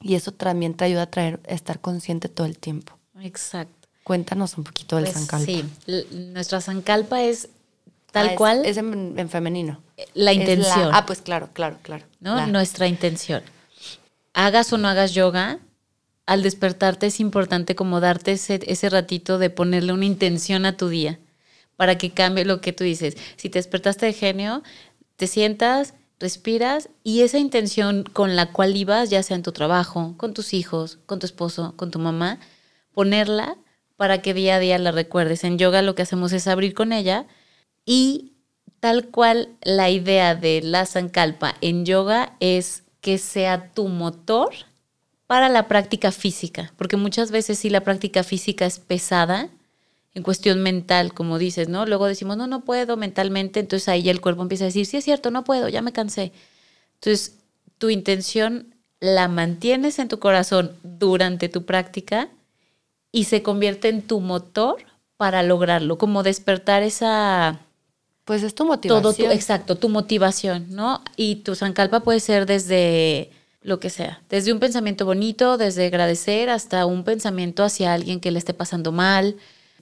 y 0.00 0.16
eso 0.16 0.32
también 0.32 0.74
te 0.74 0.86
ayuda 0.86 1.02
a 1.02 1.10
traer, 1.12 1.38
a 1.48 1.54
estar 1.54 1.80
consciente 1.80 2.28
todo 2.28 2.48
el 2.48 2.58
tiempo. 2.58 2.98
Exacto. 3.20 3.85
Cuéntanos 4.10 4.56
un 4.56 4.62
poquito 4.62 4.94
del 4.94 5.06
Pues, 5.06 5.16
sankalpa. 5.16 5.44
Sí, 5.46 5.64
L- 5.88 6.06
nuestra 6.32 6.60
sankalpa 6.60 7.24
es 7.24 7.48
tal 8.12 8.28
Ah, 8.28 8.30
es- 8.30 8.36
cual 8.36 8.64
Es, 8.64 8.76
en, 8.76 9.18
en 9.18 9.28
femenino. 9.28 9.82
la 10.14 10.32
intención, 10.32 10.90
ah, 10.92 11.04
pues 11.06 11.22
claro, 11.22 11.48
claro, 11.52 11.76
claro. 11.82 12.04
¿no? 12.20 12.46
Nuestra 12.46 12.86
intención. 12.86 13.42
Hagas 14.32 14.72
o 14.72 14.78
no 14.78 14.86
hagas 14.86 15.12
yoga, 15.12 15.58
al 16.24 16.44
despertarte 16.44 17.06
es 17.08 17.18
importante 17.18 17.74
como 17.74 17.98
darte 17.98 18.30
ese, 18.32 18.60
ese 18.68 18.88
ratito 18.90 19.38
de 19.38 19.50
ponerle 19.50 19.92
una 19.92 20.04
intención 20.04 20.66
a 20.66 20.76
tu 20.76 20.88
día 20.88 21.18
para 21.74 21.98
que 21.98 22.12
cambie 22.12 22.44
lo 22.44 22.60
que 22.60 22.72
tú 22.72 22.84
dices. 22.84 23.16
Si 23.36 23.50
te 23.50 23.58
despertaste 23.58 24.06
de 24.06 24.12
genio, 24.12 24.62
te 25.16 25.26
sientas, 25.26 25.94
respiras 26.20 26.90
y 27.02 27.22
esa 27.22 27.38
intención 27.38 28.04
con 28.04 28.36
la 28.36 28.52
cual 28.52 28.76
ibas, 28.76 29.10
ya 29.10 29.24
sea 29.24 29.34
en 29.36 29.42
tu 29.42 29.50
trabajo, 29.50 30.14
con 30.16 30.32
tus 30.32 30.54
hijos, 30.54 30.98
con 31.06 31.18
tu 31.18 31.26
esposo, 31.26 31.74
con 31.74 31.90
tu 31.90 31.98
mamá, 31.98 32.38
ponerla 32.94 33.56
para 33.96 34.22
que 34.22 34.34
día 34.34 34.56
a 34.56 34.58
día 34.58 34.78
la 34.78 34.92
recuerdes. 34.92 35.44
En 35.44 35.58
yoga 35.58 35.82
lo 35.82 35.94
que 35.94 36.02
hacemos 36.02 36.32
es 36.32 36.46
abrir 36.46 36.74
con 36.74 36.92
ella 36.92 37.26
y 37.84 38.32
tal 38.80 39.08
cual 39.08 39.56
la 39.62 39.90
idea 39.90 40.34
de 40.34 40.60
la 40.62 40.86
sankalpa 40.86 41.54
en 41.60 41.84
yoga 41.86 42.36
es 42.40 42.84
que 43.00 43.18
sea 43.18 43.72
tu 43.72 43.88
motor 43.88 44.50
para 45.26 45.48
la 45.48 45.66
práctica 45.66 46.12
física, 46.12 46.72
porque 46.76 46.96
muchas 46.96 47.30
veces 47.30 47.58
sí 47.58 47.70
la 47.70 47.82
práctica 47.82 48.22
física 48.22 48.66
es 48.66 48.78
pesada 48.78 49.48
en 50.14 50.22
cuestión 50.22 50.62
mental, 50.62 51.12
como 51.12 51.38
dices, 51.38 51.68
¿no? 51.68 51.84
Luego 51.84 52.06
decimos, 52.06 52.36
no, 52.36 52.46
no 52.46 52.64
puedo 52.64 52.96
mentalmente, 52.96 53.60
entonces 53.60 53.88
ahí 53.88 54.08
el 54.08 54.20
cuerpo 54.20 54.42
empieza 54.42 54.64
a 54.64 54.66
decir, 54.66 54.86
sí 54.86 54.96
es 54.96 55.04
cierto, 55.04 55.30
no 55.30 55.44
puedo, 55.44 55.68
ya 55.68 55.82
me 55.82 55.92
cansé. 55.92 56.32
Entonces, 56.94 57.38
tu 57.78 57.90
intención 57.90 58.74
la 59.00 59.28
mantienes 59.28 59.98
en 59.98 60.08
tu 60.08 60.18
corazón 60.18 60.72
durante 60.82 61.48
tu 61.48 61.66
práctica 61.66 62.30
y 63.16 63.24
se 63.24 63.42
convierte 63.42 63.88
en 63.88 64.02
tu 64.02 64.20
motor 64.20 64.76
para 65.16 65.42
lograrlo, 65.42 65.96
como 65.96 66.22
despertar 66.22 66.82
esa 66.82 67.60
Pues 68.26 68.42
es 68.42 68.54
tu 68.54 68.66
motivación. 68.66 69.02
todo 69.02 69.14
tu, 69.14 69.24
exacto, 69.32 69.76
tu 69.76 69.88
motivación, 69.88 70.66
¿no? 70.68 71.02
Y 71.16 71.36
tu 71.36 71.54
sankalpa 71.54 72.00
puede 72.00 72.20
ser 72.20 72.44
desde 72.44 73.30
lo 73.62 73.80
que 73.80 73.88
sea, 73.88 74.20
desde 74.28 74.52
un 74.52 74.60
pensamiento 74.60 75.06
bonito, 75.06 75.56
desde 75.56 75.86
agradecer 75.86 76.50
hasta 76.50 76.84
un 76.84 77.04
pensamiento 77.04 77.64
hacia 77.64 77.94
alguien 77.94 78.20
que 78.20 78.30
le 78.30 78.38
esté 78.38 78.52
pasando 78.52 78.92
mal, 78.92 79.36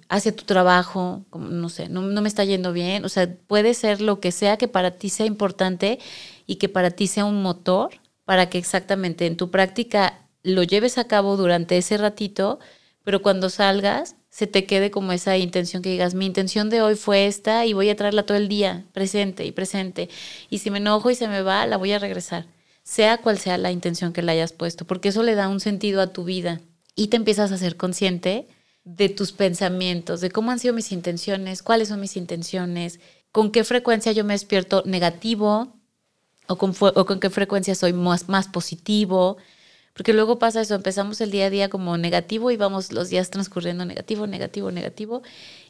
hacia 0.08 0.36
tu 0.36 0.44
trabajo, 0.44 1.24
como, 1.30 1.48
no 1.48 1.68
sé, 1.70 1.88
no, 1.88 2.02
no 2.02 2.22
me 2.22 2.28
está 2.28 2.44
yendo 2.44 2.72
bien, 2.72 3.04
o 3.04 3.08
sea, 3.08 3.28
puede 3.48 3.74
ser 3.74 4.00
lo 4.00 4.20
que 4.20 4.30
sea 4.30 4.58
que 4.58 4.68
para 4.68 4.92
ti 4.92 5.08
sea 5.08 5.26
importante 5.26 5.98
y 6.46 6.54
que 6.56 6.68
para 6.68 6.92
ti 6.92 7.08
sea 7.08 7.24
un 7.24 7.42
motor 7.42 7.90
para 8.24 8.48
que 8.48 8.58
exactamente 8.58 9.26
en 9.26 9.36
tu 9.36 9.50
práctica 9.50 10.20
lo 10.44 10.62
lleves 10.62 10.98
a 10.98 11.08
cabo 11.08 11.36
durante 11.36 11.76
ese 11.76 11.96
ratito, 11.96 12.60
pero 13.04 13.22
cuando 13.22 13.50
salgas 13.50 14.16
se 14.30 14.48
te 14.48 14.64
quede 14.64 14.90
como 14.90 15.12
esa 15.12 15.36
intención 15.36 15.82
que 15.82 15.90
digas, 15.90 16.14
mi 16.14 16.26
intención 16.26 16.68
de 16.68 16.82
hoy 16.82 16.96
fue 16.96 17.26
esta 17.26 17.66
y 17.66 17.72
voy 17.72 17.88
a 17.88 17.96
traerla 17.96 18.24
todo 18.24 18.36
el 18.36 18.48
día, 18.48 18.84
presente 18.92 19.44
y 19.44 19.52
presente. 19.52 20.08
Y 20.50 20.58
si 20.58 20.70
me 20.70 20.78
enojo 20.78 21.10
y 21.10 21.14
se 21.14 21.28
me 21.28 21.42
va, 21.42 21.64
la 21.66 21.76
voy 21.76 21.92
a 21.92 22.00
regresar, 22.00 22.46
sea 22.82 23.18
cual 23.18 23.38
sea 23.38 23.58
la 23.58 23.70
intención 23.70 24.12
que 24.12 24.22
le 24.22 24.32
hayas 24.32 24.52
puesto, 24.52 24.86
porque 24.86 25.10
eso 25.10 25.22
le 25.22 25.36
da 25.36 25.48
un 25.48 25.60
sentido 25.60 26.00
a 26.00 26.08
tu 26.08 26.24
vida 26.24 26.60
y 26.96 27.08
te 27.08 27.16
empiezas 27.16 27.52
a 27.52 27.58
ser 27.58 27.76
consciente 27.76 28.48
de 28.84 29.08
tus 29.08 29.32
pensamientos, 29.32 30.20
de 30.20 30.30
cómo 30.30 30.50
han 30.50 30.58
sido 30.58 30.74
mis 30.74 30.90
intenciones, 30.90 31.62
cuáles 31.62 31.88
son 31.88 32.00
mis 32.00 32.16
intenciones, 32.16 33.00
con 33.30 33.52
qué 33.52 33.64
frecuencia 33.64 34.12
yo 34.12 34.24
me 34.24 34.34
despierto 34.34 34.82
negativo 34.86 35.76
o 36.46 36.56
con, 36.56 37.20
qué 37.20 37.30
frecuencia 37.30 37.74
soy 37.74 37.92
más 37.92 38.48
positivo. 38.52 39.38
Porque 39.94 40.12
luego 40.12 40.38
pasa 40.40 40.60
eso, 40.60 40.74
empezamos 40.74 41.20
el 41.20 41.30
día 41.30 41.46
a 41.46 41.50
día 41.50 41.68
como 41.68 41.96
negativo 41.96 42.50
y 42.50 42.56
vamos 42.56 42.92
los 42.92 43.10
días 43.10 43.30
transcurriendo 43.30 43.84
negativo, 43.84 44.26
negativo, 44.26 44.70
negativo. 44.72 45.22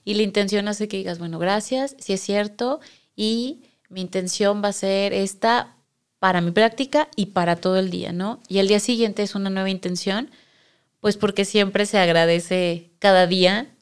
Y 0.03 0.15
la 0.15 0.23
intención 0.23 0.67
hace 0.67 0.89
que 0.89 0.97
digas, 0.97 1.19
bueno, 1.19 1.39
gracias, 1.39 1.95
si 1.99 2.15
es 2.15 2.23
cierto, 2.23 2.81
y 3.15 3.65
mi 3.91 4.01
intención 4.01 4.63
va 4.65 4.69
a 4.69 4.73
ser 4.73 5.13
esta 5.13 5.77
para 6.19 6.41
mi 6.41 6.53
práctica 6.53 7.09
y 7.17 7.27
para 7.27 7.57
todo 7.57 7.77
el 7.79 7.91
día, 7.91 8.13
¿no? 8.13 8.41
Y 8.49 8.59
el 8.59 8.67
día 8.67 8.81
siguiente 8.81 9.23
es 9.23 9.35
una 9.35 9.51
nueva 9.51 9.69
intención, 9.69 10.31
pues 11.01 11.19
porque 11.19 11.45
siempre 11.45 11.85
se 11.85 11.99
agradece 11.99 12.93
cada 12.99 13.27
día, 13.27 13.74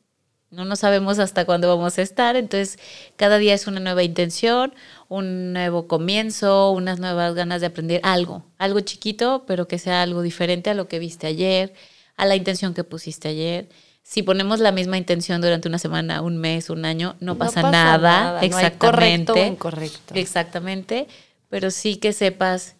no 0.52 0.66
no 0.66 0.76
sabemos 0.76 1.18
hasta 1.18 1.46
cuándo 1.46 1.66
vamos 1.66 1.98
a 1.98 2.02
estar, 2.02 2.36
entonces 2.36 2.78
cada 3.16 3.38
día 3.38 3.54
es 3.54 3.66
una 3.66 3.80
nueva 3.80 4.02
intención, 4.02 4.74
un 5.08 5.52
nuevo 5.54 5.88
comienzo, 5.88 6.70
unas 6.72 7.00
nuevas 7.00 7.34
ganas 7.34 7.62
de 7.62 7.68
aprender 7.68 8.00
algo, 8.04 8.44
algo 8.58 8.80
chiquito, 8.80 9.44
pero 9.46 9.66
que 9.66 9.78
sea 9.78 10.02
algo 10.02 10.20
diferente 10.22 10.70
a 10.70 10.74
lo 10.74 10.88
que 10.88 10.98
viste 10.98 11.26
ayer, 11.26 11.72
a 12.16 12.26
la 12.26 12.36
intención 12.36 12.74
que 12.74 12.84
pusiste 12.84 13.28
ayer. 13.28 13.68
Si 14.02 14.22
ponemos 14.22 14.60
la 14.60 14.72
misma 14.72 14.98
intención 14.98 15.40
durante 15.40 15.68
una 15.68 15.78
semana, 15.78 16.20
un 16.20 16.36
mes, 16.36 16.68
un 16.68 16.84
año, 16.84 17.16
no 17.20 17.38
pasa, 17.38 17.70
nada, 17.70 18.32
no 18.32 18.38
hay 18.38 18.46
exactamente. 18.46 19.32
correcto 19.32 19.32
o 19.34 19.52
incorrecto. 19.52 20.14
Exactamente, 20.14 21.08
pero 21.48 21.70
sí 21.70 21.96
que 21.96 22.12
sepas 22.12 22.76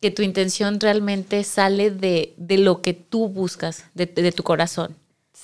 que 0.00 0.10
tu 0.10 0.22
intención 0.22 0.80
realmente 0.80 1.44
sale 1.44 1.92
de, 1.92 2.34
de 2.36 2.58
lo 2.58 2.82
que 2.82 2.94
tú 2.94 3.28
buscas, 3.28 3.84
de, 3.94 4.06
de 4.06 4.32
tu 4.32 4.42
corazón. 4.42 4.96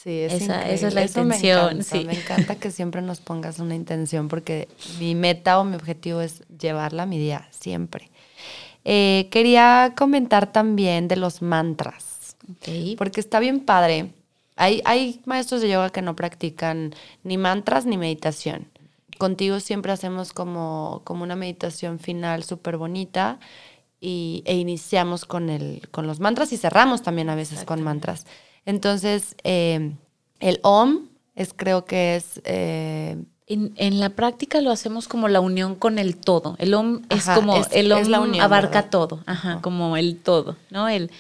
Sí, 0.03 0.11
es 0.21 0.35
Esa- 0.35 0.69
esa 0.69 0.89
es 0.89 0.95
la 0.95 1.03
Eso 1.03 1.25
me 1.25 1.35
intención, 1.37 1.71
encanta, 1.71 1.85
sí. 1.85 2.05
Me 2.05 2.13
encanta 2.15 2.55
que 2.57 2.71
siempre 2.71 3.03
nos 3.03 3.21
pongas 3.21 3.59
una 3.59 3.75
intención 3.75 4.29
porque 4.29 4.69
mi 5.01 5.15
meta 5.15 5.59
o 5.59 5.65
mi 5.65 5.75
objetivo 5.75 6.21
es 6.21 6.43
llevarla 6.61 7.03
a 7.03 7.07
mi 7.07 7.19
día, 7.19 7.49
siempre. 7.51 8.11
Eh, 8.85 9.29
quería 9.31 9.95
comentar 9.97 10.53
también 10.53 11.09
de 11.09 11.17
los 11.17 11.43
mantras, 11.43 12.37
Ok. 12.51 12.97
porque 12.97 13.21
está 13.21 13.41
bien 13.41 13.61
padre. 13.61 14.13
Hay, 14.57 14.83
hay 14.85 15.21
maestros 15.25 15.61
de 15.63 15.69
yoga 15.69 15.91
que 15.91 16.01
no 16.03 16.15
practican 16.17 16.95
ni 17.25 17.37
mantras 17.37 17.85
ni 17.85 17.97
meditación. 17.97 18.67
Contigo 19.19 19.59
siempre 19.61 19.91
hacemos 19.93 20.33
como, 20.33 21.03
como 21.05 21.25
una 21.25 21.35
meditación 21.37 21.99
final 21.99 22.45
súper 22.45 22.77
bonita 22.77 23.41
y, 24.01 24.43
e 24.47 24.55
iniciamos 24.55 25.25
con, 25.25 25.51
el, 25.51 25.83
con 25.91 26.07
los 26.07 26.21
mantras 26.21 26.53
y 26.53 26.57
cerramos 26.57 27.03
también 27.03 27.29
a 27.31 27.35
veces 27.35 27.65
con 27.65 27.83
mantras. 27.83 28.27
Entonces, 28.69 29.35
eh, 29.45 29.93
el 30.41 30.61
OM 30.63 31.09
es, 31.35 31.53
creo 31.57 31.85
que 31.85 32.17
es... 32.17 32.41
eh, 32.45 33.17
En, 33.47 33.73
en 33.77 33.99
la 33.99 34.11
práctica 34.11 34.61
lo 34.61 34.71
hacemos 34.71 35.09
como 35.09 35.27
la 35.29 35.41
unión 35.41 35.75
con 35.75 35.99
el 35.99 36.17
todo. 36.19 36.55
El 36.59 36.75
OM 36.75 37.01
es 37.09 37.25
como, 37.35 37.57
es- 37.57 37.69
el 37.73 37.91
OM 37.93 38.01
es 38.03 38.09
la 38.09 38.21
unión, 38.21 38.45
abarca 38.45 38.69
¿verdad? 38.83 38.91
todo, 38.91 39.23
ajá, 39.25 39.61
como 39.63 39.97
el 39.97 40.19
todo, 40.19 40.57
¿no? 40.71 40.87
El, 40.87 41.11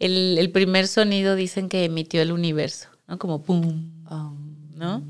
el, 0.00 0.36
el 0.38 0.50
primer 0.50 0.88
sonido 0.88 1.36
dicen 1.36 1.68
que 1.68 1.84
emitió 1.84 2.22
el 2.22 2.32
universo, 2.32 2.88
¿no? 3.06 3.18
Como 3.20 3.42
pum, 3.42 3.88
¿no? 4.74 5.02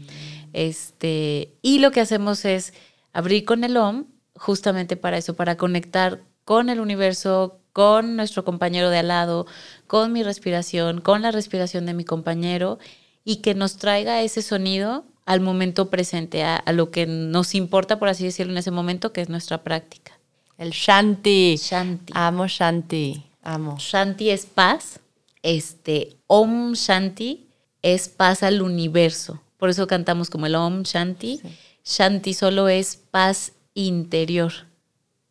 Este, 0.53 1.55
y 1.63 1.79
lo 1.79 1.93
que 1.93 2.01
hacemos 2.01 2.45
es 2.45 2.75
abrir 3.15 3.47
con 3.47 3.65
el 3.65 3.77
OM 3.79 4.05
justamente 4.37 4.97
para 4.97 5.17
eso, 5.17 5.35
para 5.35 5.57
conectar 5.57 6.21
con 6.45 6.69
el 6.69 6.81
universo, 6.81 7.60
con 7.73 8.17
nuestro 8.17 8.45
compañero 8.45 8.91
de 8.91 8.99
al 8.99 9.09
lado, 9.09 9.47
con 9.87 10.13
mi 10.13 10.23
respiración, 10.23 11.01
con 11.01 11.23
la 11.23 11.31
respiración 11.31 11.87
de 11.87 11.95
mi 11.95 12.05
compañero 12.05 12.79
y 13.25 13.37
que 13.37 13.55
nos 13.55 13.77
traiga 13.77 14.23
ese 14.23 14.43
sonido 14.43 15.05
al 15.27 15.41
momento 15.41 15.91
presente, 15.91 16.43
a, 16.43 16.57
a 16.57 16.73
lo 16.73 16.91
que 16.91 17.07
nos 17.07 17.55
importa, 17.55 17.99
por 17.99 18.09
así 18.09 18.25
decirlo, 18.25 18.53
en 18.53 18.59
ese 18.59 18.71
momento, 18.71 19.13
que 19.13 19.21
es 19.21 19.29
nuestra 19.29 19.63
práctica. 19.63 20.19
El 20.61 20.73
Shanti. 20.73 21.57
Shanti. 21.57 22.13
Amo 22.15 22.47
Shanti. 22.47 23.25
Amo. 23.43 23.77
Shanti 23.79 24.29
es 24.29 24.45
paz. 24.45 25.01
Este, 25.43 26.19
Om 26.27 26.75
Shanti 26.75 27.49
es 27.81 28.11
paz 28.11 28.43
al 28.43 28.61
universo. 28.61 29.41
Por 29.57 29.71
eso 29.71 29.87
cantamos 29.87 30.29
como 30.29 30.45
el 30.45 30.55
Om 30.55 30.83
Shanti. 30.83 31.41
Shanti 31.83 32.35
solo 32.35 32.69
es 32.69 32.97
paz 32.97 33.53
interior. 33.73 34.53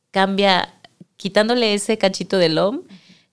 Cambia, 0.09 0.78
quitándole 1.19 1.73
ese 1.73 1.97
cachito 1.97 2.37
del 2.37 2.57
Om, 2.57 2.83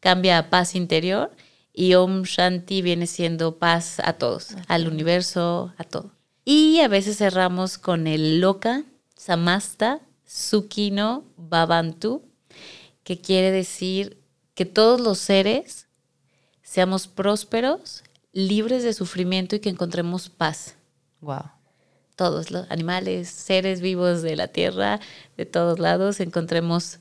cambia 0.01 0.39
a 0.39 0.51
paz 0.51 0.75
interior. 0.75 1.31
Y 1.73 1.95
Om 1.95 2.23
Shanti 2.25 2.83
viene 2.83 3.07
siendo 3.07 3.59
paz 3.59 4.01
a 4.03 4.15
todos, 4.15 4.49
al 4.67 4.89
universo, 4.89 5.73
a 5.79 5.85
todo. 5.85 6.11
Y 6.45 6.81
a 6.81 6.89
veces 6.89 7.19
cerramos 7.19 7.79
con 7.79 8.07
el 8.07 8.41
Loka, 8.41 8.83
Samasta, 9.15 10.01
Sukino, 10.27 11.25
Babantu, 11.37 12.23
que 13.05 13.21
quiere 13.21 13.51
decir 13.51 14.19
que 14.55 14.65
todos 14.65 15.01
los 15.01 15.19
seres 15.19 15.87
seamos 16.63 17.07
prósperos, 17.09 18.03
libres 18.33 18.83
de 18.83 18.95
sufrimiento 18.95 19.55
y 19.55 19.61
que 19.61 19.69
encontremos 19.69 20.29
paz. 20.31 20.75
Wow. 21.21 21.51
Todos 22.17 22.51
los 22.51 22.71
animales, 22.71 23.29
seres 23.29 23.83
vivos 23.83 24.23
de 24.23 24.35
la 24.35 24.49
tierra, 24.49 24.99
de 25.37 25.45
todos 25.45 25.79
lados, 25.79 26.21
encontremos 26.21 26.97
pa- 26.97 27.01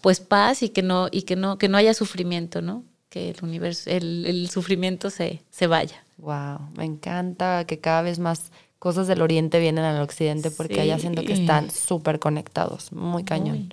pues 0.00 0.20
paz 0.20 0.62
y 0.62 0.68
que 0.70 0.82
no, 0.82 1.08
y 1.10 1.22
que 1.22 1.36
no, 1.36 1.58
que 1.58 1.68
no 1.68 1.76
haya 1.78 1.94
sufrimiento, 1.94 2.62
¿no? 2.62 2.84
Que 3.08 3.30
el 3.30 3.36
universo, 3.42 3.90
el, 3.90 4.24
el 4.26 4.48
sufrimiento 4.50 5.10
se, 5.10 5.42
se 5.50 5.66
vaya. 5.66 6.02
Wow. 6.18 6.70
Me 6.76 6.84
encanta 6.84 7.64
que 7.66 7.78
cada 7.78 8.02
vez 8.02 8.18
más 8.18 8.52
cosas 8.78 9.06
del 9.06 9.22
oriente 9.22 9.58
vienen 9.60 9.84
al 9.84 10.00
occidente 10.02 10.50
porque 10.50 10.80
allá 10.80 10.98
siento 10.98 11.22
que 11.22 11.34
Sí. 11.36 11.42
están 11.42 11.70
súper 11.70 12.18
conectados. 12.18 12.92
Muy 12.92 13.22
cañón. 13.24 13.72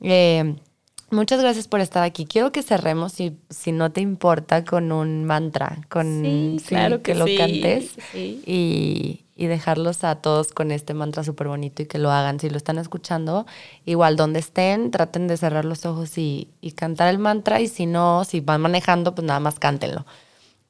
Eh, 0.00 0.54
muchas 1.10 1.40
gracias 1.40 1.68
por 1.68 1.80
estar 1.80 2.02
aquí. 2.04 2.24
Quiero 2.26 2.52
que 2.52 2.62
cerremos, 2.62 3.12
si, 3.12 3.36
si 3.50 3.72
no 3.72 3.90
te 3.92 4.00
importa, 4.00 4.64
con 4.64 4.92
un 4.92 5.24
mantra, 5.24 5.78
con 5.88 6.22
Sí, 6.22 6.56
sí, 6.60 6.64
claro 6.68 7.02
que 7.02 7.14
lo 7.14 7.26
sí, 7.26 7.36
cantes 7.36 7.90
sí. 8.12 8.42
y, 8.46 9.24
y 9.40 9.46
dejarlos 9.46 10.04
a 10.04 10.16
todos 10.16 10.52
con 10.52 10.70
este 10.70 10.92
mantra 10.92 11.24
súper 11.24 11.48
bonito 11.48 11.80
y 11.80 11.86
que 11.86 11.96
lo 11.96 12.10
hagan. 12.10 12.38
Si 12.38 12.50
lo 12.50 12.58
están 12.58 12.76
escuchando, 12.76 13.46
igual 13.86 14.16
donde 14.16 14.38
estén, 14.38 14.90
traten 14.90 15.28
de 15.28 15.38
cerrar 15.38 15.64
los 15.64 15.86
ojos 15.86 16.18
y, 16.18 16.48
y 16.60 16.72
cantar 16.72 17.08
el 17.08 17.18
mantra 17.18 17.58
y 17.58 17.66
si 17.66 17.86
no, 17.86 18.24
si 18.24 18.40
van 18.40 18.60
manejando, 18.60 19.14
pues 19.14 19.26
nada 19.26 19.40
más 19.40 19.58
cántenlo. 19.58 20.04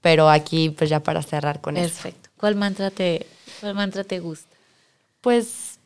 Pero 0.01 0.31
aquí, 0.31 0.71
pues 0.71 0.89
ya 0.89 1.03
para 1.03 1.21
cerrar 1.21 1.61
con 1.61 1.77
eso. 1.77 1.89
Perfecto. 1.89 2.31
¿Cuál 2.37 2.55
mantra 2.55 2.93
te, 2.93 3.27
cuál 3.61 3.75
mantra 3.75 4.05
te 4.05 4.21
gusta? 4.21 4.55
Pues 5.21 5.81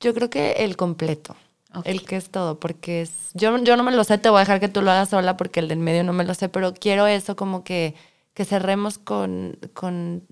yo 0.00 0.14
creo 0.14 0.30
que 0.30 0.52
el 0.52 0.78
completo. 0.78 1.36
El 1.84 2.06
que 2.06 2.16
es 2.16 2.30
todo, 2.30 2.58
porque 2.58 3.02
es. 3.02 3.10
Yo, 3.34 3.58
yo 3.58 3.76
no 3.76 3.82
me 3.82 3.92
lo 3.92 4.02
sé, 4.02 4.16
te 4.16 4.30
voy 4.30 4.38
a 4.38 4.40
dejar 4.40 4.60
que 4.60 4.68
tú 4.68 4.80
lo 4.80 4.90
hagas 4.90 5.10
sola 5.10 5.36
porque 5.36 5.60
el 5.60 5.68
del 5.68 5.78
medio 5.78 6.04
no 6.04 6.14
me 6.14 6.24
lo 6.24 6.32
sé, 6.32 6.48
pero 6.48 6.72
quiero 6.72 7.06
eso 7.06 7.36
como 7.36 7.64
que, 7.64 7.94
que 8.32 8.46
cerremos 8.46 8.96
con, 8.96 9.58
con 9.74 10.22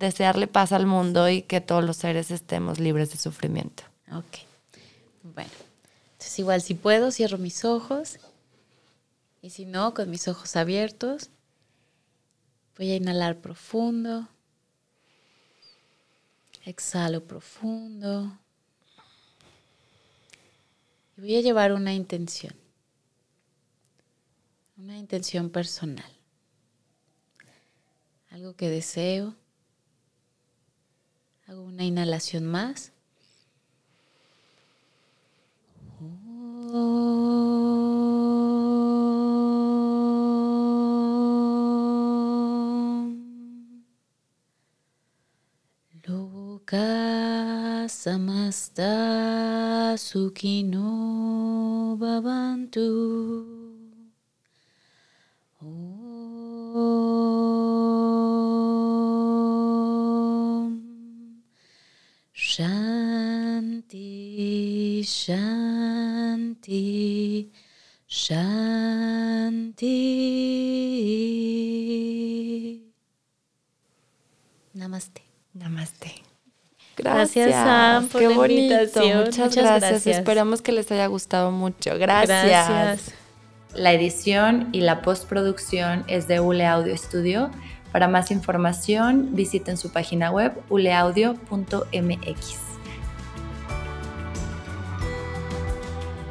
desearle 0.00 0.46
paz 0.48 0.72
al 0.72 0.86
mundo 0.86 1.28
y 1.28 1.42
que 1.42 1.60
todos 1.60 1.84
los 1.84 1.98
seres 1.98 2.30
estemos 2.30 2.80
libres 2.80 3.12
de 3.12 3.18
sufrimiento. 3.18 3.84
Ok. 4.10 4.38
Bueno, 5.22 5.50
entonces 6.12 6.38
igual 6.38 6.62
si 6.62 6.74
puedo, 6.74 7.12
cierro 7.12 7.38
mis 7.38 7.64
ojos. 7.64 8.18
Y 9.42 9.50
si 9.50 9.66
no, 9.66 9.94
con 9.94 10.10
mis 10.10 10.26
ojos 10.26 10.56
abiertos, 10.56 11.30
voy 12.76 12.90
a 12.90 12.96
inhalar 12.96 13.40
profundo. 13.40 14.26
Exhalo 16.64 17.22
profundo. 17.24 18.38
Y 21.16 21.20
voy 21.20 21.36
a 21.36 21.40
llevar 21.42 21.72
una 21.72 21.92
intención. 21.92 22.54
Una 24.78 24.96
intención 24.96 25.50
personal. 25.50 26.10
Algo 28.30 28.54
que 28.54 28.70
deseo. 28.70 29.34
Hago 31.50 31.62
una 31.64 31.82
inhalación 31.84 32.46
más. 32.46 32.92
Loka 46.04 47.88
samasta 47.88 48.88
sukino 49.98 50.86
bhavantu. 51.98 53.59
Gracias, 77.34 77.64
Sam, 77.64 78.08
por 78.08 78.20
Qué 78.20 78.28
la 78.28 78.36
bonito. 78.36 78.60
invitación. 78.60 79.18
Muchas, 79.20 79.38
Muchas 79.38 79.54
gracias. 79.56 79.90
gracias. 79.90 80.16
Esperamos 80.18 80.62
que 80.62 80.72
les 80.72 80.90
haya 80.92 81.06
gustado 81.06 81.50
mucho. 81.50 81.98
Gracias. 81.98 82.46
Gracias. 82.46 83.14
La 83.74 83.92
edición 83.92 84.68
y 84.72 84.80
la 84.80 85.00
postproducción 85.02 86.04
es 86.08 86.26
de 86.26 86.40
Ule 86.40 86.66
Audio 86.66 86.96
Studio. 86.96 87.50
Para 87.92 88.08
más 88.08 88.30
información, 88.30 89.30
visiten 89.32 89.76
su 89.76 89.92
página 89.92 90.30
web 90.30 90.52
uleaudio.mx. 90.68 92.56